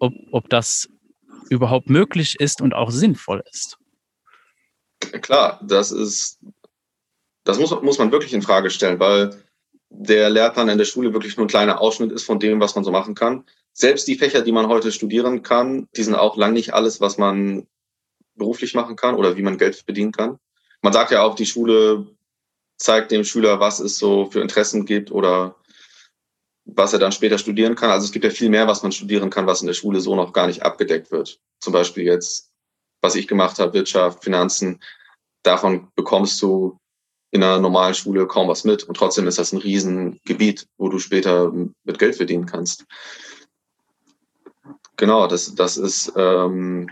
ob, 0.00 0.12
ob 0.32 0.48
das 0.48 0.88
überhaupt 1.50 1.88
möglich 1.88 2.38
ist 2.40 2.60
und 2.60 2.74
auch 2.74 2.90
sinnvoll 2.90 3.42
ist. 3.50 3.78
Klar, 5.20 5.60
das 5.62 5.92
ist, 5.92 6.40
das 7.44 7.58
muss, 7.58 7.70
muss 7.82 7.98
man 7.98 8.10
wirklich 8.10 8.32
in 8.32 8.42
Frage 8.42 8.70
stellen, 8.70 8.98
weil 8.98 9.36
der 9.94 10.30
Lehrplan 10.30 10.68
in 10.68 10.78
der 10.78 10.84
Schule 10.84 11.12
wirklich 11.12 11.36
nur 11.36 11.46
ein 11.46 11.50
kleiner 11.50 11.80
Ausschnitt 11.80 12.12
ist 12.12 12.24
von 12.24 12.40
dem, 12.40 12.60
was 12.60 12.74
man 12.74 12.84
so 12.84 12.90
machen 12.90 13.14
kann. 13.14 13.44
Selbst 13.72 14.08
die 14.08 14.16
Fächer, 14.16 14.42
die 14.42 14.52
man 14.52 14.68
heute 14.68 14.90
studieren 14.90 15.42
kann, 15.42 15.88
die 15.96 16.02
sind 16.02 16.14
auch 16.14 16.36
lang 16.36 16.52
nicht 16.54 16.74
alles, 16.74 17.00
was 17.00 17.18
man 17.18 17.66
beruflich 18.34 18.74
machen 18.74 18.96
kann 18.96 19.14
oder 19.14 19.36
wie 19.36 19.42
man 19.42 19.58
Geld 19.58 19.76
verdienen 19.76 20.12
kann. 20.12 20.38
Man 20.80 20.92
sagt 20.92 21.10
ja 21.10 21.22
auch, 21.22 21.34
die 21.34 21.46
Schule 21.46 22.06
zeigt 22.76 23.10
dem 23.10 23.24
Schüler, 23.24 23.60
was 23.60 23.80
es 23.80 23.98
so 23.98 24.26
für 24.30 24.40
Interessen 24.40 24.86
gibt 24.86 25.12
oder 25.12 25.56
was 26.64 26.92
er 26.92 26.98
dann 26.98 27.12
später 27.12 27.38
studieren 27.38 27.74
kann. 27.74 27.90
Also 27.90 28.06
es 28.06 28.12
gibt 28.12 28.24
ja 28.24 28.30
viel 28.30 28.48
mehr, 28.48 28.66
was 28.66 28.82
man 28.82 28.92
studieren 28.92 29.30
kann, 29.30 29.46
was 29.46 29.60
in 29.60 29.66
der 29.66 29.74
Schule 29.74 30.00
so 30.00 30.14
noch 30.16 30.32
gar 30.32 30.46
nicht 30.46 30.62
abgedeckt 30.62 31.10
wird. 31.10 31.38
Zum 31.60 31.72
Beispiel 31.72 32.04
jetzt, 32.04 32.50
was 33.00 33.14
ich 33.14 33.28
gemacht 33.28 33.58
habe, 33.58 33.74
Wirtschaft, 33.74 34.24
Finanzen. 34.24 34.80
Davon 35.42 35.88
bekommst 35.94 36.40
du 36.40 36.78
in 37.32 37.42
einer 37.42 37.58
normalen 37.58 37.94
Schule 37.94 38.26
kaum 38.26 38.48
was 38.48 38.62
mit. 38.64 38.84
Und 38.84 38.96
trotzdem 38.96 39.26
ist 39.26 39.38
das 39.38 39.52
ein 39.52 39.58
Riesengebiet, 39.58 40.68
wo 40.76 40.88
du 40.88 40.98
später 40.98 41.50
mit 41.82 41.98
Geld 41.98 42.14
verdienen 42.14 42.46
kannst. 42.46 42.84
Genau, 44.96 45.26
das, 45.26 45.54
das 45.54 45.78
ist 45.78 46.12
ähm, 46.14 46.90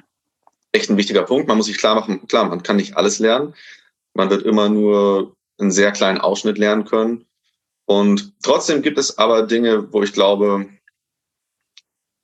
echt 0.72 0.90
ein 0.90 0.96
wichtiger 0.96 1.24
Punkt. 1.24 1.46
Man 1.46 1.58
muss 1.58 1.66
sich 1.66 1.76
klar 1.76 1.94
machen, 1.94 2.26
klar, 2.26 2.48
man 2.48 2.62
kann 2.62 2.76
nicht 2.76 2.96
alles 2.96 3.18
lernen. 3.18 3.54
Man 4.14 4.30
wird 4.30 4.42
immer 4.42 4.70
nur 4.70 5.36
einen 5.58 5.70
sehr 5.70 5.92
kleinen 5.92 6.18
Ausschnitt 6.18 6.56
lernen 6.56 6.86
können. 6.86 7.26
Und 7.84 8.32
trotzdem 8.42 8.80
gibt 8.80 8.98
es 8.98 9.18
aber 9.18 9.42
Dinge, 9.42 9.92
wo 9.92 10.02
ich 10.02 10.14
glaube, 10.14 10.68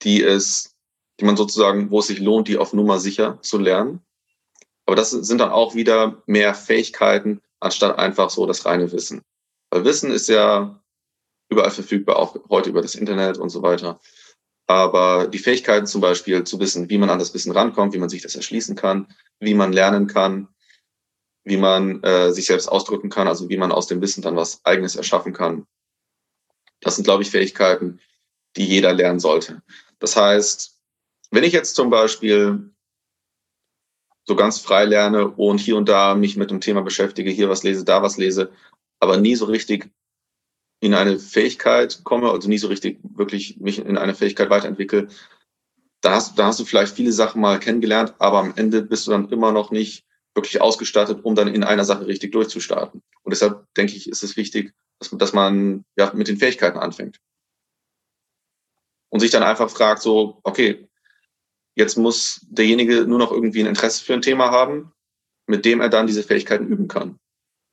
die 0.03 0.23
es, 0.23 0.75
die 1.21 1.27
man 1.27 1.37
sozusagen, 1.37 1.91
wo 1.91 1.99
es 1.99 2.07
sich 2.07 2.19
lohnt, 2.21 2.49
die 2.49 2.57
auf 2.57 2.73
Nummer 2.73 2.99
sicher 2.99 3.39
zu 3.43 3.59
lernen. 3.59 4.01
Aber 4.87 4.97
das 4.97 5.11
sind 5.11 5.39
dann 5.39 5.51
auch 5.51 5.75
wieder 5.75 6.23
mehr 6.27 6.55
Fähigkeiten, 6.55 7.43
anstatt 7.61 7.99
einfach 7.99 8.31
so 8.31 8.47
das 8.47 8.65
reine 8.65 8.91
Wissen. 8.93 9.23
Weil 9.71 9.85
Wissen 9.85 10.11
ist 10.11 10.29
ja 10.29 10.83
überall 11.49 11.71
verfügbar, 11.71 12.17
auch 12.17 12.37
heute 12.49 12.71
über 12.71 12.83
das 12.83 12.95
Internet 12.95 13.39
und 13.39 13.51
so 13.51 13.63
weiter. 13.63 14.01
Aber 14.67 15.29
die 15.29 15.39
Fähigkeiten 15.39 15.87
zum 15.87 16.01
Beispiel 16.01 16.43
zu 16.45 16.59
wissen, 16.59 16.91
wie 16.91 16.99
man 16.99 17.11
an 17.11 17.21
das 17.21 17.33
Wissen 17.35 17.53
rankommt, 17.53 17.95
wie 17.95 17.99
man 17.99 18.09
sich 18.09 18.23
das 18.23 18.35
erschließen 18.35 18.75
kann, 18.75 19.07
wie 19.39 19.55
man 19.55 19.73
lernen 19.73 20.09
kann, 20.09 20.49
wie 21.45 21.57
man 21.57 22.03
äh, 22.03 22.33
sich 22.33 22.47
selbst 22.47 22.67
ausdrücken 22.67 23.09
kann, 23.09 23.29
also 23.29 23.49
wie 23.49 23.57
man 23.57 23.71
aus 23.71 23.87
dem 23.87 24.01
Wissen 24.01 24.23
dann 24.23 24.35
was 24.35 24.65
Eigenes 24.65 24.97
erschaffen 24.97 25.33
kann. 25.33 25.67
Das 26.81 26.97
sind, 26.97 27.05
glaube 27.05 27.23
ich, 27.23 27.31
Fähigkeiten, 27.31 28.01
die 28.57 28.67
jeder 28.67 28.93
lernen 28.93 29.21
sollte. 29.21 29.63
Das 30.01 30.17
heißt, 30.17 30.81
wenn 31.31 31.45
ich 31.45 31.53
jetzt 31.53 31.77
zum 31.77 31.91
Beispiel 31.91 32.75
so 34.27 34.35
ganz 34.35 34.59
frei 34.59 34.85
lerne 34.85 35.29
und 35.29 35.59
hier 35.59 35.77
und 35.77 35.89
da 35.89 36.15
mich 36.15 36.37
mit 36.37 36.51
dem 36.51 36.61
Thema 36.61 36.83
beschäftige, 36.83 37.31
hier 37.31 37.49
was 37.49 37.63
lese, 37.63 37.85
da 37.85 38.03
was 38.03 38.17
lese, 38.17 38.51
aber 38.99 39.17
nie 39.17 39.37
so 39.37 39.45
richtig 39.47 39.89
in 40.81 40.95
eine 40.95 41.19
Fähigkeit 41.19 42.01
komme, 42.05 42.31
also 42.31 42.49
nie 42.49 42.59
so 42.59 42.69
richtig 42.69 42.99
wirklich 43.03 43.59
mich 43.59 43.79
in 43.79 43.97
eine 43.97 44.15
Fähigkeit 44.15 44.51
weiterentwickle, 44.51 45.09
da 46.01 46.15
hast, 46.15 46.39
da 46.39 46.47
hast 46.47 46.61
du 46.61 46.65
vielleicht 46.65 46.95
viele 46.95 47.13
Sachen 47.13 47.41
mal 47.41 47.59
kennengelernt, 47.59 48.15
aber 48.19 48.39
am 48.39 48.53
Ende 48.57 48.83
bist 48.83 49.07
du 49.07 49.13
dann 49.13 49.29
immer 49.31 49.53
noch 49.53 49.71
nicht 49.71 50.05
wirklich 50.35 50.61
ausgestattet, 50.61 51.25
um 51.25 51.35
dann 51.35 51.49
in 51.49 51.65
einer 51.65 51.85
Sache 51.85 52.07
richtig 52.07 52.33
durchzustarten. 52.33 53.03
Und 53.23 53.31
deshalb 53.31 53.65
denke 53.75 53.95
ich, 53.95 54.09
ist 54.09 54.23
es 54.23 54.37
wichtig, 54.37 54.75
dass, 54.99 55.11
dass 55.11 55.33
man 55.33 55.85
ja 55.97 56.13
mit 56.15 56.29
den 56.29 56.37
Fähigkeiten 56.37 56.79
anfängt. 56.79 57.19
Und 59.09 59.21
sich 59.21 59.31
dann 59.31 59.43
einfach 59.43 59.71
fragt, 59.71 60.03
so, 60.03 60.41
okay, 60.43 60.89
jetzt 61.77 61.97
muss 61.97 62.45
derjenige 62.51 63.07
nur 63.07 63.19
noch 63.19 63.31
irgendwie 63.31 63.61
ein 63.61 63.67
Interesse 63.67 64.05
für 64.05 64.15
ein 64.15 64.23
Thema 64.23 64.51
haben, 64.51 64.93
mit 65.47 65.65
dem 65.65 65.81
er 65.81 65.89
dann 65.89 66.07
diese 66.07 66.25
Fähigkeiten 66.25 66.67
üben 66.67 66.89
kann. 66.89 67.19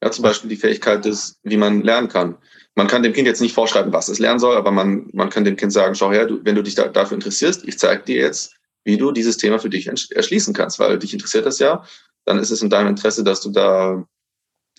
Ja, 0.03 0.11
zum 0.11 0.23
Beispiel 0.23 0.49
die 0.49 0.57
Fähigkeit 0.57 1.05
des, 1.05 1.39
wie 1.43 1.57
man 1.57 1.81
lernen 1.81 2.09
kann. 2.09 2.37
Man 2.75 2.87
kann 2.87 3.03
dem 3.03 3.13
Kind 3.13 3.27
jetzt 3.27 3.41
nicht 3.41 3.55
vorschreiben, 3.55 3.93
was 3.93 4.09
es 4.09 4.19
lernen 4.19 4.39
soll, 4.39 4.57
aber 4.57 4.71
man, 4.71 5.09
man 5.13 5.29
kann 5.29 5.45
dem 5.45 5.55
Kind 5.55 5.73
sagen, 5.73 5.95
schau 5.95 6.11
her, 6.11 6.25
du, 6.25 6.43
wenn 6.43 6.55
du 6.55 6.61
dich 6.61 6.75
da, 6.75 6.87
dafür 6.87 7.15
interessierst, 7.15 7.67
ich 7.67 7.79
zeige 7.79 8.03
dir 8.03 8.17
jetzt, 8.17 8.55
wie 8.83 8.97
du 8.97 9.11
dieses 9.11 9.37
Thema 9.37 9.59
für 9.59 9.69
dich 9.69 9.87
erschließen 9.87 10.53
kannst, 10.53 10.77
weil 10.77 10.99
dich 10.99 11.13
interessiert 11.13 11.45
das 11.45 11.59
ja 11.59 11.83
dann 12.25 12.39
ist 12.39 12.51
es 12.51 12.61
in 12.61 12.69
deinem 12.69 12.89
Interesse, 12.89 13.23
dass 13.23 13.41
du 13.41 13.49
da 13.49 14.05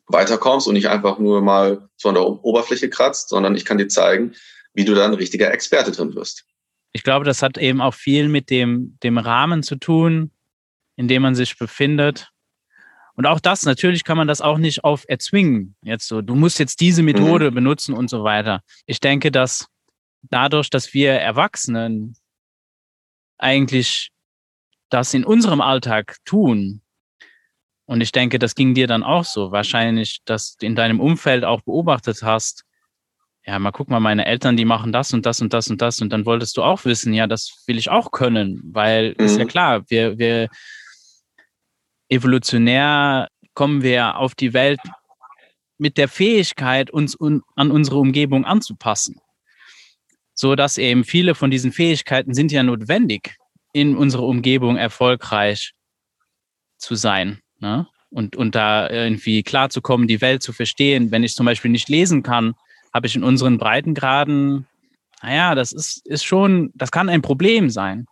weiterkommst 0.07 0.67
und 0.67 0.75
nicht 0.75 0.89
einfach 0.89 1.19
nur 1.19 1.41
mal 1.43 1.89
so 1.97 2.09
an 2.09 2.15
der 2.15 2.25
Oberfläche 2.25 2.91
kratzt, 2.91 3.29
sondern 3.29 3.57
ich 3.57 3.65
kann 3.65 3.79
dir 3.79 3.89
zeigen, 3.89 4.35
wie 4.75 4.85
du 4.85 4.95
da 4.95 5.05
ein 5.05 5.15
richtiger 5.15 5.53
Experte 5.53 5.93
drin 5.93 6.15
wirst. 6.15 6.45
Ich 6.95 7.03
glaube, 7.03 7.27
das 7.27 7.43
hat 7.43 7.59
eben 7.59 7.83
auch 7.83 7.93
viel 7.93 8.29
mit 8.29 8.49
dem, 8.49 8.97
dem 9.03 9.19
Rahmen 9.19 9.63
zu 9.63 9.77
tun, 9.77 10.31
in 10.97 11.09
dem 11.09 11.21
man 11.23 11.35
sich 11.35 11.59
befindet. 11.59 12.31
Und 13.15 13.27
auch 13.27 13.41
das, 13.41 13.65
natürlich 13.65 14.05
kann 14.05 14.17
man 14.17 14.29
das 14.29 14.41
auch 14.41 14.59
nicht 14.59 14.85
auf 14.85 15.05
erzwingen. 15.07 15.77
Jetzt 15.83 16.09
so, 16.09 16.23
du 16.23 16.35
musst 16.35 16.59
jetzt 16.59 16.81
diese 16.81 17.03
Methode 17.03 17.51
mhm. 17.51 17.57
benutzen 17.57 17.95
und 17.95 18.09
so 18.09 18.25
weiter. 18.25 18.63
Ich 18.87 19.01
denke, 19.01 19.31
dass 19.31 19.69
dadurch, 20.23 20.71
dass 20.71 20.95
wir 20.95 21.13
Erwachsenen 21.13 22.17
eigentlich 23.39 24.11
das 24.89 25.13
in 25.13 25.25
unserem 25.25 25.61
Alltag 25.61 26.17
tun, 26.25 26.81
und 27.87 28.01
ich 28.01 28.13
denke, 28.13 28.39
das 28.39 28.55
ging 28.55 28.75
dir 28.75 28.87
dann 28.87 29.03
auch 29.03 29.25
so. 29.25 29.53
Wahrscheinlich, 29.53 30.21
dass 30.25 30.57
du 30.57 30.67
in 30.67 30.75
deinem 30.75 31.01
Umfeld 31.01 31.45
auch 31.45 31.61
beobachtet 31.63 32.23
hast, 32.23 32.65
ja, 33.47 33.59
mal 33.59 33.73
guck 33.73 33.91
mal, 33.91 34.01
meine 34.01 34.25
Eltern, 34.25 34.57
die 34.57 34.65
machen 34.65 34.91
das 34.93 35.13
und 35.13 35.27
das 35.27 35.43
und 35.43 35.53
das 35.53 35.69
und 35.69 35.83
das. 35.83 36.01
Und 36.01 36.11
dann 36.13 36.25
wolltest 36.25 36.57
du 36.57 36.63
auch 36.63 36.85
wissen, 36.85 37.13
ja, 37.13 37.27
das 37.27 37.63
will 37.67 37.77
ich 37.77 37.91
auch 37.91 38.11
können, 38.11 38.61
weil 38.65 39.15
mhm. 39.19 39.25
ist 39.25 39.37
ja 39.37 39.45
mhm. 39.45 39.49
klar, 39.49 39.91
wir, 39.91 40.19
wir 40.19 40.49
evolutionär 42.09 43.29
kommen 43.53 43.83
wir 43.83 44.17
auf 44.17 44.35
die 44.35 44.55
Welt 44.55 44.81
mit 45.79 45.99
der 45.99 46.09
Fähigkeit, 46.09 46.91
uns 46.91 47.19
un 47.19 47.43
an 47.55 47.71
unsere 47.71 47.99
Umgebung 47.99 48.45
anzupassen. 48.45 49.21
So 50.35 50.57
dass 50.57 50.79
eben 50.79 51.05
viele 51.05 51.35
von 51.35 51.51
diesen 51.51 51.71
Fähigkeiten 51.71 52.35
sind 52.35 52.51
ja 52.51 52.63
notwendig, 52.63 53.37
in 53.73 53.97
unserer 53.97 54.25
Umgebung 54.25 54.77
erfolgreich 54.77 55.73
zu 56.79 56.95
sein. 56.95 57.41
Ne? 57.59 57.87
Und, 58.11 58.37
und 58.37 58.55
da 58.55 58.89
irgendwie 58.89 59.43
klarzukommen, 59.43 60.09
die 60.09 60.21
Welt 60.21 60.43
zu 60.43 60.53
verstehen. 60.53 61.11
Wenn 61.11 61.25
ich 61.25 61.35
zum 61.35 61.47
Beispiel 61.47 61.71
nicht 61.71 61.89
lesen 61.89 62.23
kann, 62.23 62.55
habe 62.95 63.09
ich 63.09 63.17
in 63.17 63.25
unseren 63.25 63.59
Breitengraden, 63.59 64.67
naja, 65.21 65.55
das 65.55 65.73
ist, 65.73 66.07
ist 66.07 66.25
schon, 66.25 66.71
das 66.75 66.91
kann 66.91 67.09
ein 67.09 67.23
Problem 67.23 67.69
sein. 67.71 68.07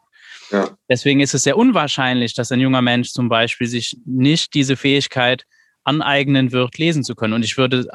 Ja. 0.50 0.70
Deswegen 0.88 1.20
ist 1.20 1.34
es 1.34 1.44
sehr 1.44 1.56
unwahrscheinlich, 1.56 2.34
dass 2.34 2.52
ein 2.52 2.60
junger 2.60 2.82
Mensch 2.82 3.12
zum 3.12 3.28
Beispiel 3.28 3.66
sich 3.66 3.96
nicht 4.04 4.54
diese 4.54 4.76
Fähigkeit 4.76 5.44
aneignen 5.84 6.52
wird, 6.52 6.78
lesen 6.78 7.02
zu 7.02 7.14
können. 7.14 7.32
Und 7.32 7.44
ich 7.44 7.56
würde 7.56 7.86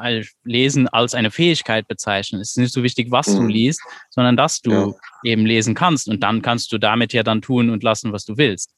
Lesen 0.44 0.88
als 0.88 1.14
eine 1.14 1.30
Fähigkeit 1.30 1.88
bezeichnen. 1.88 2.40
Es 2.40 2.50
ist 2.50 2.58
nicht 2.58 2.72
so 2.72 2.82
wichtig, 2.82 3.10
was 3.10 3.28
mhm. 3.28 3.36
du 3.36 3.46
liest, 3.46 3.80
sondern 4.10 4.36
dass 4.36 4.60
du 4.60 4.70
ja. 4.70 4.92
eben 5.24 5.46
lesen 5.46 5.74
kannst. 5.74 6.08
Und 6.08 6.22
dann 6.22 6.42
kannst 6.42 6.72
du 6.72 6.78
damit 6.78 7.12
ja 7.12 7.22
dann 7.22 7.40
tun 7.40 7.70
und 7.70 7.82
lassen, 7.82 8.12
was 8.12 8.24
du 8.24 8.36
willst. 8.36 8.74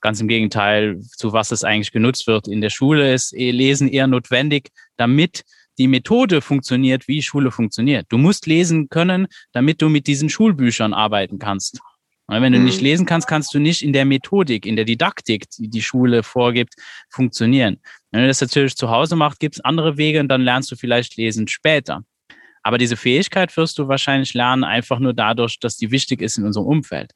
Ganz 0.00 0.20
im 0.20 0.28
Gegenteil, 0.28 1.00
zu 1.16 1.32
was 1.32 1.50
es 1.50 1.64
eigentlich 1.64 1.92
genutzt 1.92 2.26
wird. 2.26 2.46
In 2.46 2.60
der 2.60 2.70
Schule 2.70 3.12
ist 3.12 3.34
eh 3.34 3.50
Lesen 3.50 3.88
eher 3.88 4.06
notwendig, 4.06 4.70
damit 4.96 5.42
die 5.78 5.88
Methode 5.88 6.40
funktioniert, 6.40 7.08
wie 7.08 7.22
Schule 7.22 7.50
funktioniert. 7.50 8.06
Du 8.08 8.18
musst 8.18 8.46
lesen 8.46 8.88
können, 8.88 9.28
damit 9.52 9.80
du 9.80 9.88
mit 9.88 10.06
diesen 10.06 10.28
Schulbüchern 10.28 10.92
arbeiten 10.92 11.38
kannst. 11.38 11.80
Wenn 12.26 12.52
du 12.52 12.58
nicht 12.58 12.80
mhm. 12.80 12.84
lesen 12.84 13.06
kannst, 13.06 13.26
kannst 13.26 13.54
du 13.54 13.58
nicht 13.58 13.82
in 13.82 13.94
der 13.94 14.04
Methodik, 14.04 14.66
in 14.66 14.76
der 14.76 14.84
Didaktik, 14.84 15.48
die 15.56 15.68
die 15.68 15.80
Schule 15.80 16.22
vorgibt, 16.22 16.74
funktionieren. 17.08 17.80
Wenn 18.10 18.20
du 18.20 18.26
das 18.26 18.42
natürlich 18.42 18.76
zu 18.76 18.90
Hause 18.90 19.16
machst, 19.16 19.40
gibt 19.40 19.54
es 19.54 19.64
andere 19.64 19.96
Wege 19.96 20.20
und 20.20 20.28
dann 20.28 20.42
lernst 20.42 20.70
du 20.70 20.76
vielleicht 20.76 21.16
lesen 21.16 21.48
später. 21.48 22.02
Aber 22.62 22.76
diese 22.76 22.96
Fähigkeit 22.96 23.56
wirst 23.56 23.78
du 23.78 23.88
wahrscheinlich 23.88 24.34
lernen, 24.34 24.64
einfach 24.64 24.98
nur 24.98 25.14
dadurch, 25.14 25.58
dass 25.58 25.78
die 25.78 25.90
wichtig 25.90 26.20
ist 26.20 26.36
in 26.36 26.44
unserem 26.44 26.66
Umfeld. 26.66 27.12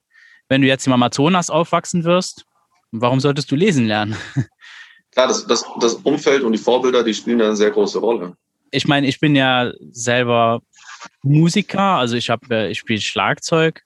Wenn 0.48 0.62
du 0.62 0.68
jetzt 0.68 0.86
im 0.86 0.94
Amazonas 0.94 1.50
aufwachsen 1.50 2.04
wirst, 2.04 2.46
Warum 2.92 3.20
solltest 3.20 3.50
du 3.50 3.56
lesen 3.56 3.86
lernen? 3.86 4.16
Klar, 5.12 5.28
das, 5.28 5.46
das, 5.46 5.64
das 5.80 5.94
Umfeld 5.94 6.42
und 6.42 6.52
die 6.52 6.58
Vorbilder, 6.58 7.02
die 7.02 7.14
spielen 7.14 7.38
da 7.38 7.46
eine 7.46 7.56
sehr 7.56 7.70
große 7.70 7.98
Rolle. 7.98 8.36
Ich 8.72 8.88
meine, 8.88 9.06
ich 9.06 9.20
bin 9.20 9.36
ja 9.36 9.72
selber 9.90 10.62
Musiker, 11.22 11.98
also 11.98 12.16
ich 12.16 12.30
habe, 12.30 12.46
äh, 12.50 12.70
ich 12.70 12.80
spiele 12.80 13.00
Schlagzeug 13.00 13.82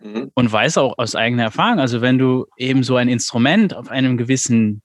mhm. 0.00 0.30
und 0.34 0.52
weiß 0.52 0.78
auch 0.78 0.98
aus 0.98 1.14
eigener 1.14 1.44
Erfahrung, 1.44 1.78
also 1.78 2.00
wenn 2.00 2.18
du 2.18 2.46
eben 2.56 2.82
so 2.82 2.96
ein 2.96 3.08
Instrument 3.08 3.74
auf 3.74 3.88
einem 3.88 4.16
gewissen 4.16 4.82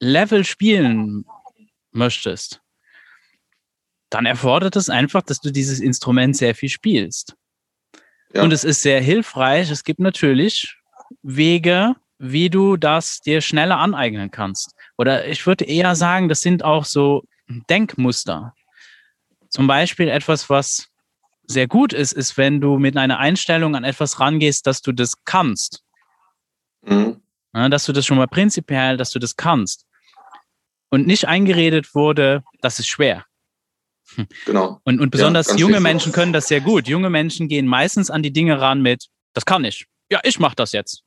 Level 0.00 0.44
spielen 0.44 1.24
möchtest, 1.92 2.60
dann 4.10 4.26
erfordert 4.26 4.76
es 4.76 4.90
einfach, 4.90 5.22
dass 5.22 5.40
du 5.40 5.50
dieses 5.50 5.80
Instrument 5.80 6.36
sehr 6.36 6.54
viel 6.54 6.68
spielst. 6.68 7.34
Ja. 8.32 8.42
Und 8.42 8.52
es 8.52 8.64
ist 8.64 8.82
sehr 8.82 9.00
hilfreich. 9.00 9.70
Es 9.70 9.84
gibt 9.84 10.00
natürlich 10.00 10.76
Wege, 11.22 11.94
wie 12.18 12.50
du 12.50 12.76
das 12.76 13.20
dir 13.20 13.40
schneller 13.40 13.78
aneignen 13.78 14.30
kannst. 14.30 14.74
Oder 14.96 15.26
ich 15.26 15.46
würde 15.46 15.64
eher 15.64 15.94
sagen, 15.94 16.28
das 16.28 16.40
sind 16.40 16.64
auch 16.64 16.84
so 16.84 17.24
Denkmuster. 17.68 18.54
Zum 19.54 19.68
Beispiel 19.68 20.08
etwas, 20.08 20.50
was 20.50 20.88
sehr 21.44 21.68
gut 21.68 21.92
ist, 21.92 22.10
ist, 22.10 22.36
wenn 22.36 22.60
du 22.60 22.76
mit 22.76 22.96
einer 22.96 23.20
Einstellung 23.20 23.76
an 23.76 23.84
etwas 23.84 24.18
rangehst, 24.18 24.66
dass 24.66 24.82
du 24.82 24.90
das 24.90 25.22
kannst. 25.24 25.84
Mhm. 26.82 27.22
Ja, 27.54 27.68
dass 27.68 27.84
du 27.84 27.92
das 27.92 28.04
schon 28.04 28.16
mal 28.16 28.26
prinzipiell, 28.26 28.96
dass 28.96 29.12
du 29.12 29.20
das 29.20 29.36
kannst. 29.36 29.86
Und 30.90 31.06
nicht 31.06 31.28
eingeredet 31.28 31.94
wurde, 31.94 32.42
das 32.62 32.80
ist 32.80 32.88
schwer. 32.88 33.26
Genau. 34.44 34.80
Und, 34.82 35.00
und 35.00 35.10
besonders 35.10 35.50
ja, 35.50 35.56
junge 35.56 35.78
Menschen 35.78 36.10
können 36.10 36.32
das 36.32 36.48
sehr 36.48 36.60
gut. 36.60 36.88
Junge 36.88 37.08
Menschen 37.08 37.46
gehen 37.46 37.68
meistens 37.68 38.10
an 38.10 38.24
die 38.24 38.32
Dinge 38.32 38.60
ran 38.60 38.82
mit, 38.82 39.06
das 39.34 39.46
kann 39.46 39.64
ich. 39.64 39.86
Ja, 40.10 40.18
ich 40.24 40.40
mache 40.40 40.56
das 40.56 40.72
jetzt. 40.72 41.04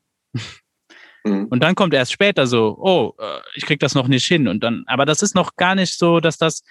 Mhm. 1.26 1.48
Und 1.50 1.62
dann 1.62 1.76
kommt 1.76 1.94
erst 1.94 2.14
später 2.14 2.48
so, 2.48 2.78
oh, 2.80 3.14
äh, 3.20 3.40
ich 3.56 3.66
krieg 3.66 3.82
das 3.82 3.94
noch 3.94 4.08
nicht 4.08 4.26
hin. 4.26 4.48
Und 4.48 4.64
dann, 4.64 4.84
aber 4.88 5.06
das 5.06 5.22
ist 5.22 5.36
noch 5.36 5.58
gar 5.58 5.76
nicht 5.76 5.98
so, 5.98 6.22
dass 6.22 6.38
das, 6.38 6.64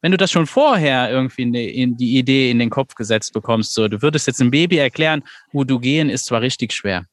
wenn 0.00 0.12
du 0.12 0.16
das 0.16 0.30
schon 0.30 0.46
vorher 0.46 1.10
irgendwie 1.10 1.42
in 1.42 1.52
die, 1.52 1.82
in 1.82 1.96
die 1.96 2.18
Idee 2.18 2.50
in 2.50 2.58
den 2.58 2.70
Kopf 2.70 2.94
gesetzt 2.94 3.32
bekommst, 3.32 3.74
so, 3.74 3.88
du 3.88 4.00
würdest 4.02 4.26
jetzt 4.26 4.40
einem 4.40 4.50
Baby 4.50 4.78
erklären, 4.78 5.22
wo 5.52 5.64
du 5.64 5.78
gehen, 5.78 6.08
ist 6.08 6.26
zwar 6.26 6.40
richtig 6.40 6.72
schwer. 6.72 7.06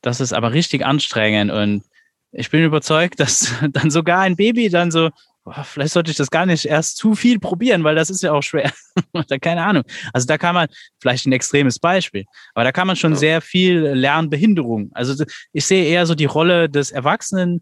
Das 0.00 0.20
ist 0.20 0.32
aber 0.32 0.52
richtig 0.52 0.84
anstrengend 0.84 1.50
und 1.50 1.84
ich 2.32 2.50
bin 2.50 2.64
überzeugt, 2.64 3.20
dass 3.20 3.52
dann 3.70 3.90
sogar 3.90 4.20
ein 4.20 4.36
Baby 4.36 4.68
dann 4.68 4.90
so, 4.90 5.10
boah, 5.44 5.64
vielleicht 5.64 5.92
sollte 5.92 6.10
ich 6.10 6.16
das 6.16 6.30
gar 6.30 6.46
nicht 6.46 6.64
erst 6.64 6.96
zu 6.96 7.14
viel 7.14 7.38
probieren, 7.38 7.84
weil 7.84 7.94
das 7.94 8.10
ist 8.10 8.22
ja 8.22 8.32
auch 8.32 8.42
schwer. 8.42 8.72
Keine 9.40 9.64
Ahnung. 9.64 9.84
Also 10.12 10.26
da 10.26 10.38
kann 10.38 10.54
man, 10.54 10.68
vielleicht 11.00 11.26
ein 11.26 11.32
extremes 11.32 11.78
Beispiel, 11.78 12.24
aber 12.54 12.64
da 12.64 12.72
kann 12.72 12.86
man 12.86 12.96
schon 12.96 13.12
ja. 13.12 13.18
sehr 13.18 13.40
viel 13.40 13.80
Lernbehinderung. 13.80 14.90
Also 14.94 15.24
ich 15.52 15.66
sehe 15.66 15.84
eher 15.84 16.06
so 16.06 16.14
die 16.14 16.24
Rolle 16.24 16.68
des 16.68 16.90
Erwachsenen, 16.90 17.60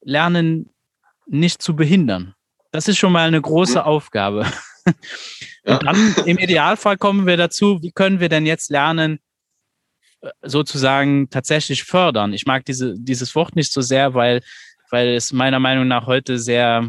Lernen 0.00 0.72
nicht 1.26 1.60
zu 1.62 1.76
behindern. 1.76 2.34
Das 2.78 2.86
ist 2.86 2.98
schon 2.98 3.10
mal 3.10 3.26
eine 3.26 3.42
große 3.42 3.80
mhm. 3.80 3.84
Aufgabe. 3.86 4.46
Und 5.64 5.82
dann 5.82 6.14
im 6.26 6.38
Idealfall 6.38 6.96
kommen 6.96 7.26
wir 7.26 7.36
dazu, 7.36 7.82
wie 7.82 7.90
können 7.90 8.20
wir 8.20 8.28
denn 8.28 8.46
jetzt 8.46 8.70
lernen, 8.70 9.18
äh, 10.20 10.30
sozusagen 10.42 11.28
tatsächlich 11.28 11.82
fördern. 11.82 12.32
Ich 12.32 12.46
mag 12.46 12.64
diese, 12.66 12.94
dieses 12.96 13.34
Wort 13.34 13.56
nicht 13.56 13.72
so 13.72 13.80
sehr, 13.80 14.14
weil 14.14 14.42
weil 14.90 15.08
es 15.08 15.32
meiner 15.32 15.58
Meinung 15.58 15.88
nach 15.88 16.06
heute 16.06 16.38
sehr, 16.38 16.88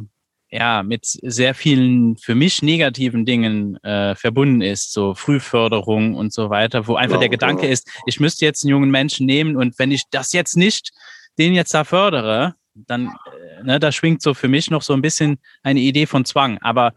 ja, 0.51 0.83
mit 0.83 1.05
sehr 1.05 1.55
vielen 1.55 2.17
für 2.17 2.35
mich 2.35 2.61
negativen 2.61 3.25
Dingen 3.25 3.75
äh, 3.83 4.13
verbunden 4.13 4.61
ist, 4.61 4.93
so 4.93 5.15
Frühförderung 5.15 6.13
und 6.13 6.31
so 6.31 6.51
weiter, 6.51 6.85
wo 6.85 6.97
einfach 6.97 7.13
genau, 7.15 7.19
der 7.21 7.29
Gedanke 7.29 7.61
genau. 7.63 7.73
ist, 7.73 7.89
ich 8.05 8.19
müsste 8.19 8.45
jetzt 8.45 8.63
einen 8.63 8.69
jungen 8.69 8.91
Menschen 8.91 9.25
nehmen 9.25 9.55
und 9.55 9.79
wenn 9.79 9.89
ich 9.89 10.03
das 10.11 10.33
jetzt 10.33 10.55
nicht, 10.55 10.91
den 11.39 11.55
jetzt 11.55 11.73
da 11.73 11.83
fördere, 11.83 12.53
dann, 12.87 13.07
äh, 13.07 13.63
ne, 13.63 13.79
da 13.79 13.91
schwingt 13.91 14.21
so 14.21 14.33
für 14.33 14.47
mich 14.47 14.69
noch 14.69 14.81
so 14.81 14.93
ein 14.93 15.01
bisschen 15.01 15.39
eine 15.63 15.79
Idee 15.79 16.05
von 16.05 16.25
Zwang. 16.25 16.57
Aber 16.59 16.93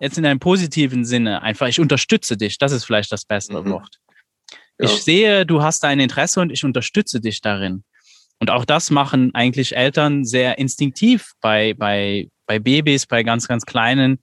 jetzt 0.00 0.18
in 0.18 0.26
einem 0.26 0.40
positiven 0.40 1.04
Sinne, 1.04 1.42
einfach, 1.42 1.68
ich 1.68 1.80
unterstütze 1.80 2.36
dich, 2.36 2.58
das 2.58 2.72
ist 2.72 2.84
vielleicht 2.84 3.12
das 3.12 3.24
bessere 3.24 3.62
mhm. 3.62 3.70
Wort. 3.70 3.98
Ja. 4.78 4.86
Ich 4.86 5.02
sehe, 5.02 5.46
du 5.46 5.62
hast 5.62 5.84
ein 5.84 6.00
Interesse 6.00 6.40
und 6.40 6.50
ich 6.50 6.64
unterstütze 6.64 7.20
dich 7.20 7.40
darin. 7.40 7.84
Und 8.40 8.50
auch 8.50 8.64
das 8.64 8.90
machen 8.90 9.32
eigentlich 9.34 9.76
Eltern 9.76 10.24
sehr 10.24 10.58
instinktiv 10.58 11.32
bei, 11.40 11.74
bei, 11.74 12.28
bei 12.46 12.58
Babys, 12.58 13.06
bei 13.06 13.22
ganz, 13.22 13.46
ganz 13.46 13.64
kleinen 13.64 14.18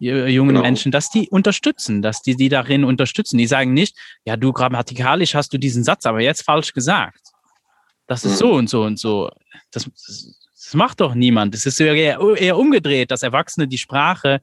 jungen 0.00 0.50
genau. 0.50 0.62
Menschen, 0.62 0.92
dass 0.92 1.10
die 1.10 1.28
unterstützen, 1.28 2.02
dass 2.02 2.22
die 2.22 2.36
die 2.36 2.48
darin 2.48 2.84
unterstützen. 2.84 3.36
Die 3.36 3.46
sagen 3.46 3.74
nicht, 3.74 3.96
ja, 4.24 4.36
du 4.36 4.52
grammatikalisch 4.52 5.34
hast 5.34 5.52
du 5.52 5.58
diesen 5.58 5.84
Satz 5.84 6.06
aber 6.06 6.20
jetzt 6.20 6.42
falsch 6.42 6.72
gesagt. 6.72 7.20
Das 8.08 8.24
ist 8.24 8.32
mhm. 8.32 8.36
so 8.36 8.52
und 8.54 8.70
so 8.70 8.82
und 8.82 8.98
so. 8.98 9.30
Das, 9.70 9.84
das 9.84 10.74
macht 10.74 11.00
doch 11.00 11.14
niemand. 11.14 11.54
Es 11.54 11.66
ist 11.66 11.78
eher, 11.78 12.18
eher 12.18 12.58
umgedreht, 12.58 13.12
dass 13.12 13.22
Erwachsene 13.22 13.68
die 13.68 13.78
Sprache 13.78 14.40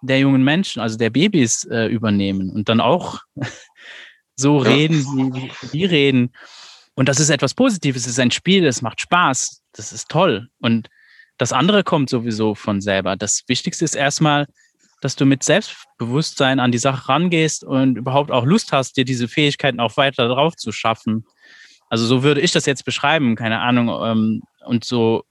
der 0.00 0.20
jungen 0.20 0.42
Menschen, 0.44 0.80
also 0.80 0.96
der 0.96 1.10
Babys, 1.10 1.64
äh, 1.64 1.86
übernehmen 1.86 2.50
und 2.50 2.68
dann 2.68 2.80
auch 2.80 3.20
so 4.36 4.64
ja. 4.64 4.70
reden, 4.70 5.04
wie 5.34 5.68
die 5.72 5.84
reden. 5.84 6.32
Und 6.94 7.08
das 7.08 7.20
ist 7.20 7.30
etwas 7.30 7.54
Positives, 7.54 8.02
es 8.02 8.12
ist 8.12 8.20
ein 8.20 8.30
Spiel, 8.30 8.64
es 8.64 8.82
macht 8.82 9.00
Spaß, 9.00 9.62
das 9.72 9.92
ist 9.92 10.08
toll. 10.08 10.48
Und 10.60 10.88
das 11.36 11.52
andere 11.52 11.84
kommt 11.84 12.10
sowieso 12.10 12.54
von 12.54 12.80
selber. 12.80 13.16
Das 13.16 13.44
Wichtigste 13.46 13.84
ist 13.84 13.94
erstmal, 13.94 14.46
dass 15.00 15.14
du 15.14 15.24
mit 15.24 15.44
Selbstbewusstsein 15.44 16.58
an 16.58 16.72
die 16.72 16.78
Sache 16.78 17.08
rangehst 17.08 17.62
und 17.62 17.96
überhaupt 17.96 18.30
auch 18.30 18.44
Lust 18.44 18.72
hast, 18.72 18.96
dir 18.96 19.04
diese 19.04 19.28
Fähigkeiten 19.28 19.80
auch 19.80 19.96
weiter 19.96 20.28
drauf 20.28 20.56
zu 20.56 20.72
schaffen. 20.72 21.24
Also 21.90 22.06
so 22.06 22.22
würde 22.22 22.40
ich 22.40 22.52
das 22.52 22.66
jetzt 22.66 22.84
beschreiben, 22.84 23.36
keine 23.36 23.60
Ahnung. 23.60 23.88
Ähm, 24.04 24.42
und 24.64 24.84
so, 24.84 25.24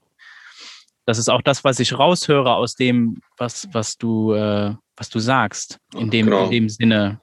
das 1.06 1.18
ist 1.18 1.28
auch 1.28 1.42
das, 1.42 1.64
was 1.64 1.80
ich 1.80 1.98
raushöre 1.98 2.54
aus 2.54 2.74
dem, 2.74 3.20
was, 3.36 3.68
was 3.72 3.96
du, 3.96 4.34
äh, 4.34 4.74
was 4.96 5.08
du 5.08 5.18
sagst, 5.20 5.78
in 5.96 6.10
dem, 6.10 6.26
genau. 6.26 6.44
in 6.44 6.50
dem 6.50 6.68
Sinne 6.68 7.20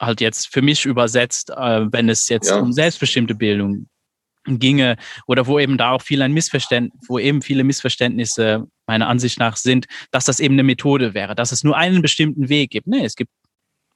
halt 0.00 0.20
jetzt 0.20 0.52
für 0.52 0.62
mich 0.62 0.84
übersetzt, 0.84 1.50
äh, 1.50 1.92
wenn 1.92 2.08
es 2.08 2.28
jetzt 2.28 2.50
ja. 2.50 2.58
um 2.58 2.72
selbstbestimmte 2.72 3.34
Bildung 3.34 3.88
ginge 4.46 4.96
oder 5.26 5.46
wo 5.46 5.58
eben 5.58 5.78
da 5.78 5.92
auch 5.92 6.02
viel 6.02 6.20
ein 6.22 6.32
Missverständnis, 6.32 7.08
wo 7.08 7.18
eben 7.18 7.42
viele 7.42 7.64
Missverständnisse 7.64 8.66
meiner 8.86 9.08
Ansicht 9.08 9.38
nach 9.38 9.56
sind, 9.56 9.86
dass 10.10 10.26
das 10.26 10.40
eben 10.40 10.54
eine 10.54 10.62
Methode 10.62 11.14
wäre, 11.14 11.34
dass 11.34 11.52
es 11.52 11.64
nur 11.64 11.76
einen 11.76 12.02
bestimmten 12.02 12.48
Weg 12.48 12.70
gibt. 12.70 12.86
Nee, 12.86 13.04
es 13.04 13.16
gibt 13.16 13.30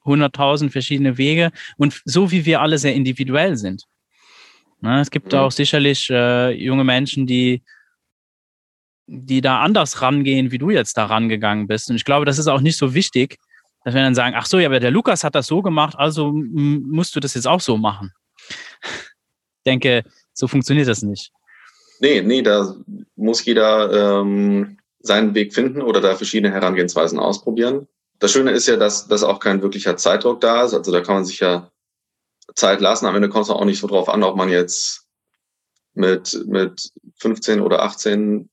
hunderttausend 0.04 0.72
verschiedene 0.72 1.18
Wege 1.18 1.50
und 1.76 2.00
so 2.04 2.30
wie 2.30 2.46
wir 2.46 2.62
alle 2.62 2.78
sehr 2.78 2.94
individuell 2.94 3.56
sind. 3.56 3.84
Na, 4.80 5.00
es 5.00 5.10
gibt 5.10 5.32
ja. 5.32 5.42
auch 5.42 5.50
sicherlich 5.50 6.08
äh, 6.10 6.50
junge 6.50 6.84
Menschen, 6.84 7.26
die 7.26 7.62
die 9.08 9.40
da 9.40 9.62
anders 9.62 10.02
rangehen, 10.02 10.52
wie 10.52 10.58
du 10.58 10.70
jetzt 10.70 10.98
da 10.98 11.06
rangegangen 11.06 11.66
bist. 11.66 11.88
Und 11.88 11.96
ich 11.96 12.04
glaube, 12.04 12.26
das 12.26 12.38
ist 12.38 12.46
auch 12.46 12.60
nicht 12.60 12.76
so 12.76 12.92
wichtig, 12.92 13.38
dass 13.84 13.94
wir 13.94 14.02
dann 14.02 14.14
sagen, 14.14 14.36
ach 14.36 14.44
so, 14.46 14.58
ja, 14.58 14.68
aber 14.68 14.80
der 14.80 14.90
Lukas 14.90 15.24
hat 15.24 15.34
das 15.34 15.46
so 15.46 15.62
gemacht, 15.62 15.94
also 15.96 16.30
musst 16.32 17.16
du 17.16 17.20
das 17.20 17.34
jetzt 17.34 17.48
auch 17.48 17.60
so 17.60 17.78
machen. 17.78 18.12
Ich 18.82 19.64
denke, 19.64 20.04
so 20.34 20.46
funktioniert 20.46 20.88
das 20.88 21.02
nicht. 21.02 21.32
Nee, 22.00 22.20
nee, 22.22 22.42
da 22.42 22.74
muss 23.16 23.44
jeder 23.44 24.20
ähm, 24.20 24.78
seinen 25.00 25.34
Weg 25.34 25.54
finden 25.54 25.80
oder 25.80 26.00
da 26.00 26.14
verschiedene 26.14 26.52
Herangehensweisen 26.52 27.18
ausprobieren. 27.18 27.88
Das 28.18 28.32
Schöne 28.32 28.50
ist 28.50 28.68
ja, 28.68 28.76
dass, 28.76 29.08
dass 29.08 29.22
auch 29.22 29.40
kein 29.40 29.62
wirklicher 29.62 29.96
Zeitdruck 29.96 30.40
da 30.40 30.64
ist. 30.64 30.74
Also 30.74 30.92
da 30.92 31.00
kann 31.00 31.16
man 31.16 31.24
sich 31.24 31.40
ja 31.40 31.70
Zeit 32.58 32.80
lassen. 32.80 33.06
Am 33.06 33.14
Ende 33.14 33.28
kommt 33.28 33.44
es 33.44 33.50
auch 33.50 33.64
nicht 33.64 33.80
so 33.80 33.86
drauf 33.86 34.08
an, 34.08 34.22
ob 34.22 34.36
man 34.36 34.48
jetzt 34.48 35.06
mit, 35.94 36.44
mit 36.46 36.90
15 37.18 37.60
oder 37.60 37.82
18 37.82 38.48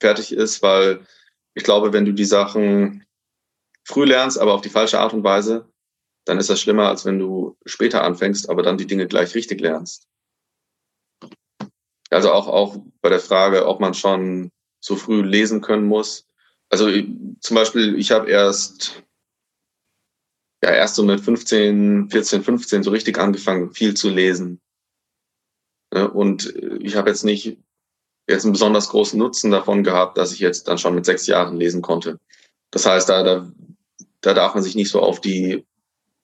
fertig 0.00 0.32
ist, 0.32 0.62
weil 0.62 1.06
ich 1.54 1.64
glaube, 1.64 1.92
wenn 1.92 2.04
du 2.04 2.12
die 2.12 2.24
Sachen 2.24 3.06
früh 3.84 4.04
lernst, 4.04 4.38
aber 4.38 4.54
auf 4.54 4.60
die 4.60 4.70
falsche 4.70 4.98
Art 4.98 5.12
und 5.12 5.24
Weise, 5.24 5.68
dann 6.24 6.38
ist 6.38 6.50
das 6.50 6.60
schlimmer, 6.60 6.88
als 6.88 7.04
wenn 7.04 7.18
du 7.18 7.56
später 7.64 8.02
anfängst, 8.02 8.48
aber 8.48 8.62
dann 8.62 8.78
die 8.78 8.86
Dinge 8.86 9.06
gleich 9.06 9.34
richtig 9.34 9.60
lernst. 9.60 10.08
Also 12.10 12.32
auch, 12.32 12.48
auch 12.48 12.76
bei 13.00 13.08
der 13.08 13.20
Frage, 13.20 13.66
ob 13.66 13.80
man 13.80 13.94
schon 13.94 14.50
so 14.80 14.96
früh 14.96 15.22
lesen 15.22 15.60
können 15.60 15.86
muss. 15.86 16.26
Also 16.70 16.88
zum 17.40 17.54
Beispiel, 17.54 17.98
ich 17.98 18.10
habe 18.10 18.30
erst, 18.30 19.02
ja, 20.64 20.70
erst 20.70 20.96
so 20.96 21.02
mit 21.02 21.20
15, 21.20 22.10
14, 22.10 22.42
15 22.42 22.82
so 22.82 22.90
richtig 22.90 23.18
angefangen, 23.18 23.72
viel 23.72 23.94
zu 23.94 24.08
lesen. 24.08 24.60
Und 25.90 26.52
ich 26.80 26.96
habe 26.96 27.10
jetzt 27.10 27.24
nicht 27.24 27.58
jetzt 28.26 28.44
einen 28.44 28.52
besonders 28.52 28.88
großen 28.88 29.18
Nutzen 29.18 29.50
davon 29.50 29.84
gehabt, 29.84 30.16
dass 30.16 30.32
ich 30.32 30.38
jetzt 30.40 30.66
dann 30.66 30.78
schon 30.78 30.94
mit 30.94 31.04
sechs 31.04 31.26
Jahren 31.26 31.56
lesen 31.56 31.82
konnte. 31.82 32.18
Das 32.70 32.86
heißt, 32.86 33.08
da, 33.08 33.22
da 33.22 33.46
da 34.24 34.34
darf 34.34 34.54
man 34.54 34.62
sich 34.62 34.74
nicht 34.74 34.90
so 34.90 35.00
auf 35.00 35.20
die 35.20 35.66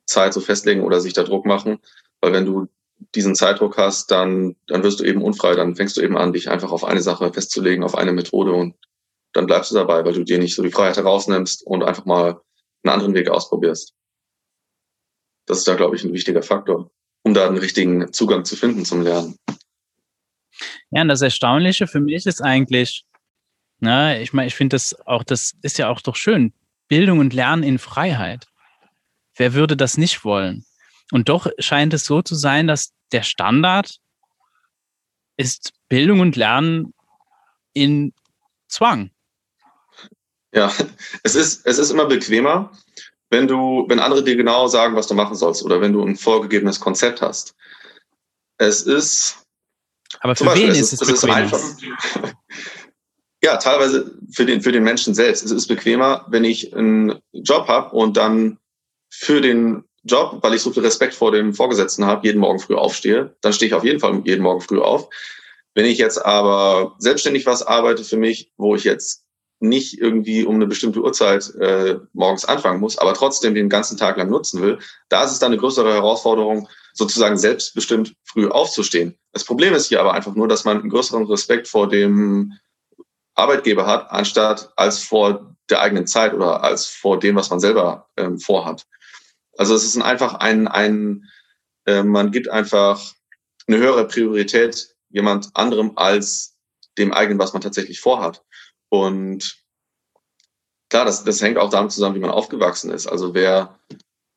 Zeit 0.06 0.32
so 0.32 0.40
festlegen 0.40 0.82
oder 0.82 1.00
sich 1.00 1.12
da 1.12 1.22
Druck 1.22 1.46
machen, 1.46 1.78
weil 2.20 2.32
wenn 2.32 2.46
du 2.46 2.68
diesen 3.14 3.34
Zeitdruck 3.34 3.76
hast, 3.76 4.10
dann, 4.10 4.56
dann 4.66 4.82
wirst 4.82 5.00
du 5.00 5.04
eben 5.04 5.22
unfrei, 5.22 5.54
dann 5.54 5.76
fängst 5.76 5.96
du 5.96 6.00
eben 6.00 6.16
an, 6.16 6.32
dich 6.32 6.50
einfach 6.50 6.72
auf 6.72 6.84
eine 6.84 7.02
Sache 7.02 7.32
festzulegen, 7.32 7.84
auf 7.84 7.94
eine 7.94 8.12
Methode 8.12 8.52
und 8.52 8.74
dann 9.32 9.46
bleibst 9.46 9.70
du 9.70 9.74
dabei, 9.74 10.04
weil 10.04 10.12
du 10.12 10.24
dir 10.24 10.38
nicht 10.38 10.54
so 10.54 10.62
die 10.62 10.72
Freiheit 10.72 10.96
herausnimmst 10.96 11.66
und 11.66 11.82
einfach 11.82 12.04
mal 12.04 12.40
einen 12.82 12.92
anderen 12.92 13.14
Weg 13.14 13.30
ausprobierst. 13.30 13.94
Das 15.50 15.58
ist 15.58 15.66
da, 15.66 15.74
glaube 15.74 15.96
ich, 15.96 16.04
ein 16.04 16.12
wichtiger 16.12 16.44
Faktor, 16.44 16.92
um 17.24 17.34
da 17.34 17.48
einen 17.48 17.58
richtigen 17.58 18.12
Zugang 18.12 18.44
zu 18.44 18.54
finden 18.54 18.84
zum 18.84 19.02
Lernen. 19.02 19.36
Ja, 20.92 21.02
und 21.02 21.08
das 21.08 21.22
Erstaunliche 21.22 21.88
für 21.88 21.98
mich 21.98 22.24
ist 22.24 22.40
eigentlich, 22.40 23.04
na, 23.80 24.16
ich 24.20 24.32
meine, 24.32 24.46
ich 24.46 24.54
finde 24.54 24.76
das 24.76 24.94
auch, 25.08 25.24
das 25.24 25.56
ist 25.62 25.76
ja 25.76 25.88
auch 25.88 26.02
doch 26.02 26.14
schön. 26.14 26.52
Bildung 26.86 27.18
und 27.18 27.34
Lernen 27.34 27.64
in 27.64 27.80
Freiheit. 27.80 28.46
Wer 29.34 29.52
würde 29.52 29.76
das 29.76 29.96
nicht 29.96 30.24
wollen? 30.24 30.64
Und 31.10 31.28
doch 31.28 31.48
scheint 31.58 31.94
es 31.94 32.04
so 32.04 32.22
zu 32.22 32.36
sein, 32.36 32.68
dass 32.68 32.92
der 33.10 33.24
Standard 33.24 33.96
ist 35.36 35.72
Bildung 35.88 36.20
und 36.20 36.36
Lernen 36.36 36.94
in 37.72 38.14
Zwang. 38.68 39.10
Ja, 40.54 40.72
es 41.24 41.34
ist, 41.34 41.66
es 41.66 41.78
ist 41.78 41.90
immer 41.90 42.06
bequemer, 42.06 42.70
wenn 43.30 43.46
du, 43.46 43.86
wenn 43.88 44.00
andere 44.00 44.22
dir 44.22 44.36
genau 44.36 44.66
sagen, 44.66 44.96
was 44.96 45.06
du 45.06 45.14
machen 45.14 45.36
sollst 45.36 45.64
oder 45.64 45.80
wenn 45.80 45.92
du 45.92 46.04
ein 46.04 46.16
vorgegebenes 46.16 46.80
Konzept 46.80 47.22
hast. 47.22 47.54
Es 48.58 48.82
ist. 48.82 49.38
Aber 50.20 50.36
für 50.36 50.44
wen 50.54 50.70
ist 50.70 50.92
es, 50.92 51.00
es 51.00 51.08
bequemer? 51.08 51.44
Ist 51.44 51.54
einfach, 51.54 52.32
ja, 53.42 53.56
teilweise 53.56 54.12
für 54.32 54.44
den, 54.44 54.60
für 54.60 54.72
den 54.72 54.82
Menschen 54.82 55.14
selbst. 55.14 55.44
Es 55.44 55.52
ist 55.52 55.68
bequemer, 55.68 56.26
wenn 56.28 56.44
ich 56.44 56.74
einen 56.74 57.20
Job 57.32 57.68
habe 57.68 57.94
und 57.94 58.16
dann 58.16 58.58
für 59.08 59.40
den 59.40 59.84
Job, 60.02 60.38
weil 60.42 60.54
ich 60.54 60.62
so 60.62 60.72
viel 60.72 60.82
Respekt 60.82 61.14
vor 61.14 61.30
dem 61.30 61.54
Vorgesetzten 61.54 62.04
habe, 62.06 62.26
jeden 62.26 62.40
Morgen 62.40 62.58
früh 62.58 62.74
aufstehe, 62.74 63.34
dann 63.40 63.52
stehe 63.52 63.68
ich 63.68 63.74
auf 63.74 63.84
jeden 63.84 64.00
Fall 64.00 64.20
jeden 64.24 64.42
Morgen 64.42 64.60
früh 64.60 64.80
auf. 64.80 65.08
Wenn 65.74 65.86
ich 65.86 65.98
jetzt 65.98 66.18
aber 66.18 66.96
selbstständig 66.98 67.46
was 67.46 67.62
arbeite 67.62 68.02
für 68.02 68.16
mich, 68.16 68.50
wo 68.56 68.74
ich 68.74 68.84
jetzt 68.84 69.24
nicht 69.60 69.98
irgendwie 69.98 70.44
um 70.44 70.56
eine 70.56 70.66
bestimmte 70.66 71.02
Uhrzeit 71.02 71.54
äh, 71.56 71.98
morgens 72.12 72.44
anfangen 72.46 72.80
muss, 72.80 72.98
aber 72.98 73.14
trotzdem 73.14 73.54
den 73.54 73.68
ganzen 73.68 73.98
Tag 73.98 74.16
lang 74.16 74.30
nutzen 74.30 74.62
will, 74.62 74.78
da 75.08 75.22
ist 75.22 75.32
es 75.32 75.38
dann 75.38 75.52
eine 75.52 75.60
größere 75.60 75.92
Herausforderung, 75.92 76.68
sozusagen 76.94 77.36
selbstbestimmt 77.38 78.14
früh 78.24 78.48
aufzustehen. 78.48 79.16
Das 79.32 79.44
Problem 79.44 79.74
ist 79.74 79.86
hier 79.86 80.00
aber 80.00 80.14
einfach 80.14 80.34
nur, 80.34 80.48
dass 80.48 80.64
man 80.64 80.80
einen 80.80 80.90
größeren 80.90 81.24
Respekt 81.26 81.68
vor 81.68 81.88
dem 81.88 82.54
Arbeitgeber 83.34 83.86
hat, 83.86 84.10
anstatt 84.10 84.72
als 84.76 85.02
vor 85.02 85.54
der 85.68 85.80
eigenen 85.80 86.06
Zeit 86.06 86.34
oder 86.34 86.64
als 86.64 86.86
vor 86.86 87.18
dem, 87.18 87.36
was 87.36 87.50
man 87.50 87.60
selber 87.60 88.08
ähm, 88.16 88.38
vorhat. 88.38 88.86
Also 89.56 89.74
es 89.74 89.84
ist 89.84 90.00
einfach 90.00 90.34
ein, 90.34 90.68
ein 90.68 91.28
äh, 91.86 92.02
man 92.02 92.32
gibt 92.32 92.48
einfach 92.48 93.00
eine 93.66 93.78
höhere 93.78 94.06
Priorität 94.06 94.96
jemand 95.10 95.50
anderem 95.54 95.92
als 95.96 96.56
dem 96.98 97.12
eigenen, 97.12 97.38
was 97.38 97.52
man 97.52 97.62
tatsächlich 97.62 98.00
vorhat. 98.00 98.42
Und 98.90 99.64
klar, 100.90 101.06
das, 101.06 101.24
das 101.24 101.40
hängt 101.40 101.56
auch 101.56 101.70
damit 101.70 101.92
zusammen, 101.92 102.16
wie 102.16 102.20
man 102.20 102.30
aufgewachsen 102.30 102.90
ist. 102.90 103.06
Also 103.06 103.32
wer 103.32 103.78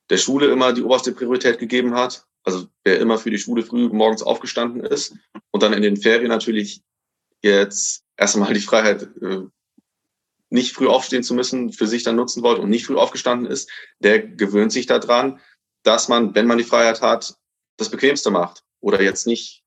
der 0.10 0.18
Schule 0.18 0.48
immer 0.48 0.72
die 0.72 0.84
oberste 0.84 1.12
Priorität 1.12 1.60
gegeben 1.60 1.96
hat, 1.96 2.26
also 2.44 2.68
wer 2.84 3.00
immer 3.00 3.18
für 3.18 3.32
die 3.32 3.40
Schule 3.40 3.64
früh 3.64 3.90
morgens 3.90 4.22
aufgestanden 4.22 4.82
ist 4.82 5.16
und 5.52 5.64
dann 5.64 5.74
in 5.74 5.82
den 5.82 5.98
Ferien 5.98 6.30
natürlich 6.30 6.84
jetzt 7.42 8.04
erst 8.16 8.36
einmal 8.36 8.54
die 8.54 8.60
Freiheit, 8.60 9.04
äh, 9.22 9.42
nicht 10.50 10.74
früh 10.74 10.88
aufstehen 10.88 11.24
zu 11.24 11.34
müssen, 11.34 11.74
für 11.74 11.88
sich 11.88 12.04
dann 12.04 12.16
nutzen 12.16 12.44
wollte 12.44 12.62
und 12.62 12.70
nicht 12.70 12.86
früh 12.86 12.96
aufgestanden 12.96 13.50
ist, 13.50 13.72
der 14.00 14.20
gewöhnt 14.20 14.72
sich 14.72 14.86
daran, 14.86 15.40
dass 15.82 16.10
man, 16.10 16.36
wenn 16.36 16.46
man 16.46 16.60
die 16.60 16.64
Freiheit 16.64 17.02
hat, 17.02 17.36
das 17.78 17.90
Bequemste 17.90 18.30
macht 18.30 18.64
oder 18.80 19.02
jetzt 19.02 19.26
nicht 19.26 19.64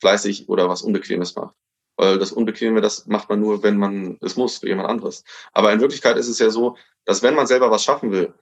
fleißig 0.00 0.48
oder 0.48 0.68
was 0.68 0.82
Unbequemes 0.82 1.34
macht. 1.34 1.56
Weil 1.96 2.18
das 2.18 2.32
Unbequeme, 2.32 2.80
das 2.80 3.06
macht 3.06 3.28
man 3.28 3.40
nur, 3.40 3.62
wenn 3.62 3.78
man 3.78 4.18
es 4.20 4.36
muss, 4.36 4.58
für 4.58 4.68
jemand 4.68 4.88
anderes. 4.88 5.24
Aber 5.52 5.72
in 5.72 5.80
Wirklichkeit 5.80 6.16
ist 6.16 6.28
es 6.28 6.38
ja 6.38 6.50
so, 6.50 6.76
dass 7.04 7.22
wenn 7.22 7.34
man 7.34 7.46
selber 7.46 7.70
was 7.70 7.84
schaffen 7.84 8.12
will, 8.12 8.34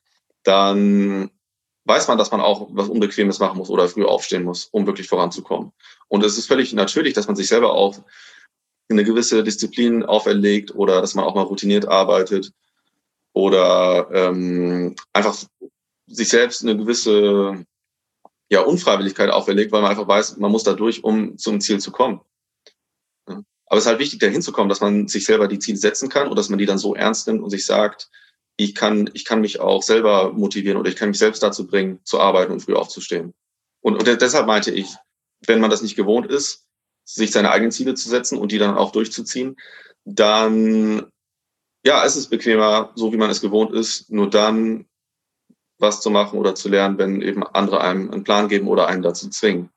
dann 0.43 1.31
weiß 1.85 2.09
man, 2.09 2.19
dass 2.19 2.31
man 2.31 2.41
auch 2.41 2.69
was 2.73 2.89
Unbequemes 2.89 3.39
machen 3.39 3.59
muss 3.59 3.71
oder 3.71 3.89
früh 3.89 4.05
aufstehen 4.05 4.45
muss, 4.45 4.67
um 4.73 4.87
wirklich 4.87 5.09
voranzukommen. 5.09 5.73
Und 6.09 6.25
es 6.25 6.39
ist 6.39 6.47
völlig 6.47 6.73
natürlich, 6.73 7.13
dass 7.15 7.27
man 7.27 7.37
sich 7.37 7.47
selber 7.47 7.75
auch 7.75 7.97
eine 8.91 9.05
gewisse 9.05 9.43
Disziplin 9.43 10.03
auferlegt 10.03 10.75
oder 10.75 11.01
dass 11.01 11.15
man 11.15 11.25
auch 11.25 11.35
mal 11.35 11.43
routiniert 11.43 11.87
arbeitet 11.87 12.53
oder 13.33 14.09
ähm, 14.13 14.95
einfach 15.13 15.37
sich 16.07 16.29
selbst 16.29 16.63
eine 16.63 16.77
gewisse 16.77 17.65
ja, 18.51 18.61
Unfreiwilligkeit 18.61 19.31
auferlegt, 19.31 19.73
weil 19.73 19.83
man 19.83 19.91
einfach 19.91 20.07
weiß, 20.07 20.37
man 20.37 20.53
muss 20.53 20.65
da 20.65 20.75
durch, 20.75 21.03
um 21.03 21.37
zum 21.39 21.61
Ziel 21.61 21.81
zu 21.81 21.91
kommen. 21.91 22.21
Aber 23.75 23.79
es 23.81 23.87
ist 23.87 23.89
halt 23.89 23.99
wichtig, 23.99 24.20
da 24.20 24.29
hinzukommen, 24.29 24.68
dass 24.68 24.81
man 24.81 25.09
sich 25.09 25.25
selber 25.25 25.49
die 25.49 25.59
Ziele 25.59 25.79
setzen 25.79 26.09
kann 26.09 26.29
und 26.29 26.39
dass 26.39 26.49
man 26.49 26.61
die 26.61 26.64
dann 26.64 26.79
so 26.79 26.95
ernst 26.95 27.27
nimmt 27.27 27.43
und 27.43 27.51
sich 27.51 27.66
sagt, 27.66 28.09
ich 28.57 28.72
kann, 28.72 29.11
ich 29.14 29.25
kann 29.25 29.41
mich 29.41 29.59
auch 29.59 29.83
selber 29.83 30.33
motivieren 30.33 30.79
oder 30.79 30.89
ich 30.89 30.95
kann 30.95 31.09
mich 31.09 31.18
selbst 31.18 31.43
dazu 31.43 31.66
bringen, 31.66 31.99
zu 32.05 32.20
arbeiten 32.20 32.53
und 32.53 32.61
früh 32.61 32.75
aufzustehen. 32.75 33.35
Und, 33.81 33.97
und 33.97 34.07
deshalb 34.07 34.47
meinte 34.47 34.70
ich, 34.70 34.95
wenn 35.45 35.59
man 35.59 35.70
das 35.70 35.83
nicht 35.83 35.97
gewohnt 35.97 36.31
ist, 36.31 36.68
sich 37.03 37.33
seine 37.33 37.51
eigenen 37.51 37.72
Ziele 37.72 37.95
zu 37.95 38.09
setzen 38.09 38.39
und 38.39 38.53
die 38.53 38.59
dann 38.59 38.77
auch 38.77 38.93
durchzuziehen, 38.93 39.57
dann 40.05 41.11
ja, 41.85 42.05
es 42.05 42.14
ist 42.14 42.29
bequemer, 42.29 42.93
so 42.95 43.12
wie 43.12 43.16
man 43.16 43.31
es 43.31 43.41
gewohnt 43.41 43.72
ist, 43.72 44.09
nur 44.09 44.31
dann 44.31 44.87
was 45.79 46.01
zu 46.01 46.11
machen 46.11 46.39
oder 46.39 46.55
zu 46.55 46.68
lernen, 46.68 46.97
wenn 46.97 47.22
eben 47.22 47.43
andere 47.43 47.81
einem 47.81 48.09
einen 48.12 48.22
Plan 48.22 48.47
geben 48.47 48.68
oder 48.68 48.87
einen 48.87 49.03
dazu 49.03 49.29
zwingen. 49.31 49.70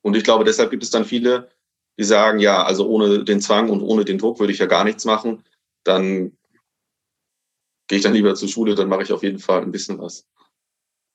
Und 0.00 0.16
ich 0.16 0.24
glaube, 0.24 0.44
deshalb 0.44 0.70
gibt 0.70 0.82
es 0.82 0.88
dann 0.88 1.04
viele, 1.04 1.50
die 1.98 2.04
sagen, 2.04 2.38
ja, 2.38 2.64
also 2.64 2.88
ohne 2.88 3.24
den 3.24 3.40
Zwang 3.40 3.70
und 3.70 3.82
ohne 3.82 4.04
den 4.04 4.18
Druck 4.18 4.40
würde 4.40 4.52
ich 4.52 4.58
ja 4.58 4.66
gar 4.66 4.84
nichts 4.84 5.04
machen. 5.04 5.44
Dann 5.84 6.36
gehe 7.88 7.98
ich 7.98 8.02
dann 8.02 8.14
lieber 8.14 8.34
zur 8.34 8.48
Schule, 8.48 8.74
dann 8.74 8.88
mache 8.88 9.02
ich 9.02 9.12
auf 9.12 9.22
jeden 9.22 9.38
Fall 9.38 9.62
ein 9.62 9.72
bisschen 9.72 9.98
was. 9.98 10.26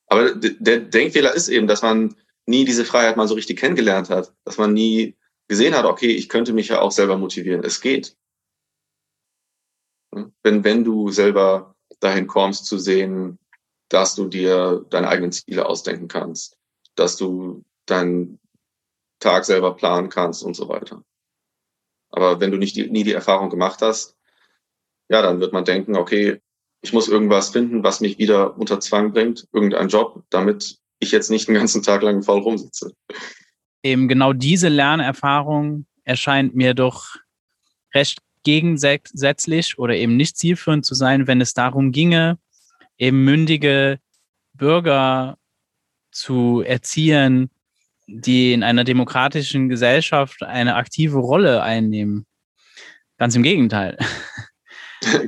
Aber 0.08 0.34
der 0.36 0.80
Denkfehler 0.80 1.34
ist 1.34 1.50
eben, 1.50 1.68
dass 1.68 1.82
man 1.82 2.16
nie 2.46 2.66
diese 2.66 2.86
Freiheit 2.86 3.18
mal 3.18 3.28
so 3.28 3.36
richtig 3.36 3.60
kennengelernt 3.60 4.10
hat, 4.10 4.34
dass 4.44 4.58
man 4.58 4.74
nie 4.74 5.16
gesehen 5.48 5.76
hat, 5.76 5.86
okay, 5.86 6.12
ich 6.12 6.30
könnte 6.30 6.54
mich 6.54 6.70
ja 6.70 6.82
auch 6.82 6.92
selber 6.92 7.18
motivieren. 7.18 7.64
Es 7.64 7.82
geht. 7.82 8.16
Wenn, 10.12 10.64
wenn 10.64 10.84
du 10.84 11.12
selber 11.12 11.76
dahin 12.00 12.28
kommst 12.28 12.66
zu 12.66 12.78
sehen, 12.78 13.38
dass 13.90 14.16
du 14.16 14.28
dir 14.28 14.86
deine 14.90 15.10
eigenen 15.10 15.32
Ziele 15.32 15.66
ausdenken 15.66 16.08
kannst, 16.08 16.58
dass 16.96 17.18
du 17.18 17.64
deinen 17.86 18.39
Tag 19.20 19.46
selber 19.46 19.76
planen 19.76 20.10
kannst 20.10 20.44
und 20.44 20.56
so 20.56 20.70
weiter. 20.70 21.04
Aber 22.12 22.40
wenn 22.40 22.52
du 22.52 22.58
nicht 22.58 22.76
die, 22.76 22.90
nie 22.90 23.04
die 23.04 23.14
Erfahrung 23.14 23.50
gemacht 23.50 23.82
hast, 23.82 24.16
ja, 25.10 25.22
dann 25.22 25.40
wird 25.40 25.54
man 25.54 25.66
denken, 25.66 25.96
okay, 25.96 26.42
ich 26.82 26.94
muss 26.94 27.08
irgendwas 27.08 27.50
finden, 27.50 27.84
was 27.84 28.00
mich 28.00 28.18
wieder 28.18 28.58
unter 28.58 28.80
Zwang 28.80 29.12
bringt, 29.12 29.48
irgendein 29.52 29.90
Job, 29.90 30.24
damit 30.30 30.80
ich 31.00 31.12
jetzt 31.12 31.30
nicht 31.30 31.48
den 31.48 31.56
ganzen 31.56 31.84
Tag 31.84 32.02
lang 32.02 32.24
faul 32.24 32.42
rumsitze. 32.42 32.94
Eben 33.84 34.08
genau 34.08 34.34
diese 34.34 34.70
Lernerfahrung 34.70 35.86
erscheint 36.04 36.56
mir 36.56 36.74
doch 36.74 37.16
recht 37.94 38.20
gegensätzlich 38.44 39.78
oder 39.78 39.96
eben 39.96 40.16
nicht 40.16 40.38
zielführend 40.38 40.86
zu 40.86 40.96
sein, 40.96 41.28
wenn 41.28 41.42
es 41.42 41.54
darum 41.54 41.92
ginge, 41.92 42.38
eben 42.98 43.24
mündige 43.24 44.00
Bürger 44.54 45.38
zu 46.12 46.62
erziehen, 46.62 47.50
die 48.12 48.54
in 48.54 48.64
einer 48.64 48.84
demokratischen 48.84 49.70
Gesellschaft 49.70 50.44
eine 50.44 50.76
aktive 50.76 51.20
Rolle 51.20 51.62
einnehmen. 51.62 52.26
Ganz 53.18 53.36
im 53.36 53.44
Gegenteil. 53.44 53.98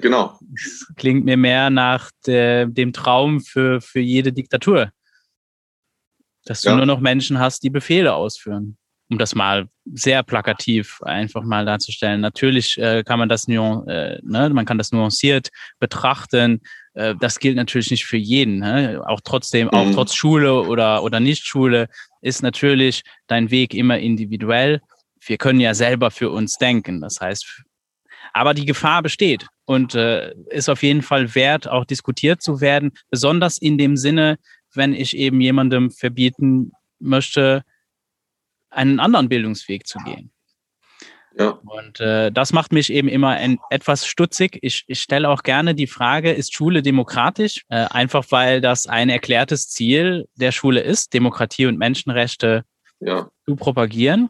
Genau. 0.02 0.38
Das 0.52 0.86
klingt 0.98 1.24
mir 1.24 1.38
mehr 1.38 1.70
nach 1.70 2.12
dem 2.28 2.92
Traum 2.92 3.40
für, 3.40 3.80
für 3.80 4.02
jede 4.02 4.34
Diktatur. 4.34 4.92
Dass 6.44 6.62
du 6.62 6.70
ja. 6.70 6.76
nur 6.76 6.86
noch 6.86 7.00
Menschen 7.00 7.40
hast, 7.40 7.64
die 7.64 7.70
Befehle 7.70 8.14
ausführen. 8.14 8.78
Um 9.10 9.18
das 9.18 9.34
mal 9.34 9.70
sehr 9.86 10.24
plakativ 10.24 11.02
einfach 11.04 11.44
mal 11.44 11.66
darzustellen. 11.66 12.20
Natürlich 12.20 12.78
äh, 12.80 13.04
kann 13.04 13.20
man 13.20 13.30
das 13.30 13.48
nuan 13.48 13.88
äh, 13.88 14.20
ne, 14.24 14.50
man 14.50 14.66
kann 14.66 14.78
das 14.78 14.92
nuanciert 14.92 15.50
betrachten. 15.80 16.62
Äh, 16.94 17.16
das 17.20 17.39
gilt 17.39 17.56
natürlich 17.56 17.92
nicht 17.92 18.06
für 18.06 18.18
jeden. 18.18 18.60
Ne? 18.60 19.02
Auch 19.06 19.22
trotzdem, 19.24 19.68
mhm. 19.68 19.74
auch 19.74 19.92
trotz 19.94 20.14
Schule 20.14 20.62
oder, 20.62 21.04
oder 21.04 21.20
Nicht-Schule 21.20 21.88
ist 22.22 22.44
natürlich 22.44 23.04
dein 23.28 23.52
Weg 23.52 23.74
immer 23.74 24.00
individuell. 24.00 24.82
Wir 25.20 25.38
können 25.38 25.60
ja 25.60 25.74
selber 25.74 26.12
für 26.12 26.30
uns 26.30 26.58
denken. 26.58 27.02
Das 27.02 27.20
heißt, 27.20 27.64
aber 28.34 28.54
die 28.54 28.66
Gefahr 28.66 29.02
besteht 29.02 29.48
und 29.66 29.96
äh, 29.96 30.34
ist 30.50 30.70
auf 30.70 30.84
jeden 30.84 31.02
Fall 31.02 31.36
wert, 31.36 31.68
auch 31.68 31.86
diskutiert 31.86 32.42
zu 32.42 32.62
werden, 32.62 32.92
besonders 33.10 33.58
in 33.58 33.78
dem 33.78 33.98
Sinne, 33.98 34.38
wenn 34.74 34.94
ich 34.94 35.16
eben 35.18 35.42
jemandem 35.42 35.92
verbieten 35.92 36.72
möchte, 37.00 37.64
einen 38.70 39.00
anderen 39.00 39.28
Bildungsweg 39.28 39.86
zu 39.86 40.00
gehen. 40.00 40.32
Ja. 41.38 41.60
Und 41.66 42.00
äh, 42.00 42.32
das 42.32 42.52
macht 42.52 42.74
mich 42.74 42.92
eben 42.92 43.08
immer 43.08 43.30
ein, 43.30 43.58
etwas 43.70 44.06
stutzig. 44.06 44.60
Ich, 44.62 44.84
ich 44.88 45.02
stelle 45.02 45.30
auch 45.30 45.44
gerne 45.44 45.76
die 45.76 45.88
Frage, 45.88 46.32
ist 46.32 46.54
Schule 46.54 46.82
demokratisch? 46.82 47.64
Äh, 47.70 47.86
einfach 47.90 48.26
weil 48.30 48.62
das 48.62 48.88
ein 48.88 49.10
erklärtes 49.10 49.70
Ziel 49.70 50.28
der 50.36 50.52
Schule 50.52 50.82
ist, 50.82 51.14
Demokratie 51.14 51.68
und 51.68 51.78
Menschenrechte 51.78 52.64
ja. 53.00 53.30
zu 53.46 53.56
propagieren. 53.56 54.30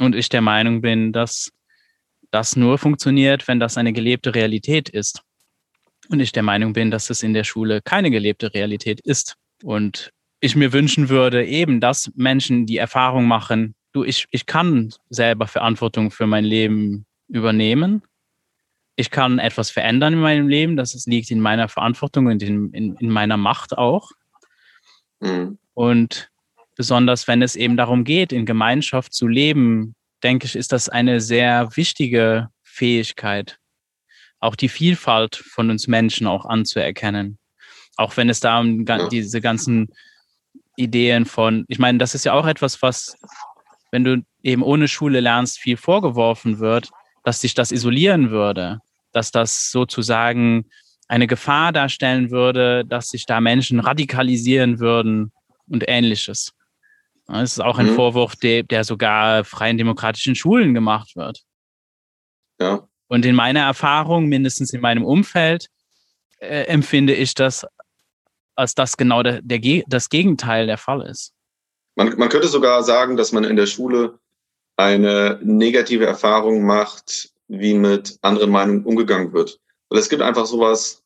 Und 0.00 0.14
ich 0.14 0.28
der 0.28 0.40
Meinung 0.40 0.80
bin, 0.82 1.12
dass 1.12 1.50
das 2.30 2.56
nur 2.56 2.78
funktioniert, 2.78 3.46
wenn 3.48 3.60
das 3.60 3.76
eine 3.76 3.92
gelebte 3.92 4.34
Realität 4.34 4.88
ist. 4.88 5.22
Und 6.08 6.20
ich 6.20 6.32
der 6.32 6.42
Meinung 6.42 6.72
bin, 6.72 6.90
dass 6.90 7.10
es 7.10 7.22
in 7.22 7.34
der 7.34 7.44
Schule 7.44 7.80
keine 7.82 8.10
gelebte 8.10 8.52
Realität 8.52 9.00
ist. 9.00 9.36
Und 9.62 10.12
ich 10.40 10.56
mir 10.56 10.72
wünschen 10.72 11.08
würde 11.08 11.46
eben, 11.46 11.80
dass 11.80 12.10
Menschen 12.14 12.66
die 12.66 12.78
Erfahrung 12.78 13.26
machen, 13.26 13.74
du, 13.92 14.04
ich, 14.04 14.26
ich 14.30 14.46
kann 14.46 14.92
selber 15.10 15.46
Verantwortung 15.46 16.10
für 16.10 16.26
mein 16.26 16.44
Leben 16.44 17.06
übernehmen. 17.28 18.02
Ich 18.96 19.10
kann 19.10 19.38
etwas 19.38 19.70
verändern 19.70 20.14
in 20.14 20.20
meinem 20.20 20.48
Leben. 20.48 20.76
Das 20.76 21.06
liegt 21.06 21.30
in 21.30 21.40
meiner 21.40 21.68
Verantwortung 21.68 22.26
und 22.26 22.42
in, 22.42 22.72
in, 22.72 22.96
in 22.96 23.10
meiner 23.10 23.36
Macht 23.36 23.76
auch. 23.76 24.10
Mhm. 25.20 25.58
Und 25.74 26.30
besonders 26.76 27.28
wenn 27.28 27.42
es 27.42 27.56
eben 27.56 27.76
darum 27.76 28.04
geht, 28.04 28.32
in 28.32 28.46
Gemeinschaft 28.46 29.12
zu 29.14 29.26
leben, 29.26 29.94
denke 30.22 30.46
ich, 30.46 30.56
ist 30.56 30.72
das 30.72 30.88
eine 30.88 31.20
sehr 31.20 31.76
wichtige 31.76 32.48
Fähigkeit, 32.62 33.58
auch 34.40 34.56
die 34.56 34.68
Vielfalt 34.68 35.36
von 35.36 35.70
uns 35.70 35.88
Menschen 35.88 36.26
auch 36.26 36.46
anzuerkennen. 36.46 37.38
Auch 37.96 38.16
wenn 38.16 38.30
es 38.30 38.40
da 38.40 38.60
um 38.60 38.84
diese 39.10 39.40
ganzen 39.40 39.88
Ideen 40.76 41.26
von, 41.26 41.64
ich 41.68 41.78
meine, 41.78 41.98
das 41.98 42.14
ist 42.14 42.24
ja 42.24 42.32
auch 42.32 42.46
etwas, 42.46 42.80
was, 42.82 43.16
wenn 43.92 44.02
du 44.02 44.24
eben 44.42 44.62
ohne 44.62 44.88
Schule 44.88 45.20
lernst, 45.20 45.60
viel 45.60 45.76
vorgeworfen 45.76 46.58
wird, 46.58 46.90
dass 47.22 47.40
sich 47.40 47.54
das 47.54 47.70
isolieren 47.70 48.30
würde, 48.30 48.80
dass 49.12 49.30
das 49.30 49.70
sozusagen 49.70 50.66
eine 51.06 51.26
Gefahr 51.26 51.72
darstellen 51.72 52.30
würde, 52.30 52.84
dass 52.84 53.10
sich 53.10 53.26
da 53.26 53.40
Menschen 53.40 53.78
radikalisieren 53.78 54.80
würden 54.80 55.30
und 55.68 55.84
ähnliches. 55.86 56.52
Das 57.26 57.52
ist 57.52 57.60
auch 57.60 57.78
ein 57.78 57.90
mhm. 57.90 57.94
Vorwurf, 57.94 58.34
der, 58.36 58.62
der 58.62 58.82
sogar 58.84 59.44
freien 59.44 59.78
demokratischen 59.78 60.34
Schulen 60.34 60.74
gemacht 60.74 61.14
wird. 61.14 61.42
Ja. 62.60 62.88
Und 63.08 63.24
in 63.26 63.34
meiner 63.34 63.60
Erfahrung, 63.60 64.26
mindestens 64.26 64.72
in 64.72 64.80
meinem 64.80 65.04
Umfeld, 65.04 65.68
äh, 66.38 66.64
empfinde 66.64 67.14
ich 67.14 67.34
das, 67.34 67.66
als 68.56 68.74
das 68.74 68.96
genau 68.96 69.22
der, 69.22 69.42
der, 69.42 69.82
das 69.86 70.08
Gegenteil 70.08 70.66
der 70.66 70.78
Fall 70.78 71.02
ist. 71.02 71.34
Man, 71.94 72.16
man 72.18 72.28
könnte 72.28 72.48
sogar 72.48 72.82
sagen, 72.82 73.16
dass 73.16 73.32
man 73.32 73.44
in 73.44 73.56
der 73.56 73.66
Schule 73.66 74.18
eine 74.76 75.38
negative 75.42 76.06
Erfahrung 76.06 76.64
macht, 76.64 77.32
wie 77.48 77.74
mit 77.74 78.18
anderen 78.22 78.50
Meinungen 78.50 78.84
umgegangen 78.84 79.32
wird. 79.32 79.60
Weil 79.88 79.98
es 79.98 80.08
gibt 80.08 80.22
einfach 80.22 80.46
sowas 80.46 81.02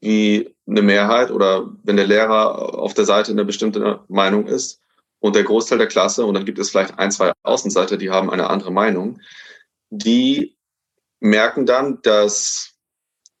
wie 0.00 0.54
eine 0.66 0.82
Mehrheit 0.82 1.30
oder 1.30 1.72
wenn 1.82 1.96
der 1.96 2.06
Lehrer 2.06 2.78
auf 2.78 2.94
der 2.94 3.04
Seite 3.04 3.32
eine 3.32 3.44
bestimmte 3.44 4.00
Meinung 4.08 4.46
ist 4.46 4.80
und 5.18 5.34
der 5.34 5.44
Großteil 5.44 5.78
der 5.78 5.86
Klasse 5.88 6.24
und 6.24 6.34
dann 6.34 6.44
gibt 6.44 6.58
es 6.58 6.70
vielleicht 6.70 6.98
ein, 6.98 7.10
zwei 7.10 7.32
Außenseiter, 7.42 7.96
die 7.96 8.10
haben 8.10 8.30
eine 8.30 8.50
andere 8.50 8.70
Meinung, 8.70 9.20
die 9.90 10.56
merken 11.20 11.66
dann, 11.66 12.00
dass 12.02 12.73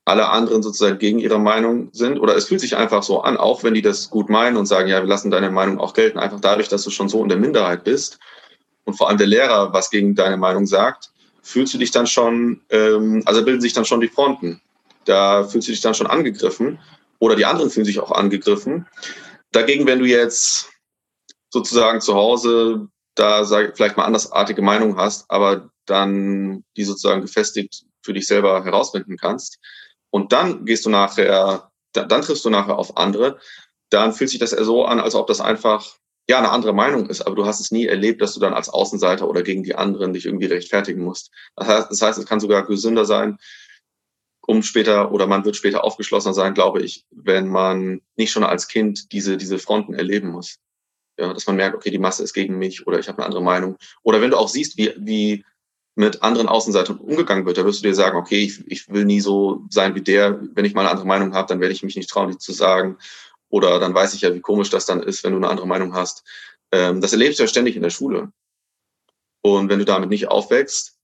alle 0.04 0.28
anderen 0.28 0.62
sozusagen 0.62 0.98
gegen 0.98 1.18
ihre 1.18 1.38
Meinung 1.38 1.88
sind. 1.92 2.18
Oder 2.18 2.36
es 2.36 2.46
fühlt 2.46 2.60
sich 2.60 2.76
einfach 2.76 3.02
so 3.02 3.22
an, 3.22 3.36
auch 3.36 3.62
wenn 3.64 3.74
die 3.74 3.82
das 3.82 4.10
gut 4.10 4.28
meinen 4.28 4.56
und 4.56 4.66
sagen, 4.66 4.88
ja, 4.88 5.00
wir 5.00 5.08
lassen 5.08 5.30
deine 5.30 5.50
Meinung 5.50 5.80
auch 5.80 5.94
gelten, 5.94 6.18
einfach 6.18 6.40
dadurch, 6.40 6.68
dass 6.68 6.82
du 6.82 6.90
schon 6.90 7.08
so 7.08 7.22
in 7.22 7.28
der 7.28 7.38
Minderheit 7.38 7.84
bist 7.84 8.18
und 8.84 8.94
vor 8.94 9.08
allem 9.08 9.18
der 9.18 9.26
Lehrer 9.26 9.72
was 9.72 9.90
gegen 9.90 10.14
deine 10.14 10.36
Meinung 10.36 10.66
sagt, 10.66 11.10
fühlst 11.42 11.74
du 11.74 11.78
dich 11.78 11.90
dann 11.90 12.06
schon, 12.06 12.60
ähm, 12.70 13.22
also 13.24 13.44
bilden 13.44 13.60
sich 13.60 13.72
dann 13.72 13.84
schon 13.84 14.00
die 14.00 14.08
Fronten. 14.08 14.60
Da 15.04 15.44
fühlst 15.44 15.68
du 15.68 15.72
dich 15.72 15.80
dann 15.80 15.94
schon 15.94 16.06
angegriffen 16.06 16.78
oder 17.18 17.36
die 17.36 17.46
anderen 17.46 17.70
fühlen 17.70 17.86
sich 17.86 18.00
auch 18.00 18.12
angegriffen. 18.12 18.86
Dagegen, 19.52 19.86
wenn 19.86 19.98
du 19.98 20.06
jetzt 20.06 20.70
sozusagen 21.50 22.00
zu 22.00 22.14
Hause 22.14 22.88
da 23.14 23.44
sag, 23.44 23.76
vielleicht 23.76 23.96
mal 23.96 24.04
andersartige 24.04 24.62
Meinung 24.62 24.96
hast, 24.96 25.30
aber 25.30 25.70
dann 25.86 26.64
die 26.76 26.84
sozusagen 26.84 27.20
gefestigt 27.20 27.84
für 28.02 28.12
dich 28.12 28.26
selber 28.26 28.64
herausfinden 28.64 29.16
kannst, 29.16 29.58
und 30.14 30.30
dann 30.30 30.64
gehst 30.64 30.86
du 30.86 30.90
nachher, 30.90 31.72
dann 31.92 32.22
triffst 32.22 32.44
du 32.44 32.50
nachher 32.50 32.78
auf 32.78 32.96
andere, 32.96 33.40
dann 33.90 34.12
fühlt 34.12 34.30
sich 34.30 34.38
das 34.38 34.52
eher 34.52 34.64
so 34.64 34.84
an, 34.84 35.00
als 35.00 35.16
ob 35.16 35.26
das 35.26 35.40
einfach 35.40 35.98
ja 36.28 36.38
eine 36.38 36.52
andere 36.52 36.72
Meinung 36.72 37.06
ist, 37.06 37.22
aber 37.22 37.34
du 37.34 37.46
hast 37.46 37.58
es 37.58 37.72
nie 37.72 37.86
erlebt, 37.86 38.22
dass 38.22 38.32
du 38.32 38.38
dann 38.38 38.54
als 38.54 38.68
Außenseiter 38.68 39.28
oder 39.28 39.42
gegen 39.42 39.64
die 39.64 39.74
anderen 39.74 40.12
dich 40.12 40.26
irgendwie 40.26 40.46
rechtfertigen 40.46 41.02
musst. 41.02 41.32
Das 41.56 41.66
heißt, 41.66 41.90
das 41.90 42.00
heißt, 42.00 42.18
es 42.20 42.26
kann 42.26 42.38
sogar 42.38 42.64
gesünder 42.64 43.04
sein, 43.04 43.38
um 44.46 44.62
später 44.62 45.10
oder 45.10 45.26
man 45.26 45.44
wird 45.44 45.56
später 45.56 45.82
aufgeschlossener 45.82 46.32
sein, 46.32 46.54
glaube 46.54 46.80
ich, 46.80 47.04
wenn 47.10 47.48
man 47.48 48.00
nicht 48.14 48.30
schon 48.30 48.44
als 48.44 48.68
Kind 48.68 49.10
diese 49.10 49.36
diese 49.36 49.58
Fronten 49.58 49.94
erleben 49.94 50.28
muss. 50.28 50.60
Ja, 51.18 51.32
dass 51.32 51.48
man 51.48 51.56
merkt, 51.56 51.74
okay, 51.74 51.90
die 51.90 51.98
Masse 51.98 52.22
ist 52.22 52.34
gegen 52.34 52.56
mich 52.56 52.86
oder 52.86 53.00
ich 53.00 53.08
habe 53.08 53.18
eine 53.18 53.26
andere 53.26 53.42
Meinung. 53.42 53.78
Oder 54.04 54.20
wenn 54.20 54.30
du 54.30 54.38
auch 54.38 54.48
siehst, 54.48 54.78
wie 54.78 54.94
wie 54.96 55.44
mit 55.96 56.22
anderen 56.22 56.48
Außenseitern 56.48 56.98
umgegangen 56.98 57.46
wird, 57.46 57.56
da 57.56 57.64
wirst 57.64 57.82
du 57.82 57.88
dir 57.88 57.94
sagen, 57.94 58.16
okay, 58.16 58.42
ich, 58.42 58.66
ich 58.66 58.88
will 58.88 59.04
nie 59.04 59.20
so 59.20 59.64
sein 59.70 59.94
wie 59.94 60.02
der. 60.02 60.40
Wenn 60.54 60.64
ich 60.64 60.74
mal 60.74 60.82
eine 60.82 60.90
andere 60.90 61.06
Meinung 61.06 61.34
habe, 61.34 61.48
dann 61.48 61.60
werde 61.60 61.72
ich 61.72 61.82
mich 61.82 61.96
nicht 61.96 62.10
trauen, 62.10 62.30
die 62.30 62.38
zu 62.38 62.52
sagen. 62.52 62.98
Oder 63.48 63.78
dann 63.78 63.94
weiß 63.94 64.14
ich 64.14 64.22
ja, 64.22 64.34
wie 64.34 64.40
komisch 64.40 64.70
das 64.70 64.86
dann 64.86 65.02
ist, 65.02 65.22
wenn 65.22 65.32
du 65.32 65.38
eine 65.38 65.48
andere 65.48 65.68
Meinung 65.68 65.94
hast. 65.94 66.24
Ähm, 66.72 67.00
das 67.00 67.12
erlebst 67.12 67.38
du 67.38 67.44
ja 67.44 67.48
ständig 67.48 67.76
in 67.76 67.82
der 67.82 67.90
Schule. 67.90 68.32
Und 69.42 69.68
wenn 69.68 69.78
du 69.78 69.84
damit 69.84 70.08
nicht 70.08 70.28
aufwächst, 70.28 70.98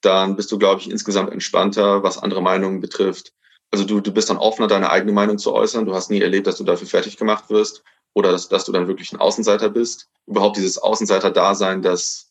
dann 0.00 0.36
bist 0.36 0.50
du, 0.50 0.58
glaube 0.58 0.80
ich, 0.80 0.90
insgesamt 0.90 1.32
entspannter, 1.32 2.02
was 2.02 2.16
andere 2.16 2.40
Meinungen 2.40 2.80
betrifft. 2.80 3.34
Also 3.70 3.84
du, 3.84 4.00
du 4.00 4.12
bist 4.12 4.30
dann 4.30 4.38
offener, 4.38 4.68
deine 4.68 4.90
eigene 4.90 5.12
Meinung 5.12 5.36
zu 5.36 5.52
äußern. 5.52 5.84
Du 5.84 5.94
hast 5.94 6.10
nie 6.10 6.22
erlebt, 6.22 6.46
dass 6.46 6.56
du 6.56 6.64
dafür 6.64 6.86
fertig 6.86 7.18
gemacht 7.18 7.50
wirst 7.50 7.84
oder 8.14 8.32
dass, 8.32 8.48
dass 8.48 8.64
du 8.64 8.72
dann 8.72 8.88
wirklich 8.88 9.12
ein 9.12 9.20
Außenseiter 9.20 9.68
bist. 9.68 10.08
Überhaupt 10.26 10.56
dieses 10.56 10.78
Außenseiter-Dasein, 10.78 11.82
das 11.82 12.29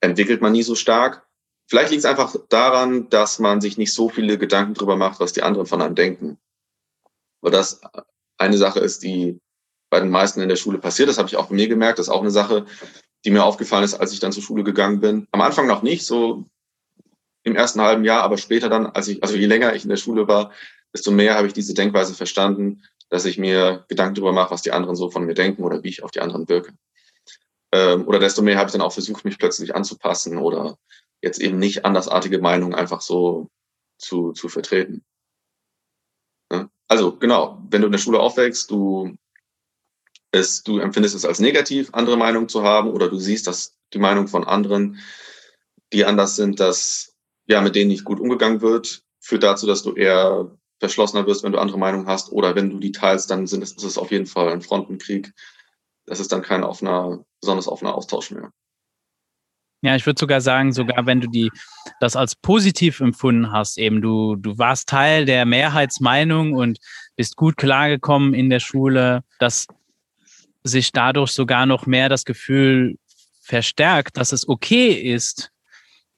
entwickelt 0.00 0.40
man 0.40 0.52
nie 0.52 0.62
so 0.62 0.74
stark. 0.74 1.26
Vielleicht 1.68 1.90
liegt 1.90 2.00
es 2.00 2.10
einfach 2.10 2.34
daran, 2.48 3.08
dass 3.10 3.38
man 3.38 3.60
sich 3.60 3.78
nicht 3.78 3.92
so 3.92 4.08
viele 4.08 4.38
Gedanken 4.38 4.74
drüber 4.74 4.96
macht, 4.96 5.20
was 5.20 5.32
die 5.32 5.42
anderen 5.42 5.66
von 5.66 5.80
einem 5.80 5.94
denken. 5.94 6.38
Weil 7.40 7.52
das 7.52 7.80
eine 8.38 8.58
Sache 8.58 8.80
ist, 8.80 9.02
die 9.02 9.38
bei 9.90 10.00
den 10.00 10.10
meisten 10.10 10.40
in 10.40 10.48
der 10.48 10.56
Schule 10.56 10.78
passiert. 10.78 11.08
Das 11.08 11.18
habe 11.18 11.28
ich 11.28 11.36
auch 11.36 11.46
bei 11.46 11.54
mir 11.54 11.68
gemerkt. 11.68 11.98
Das 11.98 12.06
ist 12.06 12.12
auch 12.12 12.22
eine 12.22 12.30
Sache, 12.30 12.66
die 13.24 13.30
mir 13.30 13.44
aufgefallen 13.44 13.84
ist, 13.84 13.94
als 13.94 14.12
ich 14.12 14.20
dann 14.20 14.32
zur 14.32 14.42
Schule 14.42 14.64
gegangen 14.64 15.00
bin. 15.00 15.26
Am 15.32 15.40
Anfang 15.40 15.66
noch 15.66 15.82
nicht, 15.82 16.06
so 16.06 16.46
im 17.42 17.56
ersten 17.56 17.80
halben 17.80 18.04
Jahr, 18.04 18.22
aber 18.22 18.38
später 18.38 18.68
dann, 18.68 18.86
als 18.86 19.08
ich, 19.08 19.22
also 19.22 19.36
je 19.36 19.46
länger 19.46 19.74
ich 19.74 19.84
in 19.84 19.90
der 19.90 19.96
Schule 19.96 20.28
war, 20.28 20.52
desto 20.92 21.10
mehr 21.10 21.34
habe 21.34 21.46
ich 21.46 21.52
diese 21.52 21.74
Denkweise 21.74 22.14
verstanden, 22.14 22.82
dass 23.08 23.24
ich 23.24 23.38
mir 23.38 23.84
Gedanken 23.88 24.14
darüber 24.14 24.32
mache, 24.32 24.52
was 24.52 24.62
die 24.62 24.72
anderen 24.72 24.96
so 24.96 25.10
von 25.10 25.24
mir 25.24 25.34
denken 25.34 25.64
oder 25.64 25.82
wie 25.82 25.88
ich 25.88 26.02
auf 26.02 26.10
die 26.10 26.20
anderen 26.20 26.48
wirke. 26.48 26.72
Ähm, 27.72 28.06
oder 28.06 28.18
desto 28.18 28.42
mehr 28.42 28.58
habe 28.58 28.68
ich 28.68 28.72
dann 28.72 28.82
auch 28.82 28.92
versucht, 28.92 29.24
mich 29.24 29.38
plötzlich 29.38 29.74
anzupassen 29.74 30.38
oder 30.38 30.78
jetzt 31.22 31.40
eben 31.40 31.58
nicht 31.58 31.84
andersartige 31.84 32.38
Meinungen 32.38 32.74
einfach 32.74 33.00
so 33.00 33.48
zu, 33.98 34.32
zu 34.32 34.48
vertreten. 34.48 35.04
Ja? 36.50 36.68
Also 36.88 37.16
genau, 37.16 37.62
wenn 37.70 37.82
du 37.82 37.86
in 37.86 37.92
der 37.92 37.98
Schule 37.98 38.20
aufwächst, 38.20 38.70
du 38.70 39.16
es, 40.32 40.62
du 40.62 40.78
empfindest 40.78 41.14
es 41.14 41.24
als 41.24 41.40
negativ, 41.40 41.90
andere 41.92 42.16
Meinungen 42.16 42.48
zu 42.48 42.62
haben, 42.62 42.90
oder 42.90 43.08
du 43.08 43.18
siehst, 43.18 43.46
dass 43.46 43.76
die 43.92 43.98
Meinung 43.98 44.28
von 44.28 44.44
anderen, 44.44 44.98
die 45.92 46.04
anders 46.04 46.36
sind, 46.36 46.60
dass 46.60 47.16
ja 47.46 47.60
mit 47.60 47.74
denen 47.74 47.88
nicht 47.88 48.04
gut 48.04 48.20
umgegangen 48.20 48.60
wird, 48.60 49.02
führt 49.20 49.42
dazu, 49.42 49.66
dass 49.66 49.82
du 49.82 49.94
eher 49.94 50.56
verschlossener 50.78 51.26
wirst, 51.26 51.42
wenn 51.42 51.52
du 51.52 51.58
andere 51.58 51.78
Meinungen 51.78 52.06
hast, 52.06 52.32
oder 52.32 52.54
wenn 52.54 52.70
du 52.70 52.78
die 52.78 52.92
teilst, 52.92 53.30
dann 53.30 53.46
sind 53.46 53.62
ist 53.62 53.82
es 53.82 53.98
auf 53.98 54.10
jeden 54.10 54.26
Fall 54.26 54.48
ein 54.48 54.62
Frontenkrieg. 54.62 55.32
Das 56.10 56.18
ist 56.18 56.32
dann 56.32 56.42
kein 56.42 56.64
offener 56.64 57.24
besonders 57.40 57.68
offener 57.68 57.94
Austausch 57.94 58.32
mehr. 58.32 58.50
Ja, 59.82 59.94
ich 59.94 60.04
würde 60.04 60.18
sogar 60.18 60.40
sagen, 60.40 60.72
sogar 60.72 61.06
wenn 61.06 61.20
du 61.20 61.28
die, 61.28 61.52
das 62.00 62.16
als 62.16 62.34
positiv 62.34 62.98
empfunden 62.98 63.52
hast, 63.52 63.78
eben 63.78 64.02
du, 64.02 64.34
du 64.34 64.58
warst 64.58 64.88
Teil 64.88 65.24
der 65.24 65.46
Mehrheitsmeinung 65.46 66.52
und 66.52 66.80
bist 67.14 67.36
gut 67.36 67.56
klargekommen 67.56 68.34
in 68.34 68.50
der 68.50 68.58
Schule, 68.58 69.22
dass 69.38 69.68
sich 70.64 70.90
dadurch 70.90 71.30
sogar 71.30 71.64
noch 71.64 71.86
mehr 71.86 72.08
das 72.08 72.24
Gefühl 72.24 72.98
verstärkt, 73.42 74.16
dass 74.16 74.32
es 74.32 74.48
okay 74.48 74.90
ist, 74.90 75.52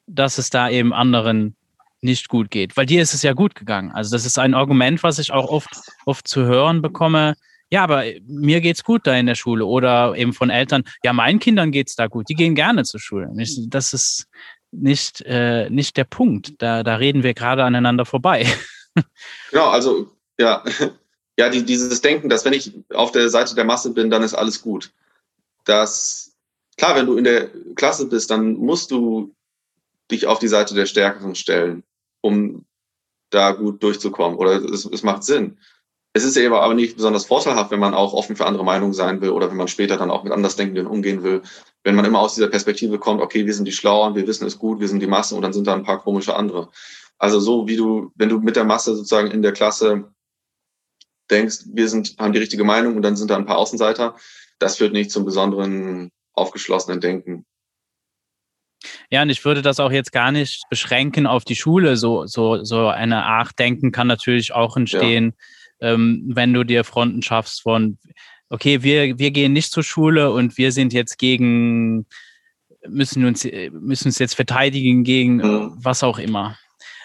dass 0.06 0.38
es 0.38 0.48
da 0.48 0.70
eben 0.70 0.94
anderen 0.94 1.54
nicht 2.00 2.28
gut 2.30 2.50
geht. 2.50 2.78
Weil 2.78 2.86
dir 2.86 3.02
ist 3.02 3.12
es 3.12 3.22
ja 3.22 3.34
gut 3.34 3.54
gegangen. 3.54 3.92
Also 3.92 4.16
das 4.16 4.24
ist 4.24 4.38
ein 4.38 4.54
Argument, 4.54 5.02
was 5.02 5.18
ich 5.18 5.32
auch 5.32 5.50
oft, 5.50 5.68
oft 6.06 6.26
zu 6.26 6.46
hören 6.46 6.80
bekomme 6.80 7.34
ja, 7.72 7.82
aber 7.84 8.04
mir 8.26 8.60
geht's 8.60 8.84
gut 8.84 9.06
da 9.06 9.16
in 9.16 9.24
der 9.24 9.34
Schule. 9.34 9.64
Oder 9.64 10.14
eben 10.14 10.34
von 10.34 10.50
Eltern, 10.50 10.84
ja, 11.02 11.14
meinen 11.14 11.38
Kindern 11.38 11.72
geht's 11.72 11.96
da 11.96 12.06
gut, 12.06 12.28
die 12.28 12.34
gehen 12.34 12.54
gerne 12.54 12.84
zur 12.84 13.00
Schule. 13.00 13.32
Das 13.68 13.94
ist 13.94 14.26
nicht, 14.70 15.22
äh, 15.22 15.70
nicht 15.70 15.96
der 15.96 16.04
Punkt. 16.04 16.52
Da, 16.58 16.82
da 16.82 16.96
reden 16.96 17.22
wir 17.22 17.32
gerade 17.32 17.64
aneinander 17.64 18.04
vorbei. 18.04 18.46
Genau, 19.50 19.70
also 19.70 20.10
ja, 20.38 20.62
ja, 21.38 21.48
die, 21.48 21.64
dieses 21.64 22.02
Denken, 22.02 22.28
dass 22.28 22.44
wenn 22.44 22.52
ich 22.52 22.74
auf 22.92 23.10
der 23.10 23.30
Seite 23.30 23.54
der 23.54 23.64
Masse 23.64 23.88
bin, 23.94 24.10
dann 24.10 24.22
ist 24.22 24.34
alles 24.34 24.60
gut. 24.60 24.92
Das, 25.64 26.34
klar, 26.76 26.94
wenn 26.94 27.06
du 27.06 27.16
in 27.16 27.24
der 27.24 27.48
Klasse 27.74 28.06
bist, 28.06 28.30
dann 28.30 28.52
musst 28.52 28.90
du 28.90 29.34
dich 30.10 30.26
auf 30.26 30.40
die 30.40 30.48
Seite 30.48 30.74
der 30.74 30.84
Stärkeren 30.84 31.34
stellen, 31.34 31.84
um 32.20 32.66
da 33.30 33.52
gut 33.52 33.82
durchzukommen. 33.82 34.36
Oder 34.36 34.62
es, 34.62 34.84
es 34.84 35.02
macht 35.02 35.24
Sinn. 35.24 35.56
Es 36.14 36.24
ist 36.24 36.36
eben 36.36 36.52
aber 36.52 36.74
nicht 36.74 36.96
besonders 36.96 37.24
vorteilhaft, 37.24 37.70
wenn 37.70 37.80
man 37.80 37.94
auch 37.94 38.12
offen 38.12 38.36
für 38.36 38.44
andere 38.44 38.64
Meinungen 38.64 38.92
sein 38.92 39.22
will 39.22 39.30
oder 39.30 39.48
wenn 39.48 39.56
man 39.56 39.68
später 39.68 39.96
dann 39.96 40.10
auch 40.10 40.24
mit 40.24 40.32
Andersdenkenden 40.32 40.86
umgehen 40.86 41.22
will. 41.22 41.40
Wenn 41.84 41.94
man 41.94 42.04
immer 42.04 42.20
aus 42.20 42.34
dieser 42.34 42.48
Perspektive 42.48 42.98
kommt, 42.98 43.22
okay, 43.22 43.46
wir 43.46 43.54
sind 43.54 43.64
die 43.64 43.72
Schlauern, 43.72 44.14
wir 44.14 44.26
wissen 44.26 44.46
es 44.46 44.58
gut, 44.58 44.78
wir 44.78 44.88
sind 44.88 45.00
die 45.00 45.06
Masse 45.06 45.34
und 45.34 45.42
dann 45.42 45.54
sind 45.54 45.66
da 45.66 45.74
ein 45.74 45.84
paar 45.84 46.02
komische 46.02 46.36
andere. 46.36 46.68
Also 47.18 47.40
so 47.40 47.66
wie 47.66 47.76
du, 47.76 48.12
wenn 48.14 48.28
du 48.28 48.40
mit 48.40 48.56
der 48.56 48.64
Masse 48.64 48.94
sozusagen 48.94 49.30
in 49.30 49.40
der 49.40 49.52
Klasse 49.52 50.12
denkst, 51.30 51.60
wir 51.72 51.88
sind, 51.88 52.16
haben 52.18 52.34
die 52.34 52.40
richtige 52.40 52.64
Meinung 52.64 52.96
und 52.96 53.02
dann 53.02 53.16
sind 53.16 53.30
da 53.30 53.36
ein 53.36 53.46
paar 53.46 53.58
Außenseiter, 53.58 54.14
das 54.58 54.76
führt 54.76 54.92
nicht 54.92 55.10
zum 55.10 55.24
besonderen 55.24 56.10
aufgeschlossenen 56.34 57.00
Denken. 57.00 57.46
Ja, 59.08 59.22
und 59.22 59.30
ich 59.30 59.44
würde 59.44 59.62
das 59.62 59.80
auch 59.80 59.92
jetzt 59.92 60.12
gar 60.12 60.30
nicht 60.30 60.64
beschränken 60.68 61.26
auf 61.26 61.44
die 61.44 61.56
Schule. 61.56 61.96
So, 61.96 62.26
so, 62.26 62.64
so 62.64 62.88
eine 62.88 63.24
Art 63.24 63.58
Denken 63.58 63.92
kann 63.92 64.08
natürlich 64.08 64.52
auch 64.52 64.76
entstehen. 64.76 65.34
Ja 65.38 65.46
ähm, 65.82 66.22
wenn 66.32 66.54
du 66.54 66.64
dir 66.64 66.84
Fronten 66.84 67.22
schaffst 67.22 67.62
von, 67.62 67.98
okay, 68.48 68.82
wir, 68.82 69.18
wir 69.18 69.30
gehen 69.30 69.52
nicht 69.52 69.72
zur 69.72 69.82
Schule 69.82 70.30
und 70.30 70.56
wir 70.56 70.72
sind 70.72 70.92
jetzt 70.92 71.18
gegen, 71.18 72.06
müssen 72.88 73.24
uns, 73.24 73.46
müssen 73.72 74.08
uns 74.08 74.18
jetzt 74.18 74.34
verteidigen 74.34 75.04
gegen 75.04 75.36
mhm. 75.36 75.72
was 75.76 76.02
auch 76.02 76.18
immer. 76.18 76.56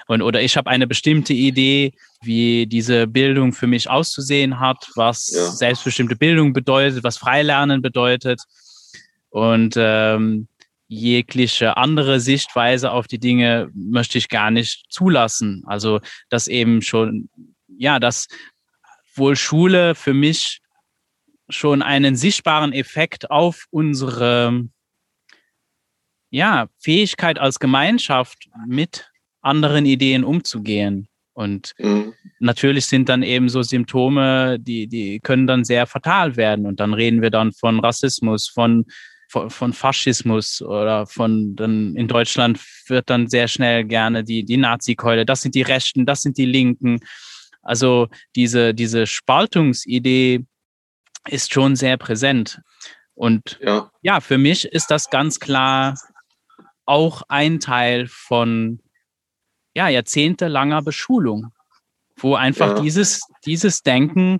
Und, 0.08 0.22
oder 0.22 0.42
ich 0.42 0.56
habe 0.56 0.70
eine 0.70 0.88
bestimmte 0.88 1.34
Idee, 1.34 1.94
wie 2.22 2.66
diese 2.66 3.08
Bildung 3.08 3.52
für 3.52 3.68
mich 3.68 3.90
auszusehen 3.90 4.60
hat, 4.60 4.90
was 4.96 5.30
ja. 5.30 5.52
selbstbestimmte 5.52 6.16
Bildung 6.16 6.54
bedeutet, 6.54 7.04
was 7.04 7.18
Freilernen 7.18 7.82
bedeutet. 7.82 8.42
Und 9.30 9.76
ähm, 9.78 10.48
jegliche 10.88 11.76
andere 11.76 12.20
Sichtweise 12.20 12.92
auf 12.92 13.08
die 13.08 13.20
Dinge 13.20 13.70
möchte 13.74 14.18
ich 14.18 14.30
gar 14.30 14.52
nicht 14.52 14.86
zulassen. 14.90 15.64
Also, 15.66 16.00
dass 16.30 16.48
eben 16.48 16.82
schon, 16.82 17.30
ja, 17.68 18.00
dass 18.00 18.28
wohl 19.18 19.36
Schule 19.36 19.96
für 19.96 20.14
mich 20.14 20.60
schon 21.50 21.82
einen 21.82 22.16
sichtbaren 22.16 22.74
Effekt 22.74 23.32
auf 23.32 23.66
unsere 23.70 24.68
ja, 26.30 26.68
Fähigkeit 26.80 27.40
als 27.40 27.60
Gemeinschaft 27.60 28.50
mit 28.68 29.10
anderen 29.42 29.86
Ideen 29.86 30.24
umzugehen. 30.24 31.08
Und 31.34 31.74
mhm. 31.78 32.14
natürlich 32.40 32.88
sind 32.88 33.10
dann 33.10 33.22
eben 33.22 33.48
so 33.48 33.62
Symptome, 33.62 34.58
die, 34.60 34.88
die 34.88 35.20
können 35.20 35.46
dann 35.46 35.64
sehr 35.64 35.86
fatal 35.86 36.36
werden. 36.36 36.66
Und 36.66 36.80
dann 36.80 36.94
reden 36.94 37.22
wir 37.22 37.30
dann 37.30 37.54
von 37.54 37.80
Rassismus, 37.80 38.50
von, 38.50 38.86
von, 39.30 39.50
von 39.52 39.72
Faschismus 39.72 40.62
oder 40.64 41.06
von 41.06 41.56
dann 41.56 41.96
in 41.96 42.08
Deutschland 42.08 42.60
wird 42.88 43.10
dann 43.10 43.28
sehr 43.28 43.48
schnell 43.48 43.84
gerne 43.86 44.24
die, 44.24 44.46
die 44.46 44.58
Nazi-Keule. 44.58 45.26
Das 45.26 45.42
sind 45.42 45.54
die 45.54 45.62
Rechten, 45.62 46.08
das 46.08 46.24
sind 46.24 46.40
die 46.40 46.46
Linken. 46.46 47.00
Also 47.68 48.08
diese, 48.36 48.74
diese 48.74 49.06
Spaltungsidee 49.08 50.46
ist 51.28 51.54
schon 51.54 51.76
sehr 51.76 51.98
präsent. 51.98 52.62
Und 53.14 53.60
ja. 53.62 53.92
ja, 54.02 54.22
für 54.22 54.38
mich 54.38 54.64
ist 54.66 54.90
das 54.90 55.10
ganz 55.10 55.42
klar 55.42 56.00
auch 56.86 57.24
ein 57.28 57.60
Teil 57.60 58.08
von 58.08 58.80
ja, 59.76 59.90
jahrzehntelanger 59.90 60.82
Beschulung, 60.82 61.52
wo 62.16 62.36
einfach 62.36 62.78
ja. 62.78 62.82
dieses, 62.82 63.22
dieses 63.46 63.84
Denken 63.84 64.40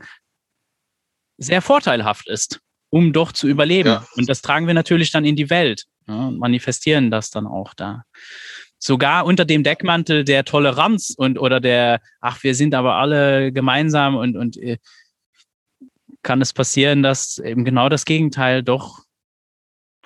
sehr 1.38 1.62
vorteilhaft 1.62 2.30
ist, 2.30 2.62
um 2.90 3.12
doch 3.12 3.34
zu 3.34 3.50
überleben. 3.50 3.90
Ja. 3.90 4.08
Und 4.16 4.30
das 4.30 4.42
tragen 4.42 4.68
wir 4.68 4.74
natürlich 4.74 5.12
dann 5.12 5.26
in 5.26 5.36
die 5.36 5.50
Welt 5.50 5.86
ja, 6.08 6.28
und 6.28 6.40
manifestieren 6.40 7.12
das 7.12 7.30
dann 7.30 7.46
auch 7.46 7.74
da. 7.74 8.06
Sogar 8.80 9.26
unter 9.26 9.46
dem 9.46 9.64
Deckmantel 9.64 10.24
der 10.24 10.46
Toleranz 10.46 11.14
und 11.18 11.40
oder 11.40 11.60
der, 11.60 12.00
ach, 12.22 12.44
wir 12.44 12.54
sind 12.54 12.76
aber 12.76 12.96
alle 12.96 13.52
gemeinsam 13.52 14.16
und, 14.16 14.38
und 14.38 14.58
äh, 14.58 14.78
kann 16.22 16.42
es 16.42 16.54
passieren, 16.54 17.04
dass 17.04 17.40
eben 17.40 17.66
genau 17.66 17.90
das 17.90 18.06
Gegenteil 18.06 18.62
doch 18.62 19.04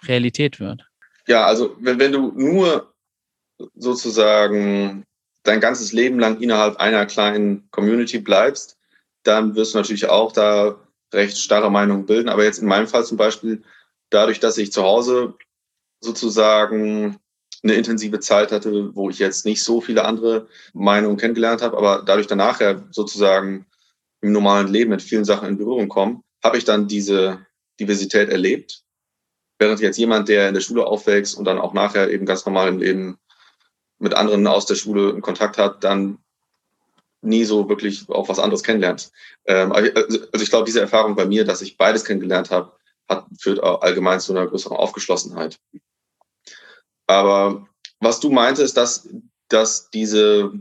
Realität 0.05 0.59
wird. 0.59 0.85
Ja, 1.27 1.45
also 1.45 1.75
wenn, 1.79 1.99
wenn 1.99 2.11
du 2.11 2.31
nur 2.31 2.93
sozusagen 3.75 5.03
dein 5.43 5.59
ganzes 5.59 5.91
Leben 5.91 6.19
lang 6.19 6.39
innerhalb 6.39 6.77
einer 6.77 7.05
kleinen 7.05 7.69
Community 7.71 8.19
bleibst, 8.19 8.77
dann 9.23 9.55
wirst 9.55 9.73
du 9.73 9.79
natürlich 9.79 10.07
auch 10.09 10.31
da 10.31 10.79
recht 11.13 11.37
starre 11.37 11.71
Meinungen 11.71 12.05
bilden. 12.05 12.29
Aber 12.29 12.43
jetzt 12.43 12.59
in 12.59 12.67
meinem 12.67 12.87
Fall 12.87 13.05
zum 13.05 13.17
Beispiel, 13.17 13.63
dadurch, 14.09 14.39
dass 14.39 14.57
ich 14.57 14.71
zu 14.71 14.83
Hause 14.83 15.35
sozusagen 15.99 17.17
eine 17.63 17.73
intensive 17.73 18.19
Zeit 18.19 18.51
hatte, 18.51 18.95
wo 18.95 19.09
ich 19.09 19.19
jetzt 19.19 19.45
nicht 19.45 19.63
so 19.63 19.81
viele 19.81 20.05
andere 20.05 20.47
Meinungen 20.73 21.17
kennengelernt 21.17 21.61
habe, 21.61 21.77
aber 21.77 22.03
dadurch 22.05 22.27
danach 22.27 22.59
ja 22.59 22.83
sozusagen 22.91 23.65
im 24.21 24.31
normalen 24.31 24.67
Leben 24.67 24.89
mit 24.89 25.01
vielen 25.01 25.25
Sachen 25.25 25.47
in 25.47 25.57
Berührung 25.57 25.89
komme, 25.89 26.21
habe 26.43 26.57
ich 26.57 26.65
dann 26.65 26.87
diese 26.87 27.45
Diversität 27.79 28.29
erlebt 28.29 28.83
Während 29.61 29.79
jetzt 29.79 29.99
jemand, 29.99 30.27
der 30.27 30.47
in 30.47 30.55
der 30.55 30.61
Schule 30.61 30.87
aufwächst 30.87 31.37
und 31.37 31.45
dann 31.45 31.59
auch 31.59 31.73
nachher 31.73 32.09
eben 32.09 32.25
ganz 32.25 32.43
normal 32.47 32.67
im 32.67 32.79
Leben 32.79 33.19
mit 33.99 34.15
anderen 34.15 34.47
aus 34.47 34.65
der 34.65 34.73
Schule 34.73 35.11
in 35.11 35.21
Kontakt 35.21 35.59
hat, 35.59 35.83
dann 35.83 36.17
nie 37.21 37.43
so 37.43 37.69
wirklich 37.69 38.09
auch 38.09 38.27
was 38.27 38.39
anderes 38.39 38.63
kennenlernt. 38.63 39.11
Ähm, 39.45 39.71
also, 39.71 39.91
also 39.93 40.43
ich 40.43 40.49
glaube, 40.49 40.65
diese 40.65 40.81
Erfahrung 40.81 41.15
bei 41.15 41.27
mir, 41.27 41.45
dass 41.45 41.61
ich 41.61 41.77
beides 41.77 42.05
kennengelernt 42.05 42.49
habe, 42.49 42.71
hat, 43.07 43.27
führt 43.39 43.59
allgemein 43.61 44.19
zu 44.19 44.33
einer 44.33 44.47
größeren 44.47 44.75
Aufgeschlossenheit. 44.75 45.59
Aber 47.11 47.67
was 47.99 48.21
du 48.21 48.29
meintest, 48.29 48.77
dass, 48.77 49.09
dass 49.49 49.89
diese, 49.89 50.53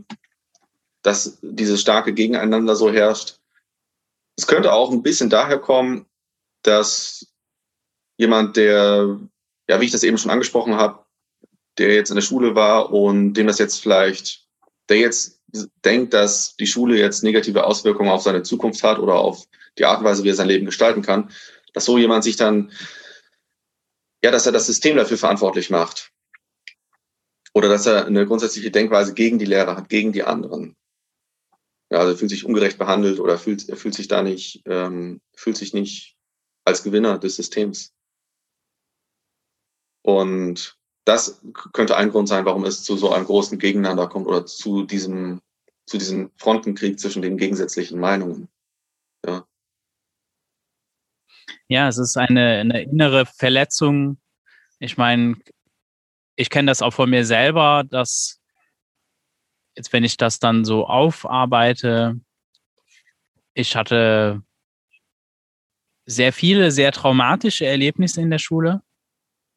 dass 1.01 1.39
dieses 1.41 1.79
starke 1.79 2.13
Gegeneinander 2.13 2.75
so 2.75 2.91
herrscht, 2.91 3.37
es 4.37 4.47
könnte 4.47 4.73
auch 4.73 4.91
ein 4.91 5.01
bisschen 5.01 5.29
daher 5.29 5.59
kommen, 5.59 6.07
dass 6.63 7.25
jemand, 8.17 8.57
der, 8.57 9.17
ja, 9.69 9.79
wie 9.79 9.85
ich 9.85 9.91
das 9.91 10.03
eben 10.03 10.17
schon 10.17 10.31
angesprochen 10.31 10.75
habe, 10.75 11.05
der 11.77 11.95
jetzt 11.95 12.09
in 12.09 12.15
der 12.15 12.21
Schule 12.21 12.53
war 12.53 12.91
und 12.91 13.33
dem 13.33 13.47
das 13.47 13.57
jetzt 13.57 13.81
vielleicht, 13.81 14.45
der 14.89 14.97
jetzt 14.97 15.39
denkt, 15.85 16.13
dass 16.13 16.57
die 16.57 16.67
Schule 16.67 16.97
jetzt 16.97 17.23
negative 17.23 17.63
Auswirkungen 17.63 18.09
auf 18.09 18.23
seine 18.23 18.43
Zukunft 18.43 18.83
hat 18.83 18.99
oder 18.99 19.15
auf 19.15 19.45
die 19.77 19.85
Art 19.85 19.99
und 19.99 20.05
Weise, 20.05 20.25
wie 20.25 20.29
er 20.29 20.35
sein 20.35 20.49
Leben 20.49 20.65
gestalten 20.65 21.01
kann, 21.01 21.31
dass 21.73 21.85
so 21.85 21.97
jemand 21.97 22.25
sich 22.25 22.35
dann, 22.35 22.73
ja, 24.21 24.31
dass 24.31 24.45
er 24.45 24.51
das 24.51 24.65
System 24.65 24.97
dafür 24.97 25.17
verantwortlich 25.17 25.69
macht. 25.69 26.10
Oder 27.53 27.69
dass 27.69 27.85
er 27.85 28.05
eine 28.05 28.25
grundsätzliche 28.25 28.71
Denkweise 28.71 29.13
gegen 29.13 29.39
die 29.39 29.45
Lehrer 29.45 29.75
hat, 29.75 29.89
gegen 29.89 30.13
die 30.13 30.23
anderen. 30.23 30.75
Ja, 31.91 31.99
also 31.99 32.13
er 32.13 32.17
fühlt 32.17 32.31
sich 32.31 32.45
ungerecht 32.45 32.77
behandelt 32.77 33.19
oder 33.19 33.37
fühlt, 33.37 33.67
er 33.67 33.75
fühlt 33.75 33.93
sich 33.93 34.07
da 34.07 34.23
nicht, 34.23 34.61
ähm, 34.65 35.19
fühlt 35.35 35.57
sich 35.57 35.73
nicht 35.73 36.15
als 36.63 36.83
Gewinner 36.83 37.17
des 37.17 37.35
Systems. 37.35 37.93
Und 40.03 40.77
das 41.05 41.41
könnte 41.73 41.97
ein 41.97 42.11
Grund 42.11 42.27
sein, 42.27 42.45
warum 42.45 42.63
es 42.63 42.83
zu 42.83 42.95
so 42.95 43.11
einem 43.11 43.25
großen 43.25 43.59
Gegeneinander 43.59 44.07
kommt 44.07 44.27
oder 44.27 44.45
zu 44.45 44.83
diesem, 44.83 45.41
zu 45.85 45.97
diesem 45.97 46.31
Frontenkrieg 46.37 46.99
zwischen 46.99 47.21
den 47.21 47.37
gegensätzlichen 47.37 47.99
Meinungen. 47.99 48.47
Ja. 49.25 49.45
Ja, 51.67 51.87
es 51.87 51.97
ist 51.97 52.17
eine, 52.17 52.59
eine 52.59 52.83
innere 52.83 53.25
Verletzung. 53.25 54.17
Ich 54.79 54.97
meine, 54.97 55.35
ich 56.35 56.49
kenne 56.49 56.71
das 56.71 56.81
auch 56.81 56.91
von 56.91 57.09
mir 57.09 57.25
selber, 57.25 57.83
dass 57.89 58.41
jetzt, 59.75 59.93
wenn 59.93 60.03
ich 60.03 60.17
das 60.17 60.39
dann 60.39 60.65
so 60.65 60.87
aufarbeite, 60.87 62.19
ich 63.53 63.75
hatte 63.75 64.41
sehr 66.05 66.33
viele, 66.33 66.71
sehr 66.71 66.91
traumatische 66.91 67.65
Erlebnisse 67.65 68.21
in 68.21 68.31
der 68.31 68.39
Schule. 68.39 68.81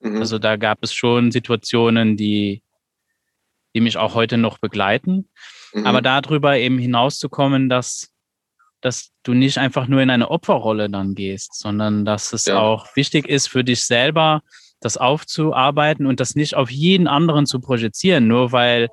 Mhm. 0.00 0.18
Also 0.18 0.38
da 0.38 0.56
gab 0.56 0.78
es 0.82 0.92
schon 0.92 1.32
Situationen, 1.32 2.16
die, 2.16 2.62
die 3.74 3.80
mich 3.80 3.96
auch 3.96 4.14
heute 4.14 4.36
noch 4.36 4.58
begleiten. 4.58 5.28
Mhm. 5.72 5.86
Aber 5.86 6.02
darüber 6.02 6.56
eben 6.56 6.78
hinauszukommen, 6.78 7.68
dass, 7.68 8.12
dass 8.80 9.12
du 9.22 9.34
nicht 9.34 9.58
einfach 9.58 9.88
nur 9.88 10.00
in 10.00 10.10
eine 10.10 10.30
Opferrolle 10.30 10.90
dann 10.90 11.14
gehst, 11.14 11.54
sondern 11.54 12.04
dass 12.04 12.32
es 12.32 12.46
ja. 12.46 12.58
auch 12.58 12.94
wichtig 12.94 13.26
ist 13.28 13.48
für 13.48 13.64
dich 13.64 13.86
selber, 13.86 14.42
das 14.80 14.96
aufzuarbeiten 14.96 16.06
und 16.06 16.20
das 16.20 16.34
nicht 16.34 16.54
auf 16.54 16.70
jeden 16.70 17.06
anderen 17.06 17.46
zu 17.46 17.60
projizieren, 17.60 18.28
nur 18.28 18.52
weil 18.52 18.88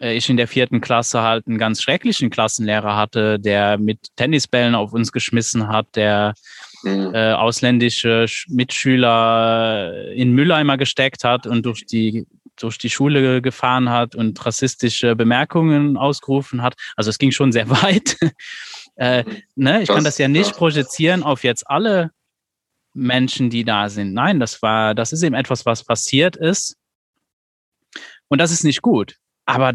äh, 0.00 0.16
ich 0.16 0.28
in 0.28 0.36
der 0.36 0.48
vierten 0.48 0.80
Klasse 0.80 1.22
halt 1.22 1.46
einen 1.46 1.58
ganz 1.58 1.82
schrecklichen 1.82 2.30
Klassenlehrer 2.30 2.96
hatte, 2.96 3.38
der 3.38 3.78
mit 3.78 4.08
Tennisbällen 4.16 4.74
auf 4.74 4.92
uns 4.92 5.12
geschmissen 5.12 5.68
hat, 5.68 5.86
der 5.94 6.34
mhm. 6.82 7.14
äh, 7.14 7.32
ausländische 7.32 8.26
Mitschüler 8.48 10.10
in 10.12 10.32
Mülleimer 10.32 10.76
gesteckt 10.76 11.24
hat 11.24 11.46
und 11.46 11.64
durch 11.66 11.86
die 11.86 12.26
durch 12.56 12.76
die 12.76 12.90
Schule 12.90 13.40
gefahren 13.40 13.88
hat 13.88 14.14
und 14.14 14.44
rassistische 14.44 15.16
Bemerkungen 15.16 15.96
ausgerufen 15.96 16.60
hat. 16.60 16.74
Also 16.94 17.08
es 17.08 17.16
ging 17.16 17.30
schon 17.30 17.52
sehr 17.52 17.70
weit. 17.82 18.16
äh, 18.96 19.24
mhm. 19.24 19.36
ne? 19.56 19.80
Ich 19.82 19.88
das, 19.88 19.94
kann 19.94 20.04
das 20.04 20.18
ja 20.18 20.28
nicht 20.28 20.50
ja. 20.50 20.56
projizieren 20.56 21.22
auf 21.22 21.42
jetzt 21.42 21.68
alle 21.68 22.10
Menschen, 22.92 23.50
die 23.50 23.64
da 23.64 23.88
sind. 23.88 24.12
Nein, 24.12 24.40
das 24.40 24.62
war, 24.62 24.94
das 24.94 25.12
ist 25.12 25.22
eben 25.22 25.34
etwas, 25.34 25.66
was 25.66 25.84
passiert 25.84 26.36
ist. 26.36 26.76
Und 28.28 28.38
das 28.38 28.50
ist 28.50 28.64
nicht 28.64 28.82
gut. 28.82 29.16
Aber 29.44 29.74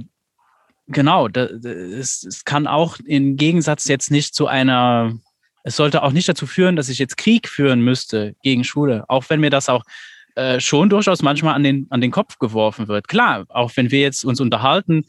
genau, 0.88 1.28
das, 1.28 2.24
es 2.24 2.44
kann 2.46 2.68
auch 2.68 2.98
im 3.06 3.36
Gegensatz 3.38 3.88
jetzt 3.88 4.12
nicht 4.12 4.34
zu 4.36 4.48
einer 4.48 5.14
es 5.66 5.76
sollte 5.76 6.04
auch 6.04 6.12
nicht 6.12 6.30
dazu 6.30 6.46
führen, 6.46 6.76
dass 6.76 6.90
ich 6.90 7.00
jetzt 7.00 7.18
Krieg 7.18 7.50
führen 7.50 7.82
müsste 7.82 8.36
gegen 8.44 8.64
Schule, 8.64 9.04
auch 9.08 9.26
wenn 9.30 9.40
mir 9.40 9.50
das 9.50 9.68
auch 9.68 9.84
äh, 10.36 10.60
schon 10.60 10.90
durchaus 10.90 11.24
manchmal 11.24 11.56
an 11.56 11.64
den, 11.64 11.88
an 11.90 12.02
den 12.02 12.12
Kopf 12.12 12.38
geworfen 12.38 12.88
wird. 12.88 13.08
Klar, 13.08 13.46
auch 13.50 13.72
wenn 13.76 13.90
wir 13.90 14.00
jetzt 14.00 14.24
uns 14.24 14.40
unterhalten, 14.40 15.06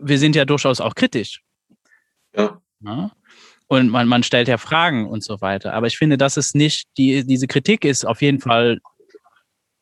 wir 0.00 0.18
sind 0.18 0.34
ja 0.34 0.44
durchaus 0.44 0.80
auch 0.80 0.96
kritisch. 0.96 1.42
Ja. 2.34 2.60
ja? 2.80 3.12
Und 3.72 3.88
man, 3.88 4.08
man 4.08 4.24
stellt 4.24 4.48
ja 4.48 4.58
Fragen 4.58 5.06
und 5.06 5.22
so 5.22 5.40
weiter. 5.40 5.74
Aber 5.74 5.86
ich 5.86 5.96
finde, 5.96 6.18
dass 6.18 6.36
es 6.36 6.54
nicht, 6.54 6.88
die, 6.98 7.24
diese 7.24 7.46
Kritik 7.46 7.84
ist 7.84 8.04
auf 8.04 8.20
jeden 8.20 8.40
Fall, 8.40 8.80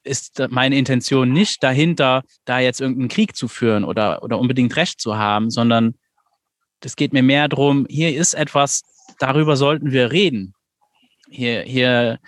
ist 0.04 0.42
meine 0.50 0.76
Intention 0.76 1.32
nicht 1.32 1.62
dahinter, 1.62 2.22
da 2.44 2.58
jetzt 2.58 2.82
irgendeinen 2.82 3.08
Krieg 3.08 3.34
zu 3.34 3.48
führen 3.48 3.84
oder, 3.84 4.22
oder 4.22 4.38
unbedingt 4.38 4.76
Recht 4.76 5.00
zu 5.00 5.16
haben, 5.16 5.48
sondern 5.48 5.94
es 6.84 6.96
geht 6.96 7.14
mir 7.14 7.22
mehr 7.22 7.48
darum, 7.48 7.86
hier 7.88 8.14
ist 8.14 8.34
etwas, 8.34 8.82
darüber 9.18 9.56
sollten 9.56 9.90
wir 9.90 10.12
reden. 10.12 10.52
Hier, 11.30 11.62
hier, 11.62 12.18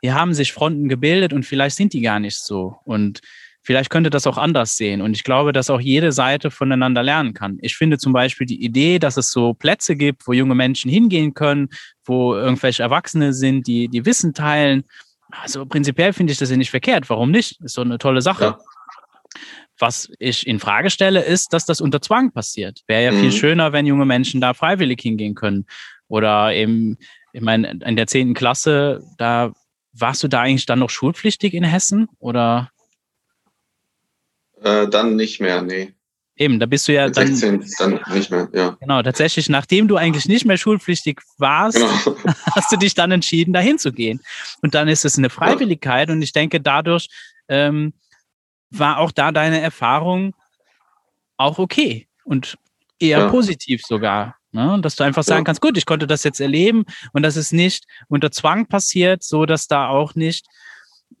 hier 0.00 0.14
haben 0.14 0.32
sich 0.32 0.54
Fronten 0.54 0.88
gebildet 0.88 1.34
und 1.34 1.44
vielleicht 1.44 1.76
sind 1.76 1.92
die 1.92 2.00
gar 2.00 2.18
nicht 2.18 2.38
so. 2.38 2.78
Und 2.84 3.20
vielleicht 3.62 3.90
könnte 3.90 4.10
das 4.10 4.26
auch 4.26 4.38
anders 4.38 4.76
sehen. 4.76 5.02
Und 5.02 5.14
ich 5.14 5.24
glaube, 5.24 5.52
dass 5.52 5.70
auch 5.70 5.80
jede 5.80 6.12
Seite 6.12 6.50
voneinander 6.50 7.02
lernen 7.02 7.34
kann. 7.34 7.58
Ich 7.60 7.76
finde 7.76 7.98
zum 7.98 8.12
Beispiel 8.12 8.46
die 8.46 8.64
Idee, 8.64 8.98
dass 8.98 9.16
es 9.16 9.30
so 9.30 9.54
Plätze 9.54 9.96
gibt, 9.96 10.26
wo 10.26 10.32
junge 10.32 10.54
Menschen 10.54 10.90
hingehen 10.90 11.34
können, 11.34 11.68
wo 12.04 12.34
irgendwelche 12.34 12.82
Erwachsene 12.82 13.32
sind, 13.32 13.66
die, 13.66 13.88
die 13.88 14.06
Wissen 14.06 14.34
teilen. 14.34 14.84
Also 15.30 15.66
prinzipiell 15.66 16.12
finde 16.12 16.32
ich 16.32 16.38
das 16.38 16.50
ja 16.50 16.56
nicht 16.56 16.70
verkehrt. 16.70 17.08
Warum 17.10 17.30
nicht? 17.30 17.60
Ist 17.62 17.74
so 17.74 17.82
eine 17.82 17.98
tolle 17.98 18.22
Sache. 18.22 18.44
Ja. 18.44 18.58
Was 19.78 20.10
ich 20.18 20.46
in 20.46 20.58
Frage 20.58 20.90
stelle, 20.90 21.22
ist, 21.22 21.52
dass 21.52 21.64
das 21.64 21.80
unter 21.80 22.02
Zwang 22.02 22.32
passiert. 22.32 22.80
Wäre 22.86 23.04
ja 23.04 23.12
mhm. 23.12 23.20
viel 23.20 23.32
schöner, 23.32 23.72
wenn 23.72 23.86
junge 23.86 24.04
Menschen 24.04 24.40
da 24.40 24.52
freiwillig 24.52 25.00
hingehen 25.00 25.34
können. 25.34 25.66
Oder 26.08 26.52
eben, 26.52 26.98
ich 27.32 27.40
meine, 27.40 27.78
in 27.84 27.96
der 27.96 28.06
zehnten 28.06 28.34
Klasse, 28.34 29.02
da 29.16 29.52
warst 29.92 30.22
du 30.22 30.28
da 30.28 30.40
eigentlich 30.40 30.66
dann 30.66 30.80
noch 30.80 30.90
schulpflichtig 30.90 31.54
in 31.54 31.64
Hessen? 31.64 32.08
Oder? 32.18 32.70
Äh, 34.62 34.88
dann 34.88 35.16
nicht 35.16 35.40
mehr, 35.40 35.62
nee. 35.62 35.94
Eben, 36.36 36.58
da 36.58 36.64
bist 36.64 36.88
du 36.88 36.94
ja 36.94 37.04
Mit 37.04 37.16
16 37.16 37.60
dann, 37.78 38.00
dann 38.00 38.14
nicht 38.14 38.30
mehr, 38.30 38.48
ja. 38.54 38.76
Genau, 38.80 39.02
tatsächlich, 39.02 39.48
nachdem 39.50 39.88
du 39.88 39.96
eigentlich 39.96 40.26
nicht 40.26 40.46
mehr 40.46 40.56
schulpflichtig 40.56 41.20
warst, 41.36 41.76
genau. 41.76 42.16
hast 42.54 42.72
du 42.72 42.76
dich 42.76 42.94
dann 42.94 43.10
entschieden, 43.10 43.52
dahin 43.52 43.78
zu 43.78 43.92
gehen. 43.92 44.20
Und 44.62 44.74
dann 44.74 44.88
ist 44.88 45.04
es 45.04 45.18
eine 45.18 45.28
Freiwilligkeit 45.28 46.08
ja. 46.08 46.14
und 46.14 46.22
ich 46.22 46.32
denke, 46.32 46.60
dadurch 46.60 47.08
ähm, 47.48 47.92
war 48.70 48.98
auch 48.98 49.10
da 49.10 49.32
deine 49.32 49.60
Erfahrung 49.60 50.34
auch 51.36 51.58
okay 51.58 52.08
und 52.24 52.56
eher 52.98 53.18
ja. 53.18 53.28
positiv 53.28 53.82
sogar. 53.82 54.36
Ne? 54.52 54.78
Dass 54.80 54.96
du 54.96 55.04
einfach 55.04 55.24
sagen 55.24 55.40
ja. 55.40 55.44
kannst, 55.44 55.60
gut, 55.60 55.76
ich 55.76 55.86
konnte 55.86 56.06
das 56.06 56.24
jetzt 56.24 56.40
erleben 56.40 56.84
und 57.12 57.22
das 57.22 57.36
ist 57.36 57.52
nicht 57.52 57.84
unter 58.08 58.30
Zwang 58.30 58.66
passiert, 58.66 59.22
so 59.22 59.46
dass 59.46 59.68
da 59.68 59.88
auch 59.88 60.14
nicht, 60.14 60.46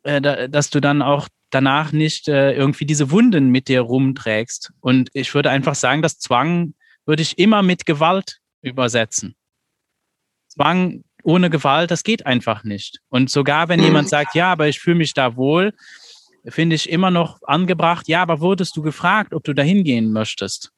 äh, 0.02 0.20
da, 0.20 0.48
dass 0.48 0.70
du 0.70 0.80
dann 0.80 1.02
auch 1.02 1.28
danach 1.50 1.92
nicht 1.92 2.28
äh, 2.28 2.52
irgendwie 2.52 2.86
diese 2.86 3.10
Wunden 3.10 3.50
mit 3.50 3.68
dir 3.68 3.82
rumträgst. 3.82 4.72
Und 4.80 5.10
ich 5.12 5.34
würde 5.34 5.50
einfach 5.50 5.74
sagen, 5.74 6.02
dass 6.02 6.18
Zwang 6.18 6.74
würde 7.06 7.22
ich 7.22 7.38
immer 7.38 7.62
mit 7.62 7.86
Gewalt 7.86 8.38
übersetzen. 8.62 9.34
Zwang 10.48 11.04
ohne 11.22 11.50
Gewalt, 11.50 11.90
das 11.90 12.02
geht 12.02 12.26
einfach 12.26 12.64
nicht. 12.64 13.00
Und 13.08 13.30
sogar 13.30 13.68
wenn 13.68 13.82
jemand 13.82 14.08
sagt, 14.10 14.34
ja, 14.34 14.52
aber 14.52 14.68
ich 14.68 14.80
fühle 14.80 14.96
mich 14.96 15.14
da 15.14 15.36
wohl, 15.36 15.72
finde 16.46 16.76
ich 16.76 16.88
immer 16.88 17.10
noch 17.10 17.40
angebracht, 17.42 18.08
ja, 18.08 18.22
aber 18.22 18.40
wurdest 18.40 18.76
du 18.76 18.82
gefragt, 18.82 19.34
ob 19.34 19.44
du 19.44 19.52
da 19.52 19.62
hingehen 19.62 20.12
möchtest? 20.12 20.72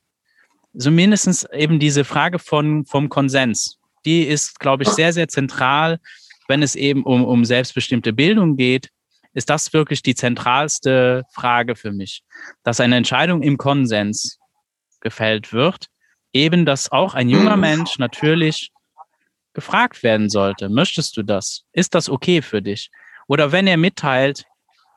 So 0.74 0.90
mindestens 0.90 1.44
eben 1.52 1.78
diese 1.78 2.04
Frage 2.04 2.38
von, 2.38 2.84
vom 2.84 3.08
Konsens. 3.08 3.78
Die 4.04 4.22
ist, 4.22 4.58
glaube 4.58 4.82
ich, 4.82 4.88
sehr, 4.88 5.12
sehr 5.12 5.28
zentral, 5.28 6.00
wenn 6.48 6.62
es 6.62 6.74
eben 6.74 7.04
um, 7.04 7.24
um 7.24 7.44
selbstbestimmte 7.44 8.12
Bildung 8.12 8.56
geht, 8.56 8.88
ist 9.34 9.50
das 9.50 9.72
wirklich 9.72 10.02
die 10.02 10.14
zentralste 10.14 11.24
Frage 11.32 11.76
für 11.76 11.92
mich, 11.92 12.22
dass 12.62 12.80
eine 12.80 12.96
Entscheidung 12.96 13.42
im 13.42 13.56
Konsens 13.56 14.38
gefällt 15.00 15.52
wird, 15.52 15.86
eben 16.32 16.64
dass 16.66 16.92
auch 16.92 17.14
ein 17.14 17.28
junger 17.28 17.56
Mensch 17.68 17.98
natürlich 17.98 18.70
gefragt 19.54 20.02
werden 20.02 20.30
sollte, 20.30 20.68
möchtest 20.68 21.16
du 21.16 21.22
das? 21.22 21.64
Ist 21.72 21.94
das 21.94 22.08
okay 22.08 22.42
für 22.42 22.62
dich? 22.62 22.90
Oder 23.28 23.52
wenn 23.52 23.66
er 23.66 23.76
mitteilt, 23.76 24.44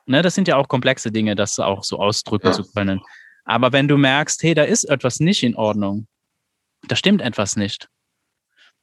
ne, 0.06 0.22
das 0.22 0.34
sind 0.34 0.48
ja 0.48 0.56
auch 0.56 0.68
komplexe 0.68 1.12
Dinge, 1.12 1.34
das 1.34 1.58
auch 1.58 1.84
so 1.84 1.98
ausdrücken 1.98 2.48
ja. 2.48 2.52
zu 2.52 2.64
können. 2.72 3.00
Aber 3.44 3.72
wenn 3.72 3.86
du 3.86 3.96
merkst, 3.96 4.42
hey, 4.42 4.54
da 4.54 4.64
ist 4.64 4.84
etwas 4.84 5.20
nicht 5.20 5.42
in 5.42 5.54
Ordnung, 5.54 6.08
da 6.88 6.96
stimmt 6.96 7.22
etwas 7.22 7.56
nicht, 7.56 7.88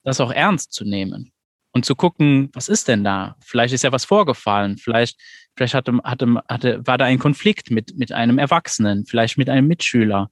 das 0.04 0.20
auch 0.20 0.32
ernst 0.32 0.74
zu 0.74 0.86
nehmen 0.86 1.33
und 1.74 1.86
zu 1.86 1.96
gucken, 1.96 2.50
was 2.54 2.70
ist 2.70 2.88
denn 2.88 3.04
da? 3.04 3.36
Vielleicht 3.42 3.74
ist 3.74 3.84
ja 3.84 3.92
was 3.92 4.06
vorgefallen, 4.06 4.78
vielleicht, 4.78 5.20
vielleicht 5.56 5.74
hatte, 5.74 6.00
hatte, 6.04 6.42
hatte, 6.48 6.82
war 6.86 6.98
da 6.98 7.06
ein 7.06 7.20
Konflikt 7.20 7.72
mit, 7.72 7.98
mit 7.98 8.12
einem 8.12 8.38
Erwachsenen, 8.38 9.06
vielleicht 9.06 9.38
mit 9.38 9.50
einem 9.50 9.68
Mitschüler, 9.68 10.30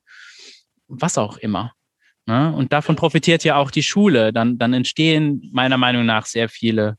was 0.87 1.17
auch 1.17 1.37
immer. 1.37 1.73
Ne? 2.27 2.53
Und 2.53 2.71
davon 2.71 2.95
profitiert 2.95 3.43
ja 3.43 3.55
auch 3.55 3.71
die 3.71 3.83
Schule. 3.83 4.31
Dann, 4.31 4.57
dann 4.57 4.73
entstehen 4.73 5.49
meiner 5.51 5.77
Meinung 5.77 6.05
nach 6.05 6.27
sehr 6.27 6.47
viele 6.47 6.97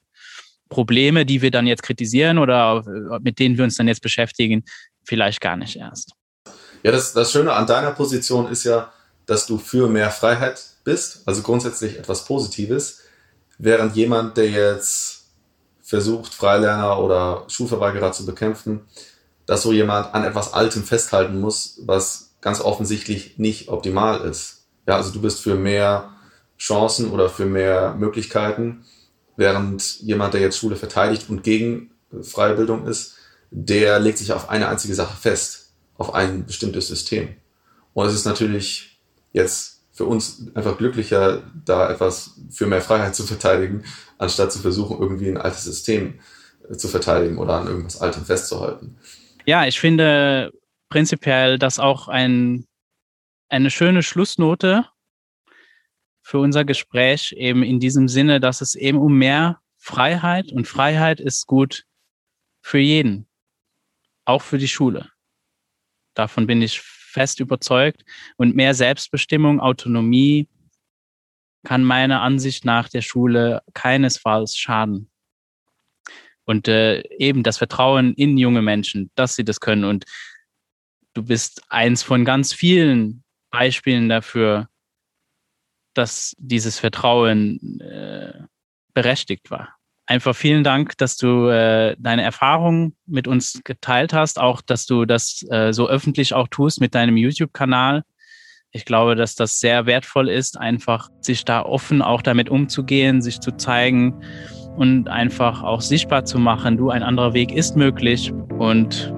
Probleme, 0.69 1.25
die 1.25 1.41
wir 1.43 1.51
dann 1.51 1.67
jetzt 1.67 1.83
kritisieren 1.83 2.39
oder 2.39 2.83
mit 3.21 3.39
denen 3.39 3.57
wir 3.57 3.65
uns 3.65 3.77
dann 3.77 3.89
jetzt 3.89 4.03
beschäftigen, 4.03 4.65
vielleicht 5.05 5.41
gar 5.41 5.57
nicht 5.57 5.77
erst. 5.77 6.13
Ja, 6.83 6.91
das, 6.91 7.13
das 7.13 7.31
Schöne 7.31 7.53
an 7.53 7.67
deiner 7.67 7.93
Position 7.93 8.51
ist 8.51 8.65
ja, 8.65 8.93
dass 9.27 9.47
du 9.47 9.59
für 9.59 9.89
mehr 9.89 10.11
Freiheit 10.11 10.61
bist, 10.83 11.23
also 11.27 11.43
grundsätzlich 11.43 11.97
etwas 11.97 12.25
Positives, 12.25 13.02
während 13.63 13.95
jemand, 13.95 14.37
der 14.37 14.51
jetzt 14.51 15.29
versucht, 15.81 16.35
Freilerner 16.35 16.99
oder 16.99 17.45
Schulverweigerer 17.47 18.11
zu 18.11 18.27
bekämpfen, 18.27 18.81
dass 19.47 19.63
so 19.63 19.73
jemand 19.73 20.15
an 20.15 20.25
etwas 20.25 20.53
Altem 20.53 20.83
festhalten 20.83 21.41
muss, 21.41 21.79
was 21.85 22.35
ganz 22.41 22.61
offensichtlich 22.61 23.39
nicht 23.39 23.69
optimal 23.69 24.23
ist. 24.23 24.67
Ja, 24.89 24.97
also 24.97 25.13
du 25.13 25.23
bist 25.23 25.41
für 25.41 25.55
mehr 25.55 26.11
Chancen 26.59 27.13
oder 27.13 27.29
für 27.29 27.47
mehr 27.47 27.95
Möglichkeiten, 27.95 28.85
während 29.37 30.01
jemand, 30.01 30.35
der 30.35 30.41
jetzt 30.41 30.59
Schule 30.59 30.75
verteidigt 30.75 31.31
und 31.31 31.45
gegen 31.45 31.93
Freibildung 32.21 32.87
ist, 32.89 33.15
der 33.53 34.01
legt 34.01 34.19
sich 34.19 34.33
auf 34.33 34.49
eine 34.49 34.69
einzige 34.69 34.97
Sache 34.97 35.17
fest 35.17 35.73
auf 35.99 36.15
ein 36.15 36.47
bestimmtes 36.47 36.89
System. 36.89 37.37
Und 37.95 38.07
es 38.07 38.15
ist 38.15 38.25
natürlich 38.25 38.99
jetzt 39.33 39.82
für 40.03 40.09
uns 40.09 40.49
einfach 40.57 40.79
glücklicher, 40.79 41.45
da 41.65 41.89
etwas 41.89 42.41
für 42.51 42.67
mehr 42.67 42.81
Freiheit 42.81 43.15
zu 43.15 43.23
verteidigen, 43.23 43.85
anstatt 44.19 44.51
zu 44.51 44.59
versuchen, 44.59 44.99
irgendwie 44.99 45.29
ein 45.29 45.37
altes 45.37 45.63
System 45.63 46.19
äh, 46.69 46.75
zu 46.75 46.89
verteidigen 46.89 47.39
oder 47.39 47.61
an 47.61 47.69
irgendwas 47.69 48.01
Altem 48.01 48.25
festzuhalten. 48.25 48.97
Ja, 49.47 49.65
ich 49.65 49.79
finde 49.79 50.51
prinzipiell 50.89 51.57
das 51.57 51.79
auch 51.79 52.09
ein, 52.09 52.67
eine 53.49 53.71
schöne 53.71 54.03
Schlussnote 54.03 54.89
für 56.21 56.41
unser 56.41 56.65
Gespräch, 56.65 57.33
eben 57.37 57.63
in 57.63 57.79
diesem 57.79 58.09
Sinne, 58.09 58.41
dass 58.41 58.61
es 58.61 58.75
eben 58.75 58.99
um 58.99 59.17
mehr 59.17 59.61
Freiheit 59.79 60.51
und 60.51 60.67
Freiheit 60.67 61.21
ist 61.21 61.47
gut 61.47 61.85
für 62.61 62.79
jeden, 62.79 63.29
auch 64.25 64.43
für 64.43 64.59
die 64.59 64.67
Schule. 64.67 65.11
Davon 66.15 66.49
bin 66.49 66.61
ich 66.61 66.83
fest 67.13 67.41
überzeugt. 67.41 68.05
Und 68.37 68.57
mehr 68.57 68.75
Selbstbestimmung, 68.75 69.61
Autonomie 69.61 70.49
kann 71.65 71.85
meiner 71.85 72.23
Ansicht 72.23 72.65
nach 72.65 72.89
der 72.89 73.03
Schule 73.03 73.63
keinesfalls 73.75 74.57
schaden. 74.57 75.11
Und 76.45 76.67
äh, 76.67 77.03
eben 77.19 77.45
das 77.45 77.59
Vertrauen 77.59 78.15
in 78.15 78.37
junge 78.37 78.63
Menschen, 78.63 79.11
dass 79.15 79.37
sie 79.37 79.45
das 79.45 79.61
können. 79.61 79.85
Und 79.85 80.05
du 81.15 81.23
bist 81.23 81.63
eins 81.69 82.03
von 82.03 82.25
ganz 82.25 82.53
vielen 82.53 83.23
Beispielen 83.51 84.09
dafür, 84.09 84.69
dass 85.95 86.35
dieses 86.39 86.81
Vertrauen 86.81 87.81
äh, 87.81 88.43
berechtigt 88.95 89.51
war 89.51 89.79
einfach 90.13 90.37
vielen 90.37 90.63
Dank, 90.63 90.99
dass 90.99 91.17
du 91.17 91.49
äh, 91.49 91.97
deine 91.99 92.23
Erfahrungen 92.23 92.95
mit 93.07 93.27
uns 93.27 93.63
geteilt 93.65 94.13
hast, 94.13 94.39
auch 94.39 94.61
dass 94.61 94.85
du 94.85 95.07
das 95.07 95.43
äh, 95.49 95.73
so 95.73 95.89
öffentlich 95.89 96.35
auch 96.35 96.49
tust 96.49 96.83
mit 96.83 96.95
deinem 96.95 97.17
YouTube-Kanal. 97.17 98.03
Ich 98.73 98.85
glaube, 98.85 99.17
dass 99.17 99.35
das 99.37 99.59
sehr 99.59 99.87
wertvoll 99.87 100.29
ist, 100.29 100.59
einfach 100.59 101.09
sich 101.21 101.47
da 101.47 101.63
offen 101.63 102.03
auch 102.03 102.21
damit 102.21 102.51
umzugehen, 102.51 103.23
sich 103.23 103.41
zu 103.41 103.57
zeigen 103.57 104.21
und 104.77 105.09
einfach 105.09 105.63
auch 105.63 105.81
sichtbar 105.81 106.27
zu 106.27 106.39
machen, 106.39 106.77
du, 106.77 106.91
ein 106.91 107.03
anderer 107.03 107.33
Weg 107.33 107.51
ist 107.53 107.77
möglich 107.77 108.33
und 108.59 109.15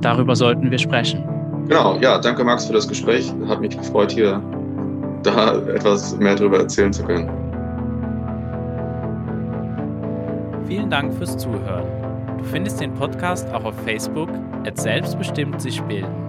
darüber 0.00 0.36
sollten 0.36 0.70
wir 0.70 0.78
sprechen. 0.78 1.22
Genau, 1.68 1.98
ja, 2.00 2.18
danke 2.18 2.44
Max 2.44 2.64
für 2.64 2.72
das 2.72 2.88
Gespräch. 2.88 3.30
Hat 3.46 3.60
mich 3.60 3.76
gefreut, 3.76 4.12
hier 4.12 4.42
da 5.22 5.58
etwas 5.68 6.16
mehr 6.16 6.34
darüber 6.34 6.60
erzählen 6.60 6.92
zu 6.92 7.04
können. 7.04 7.39
Vielen 10.70 10.88
Dank 10.88 11.12
fürs 11.14 11.36
Zuhören. 11.36 11.84
Du 12.38 12.44
findest 12.44 12.80
den 12.80 12.94
Podcast 12.94 13.52
auch 13.52 13.64
auf 13.64 13.74
Facebook 13.84 14.28
at 14.64 14.80
selbstbestimmt 14.80 15.60
sich 15.60 15.82
bilden 15.82 16.28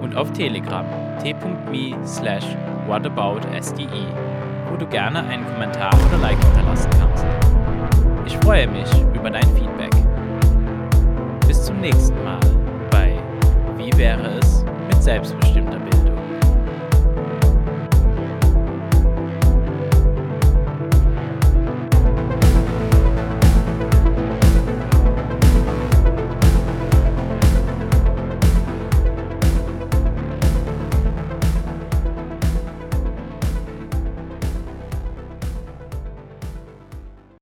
und 0.00 0.16
auf 0.16 0.32
Telegram 0.32 0.86
t.me 1.22 1.94
slash 2.06 2.46
whataboutsde, 2.86 3.86
wo 4.70 4.76
du 4.76 4.86
gerne 4.86 5.22
einen 5.26 5.44
Kommentar 5.44 5.92
oder 6.08 6.16
Like 6.16 6.42
hinterlassen 6.42 6.88
kannst. 6.98 7.26
Ich 8.24 8.38
freue 8.38 8.66
mich 8.68 8.88
über 9.14 9.28
dein 9.28 9.44
Feedback. 9.54 9.94
Bis 11.46 11.62
zum 11.62 11.78
nächsten 11.78 12.16
Mal 12.24 12.40
bei 12.90 13.18
Wie 13.76 13.94
wäre 13.98 14.38
es 14.38 14.64
mit 14.88 15.02
selbstbestimmter 15.02 15.73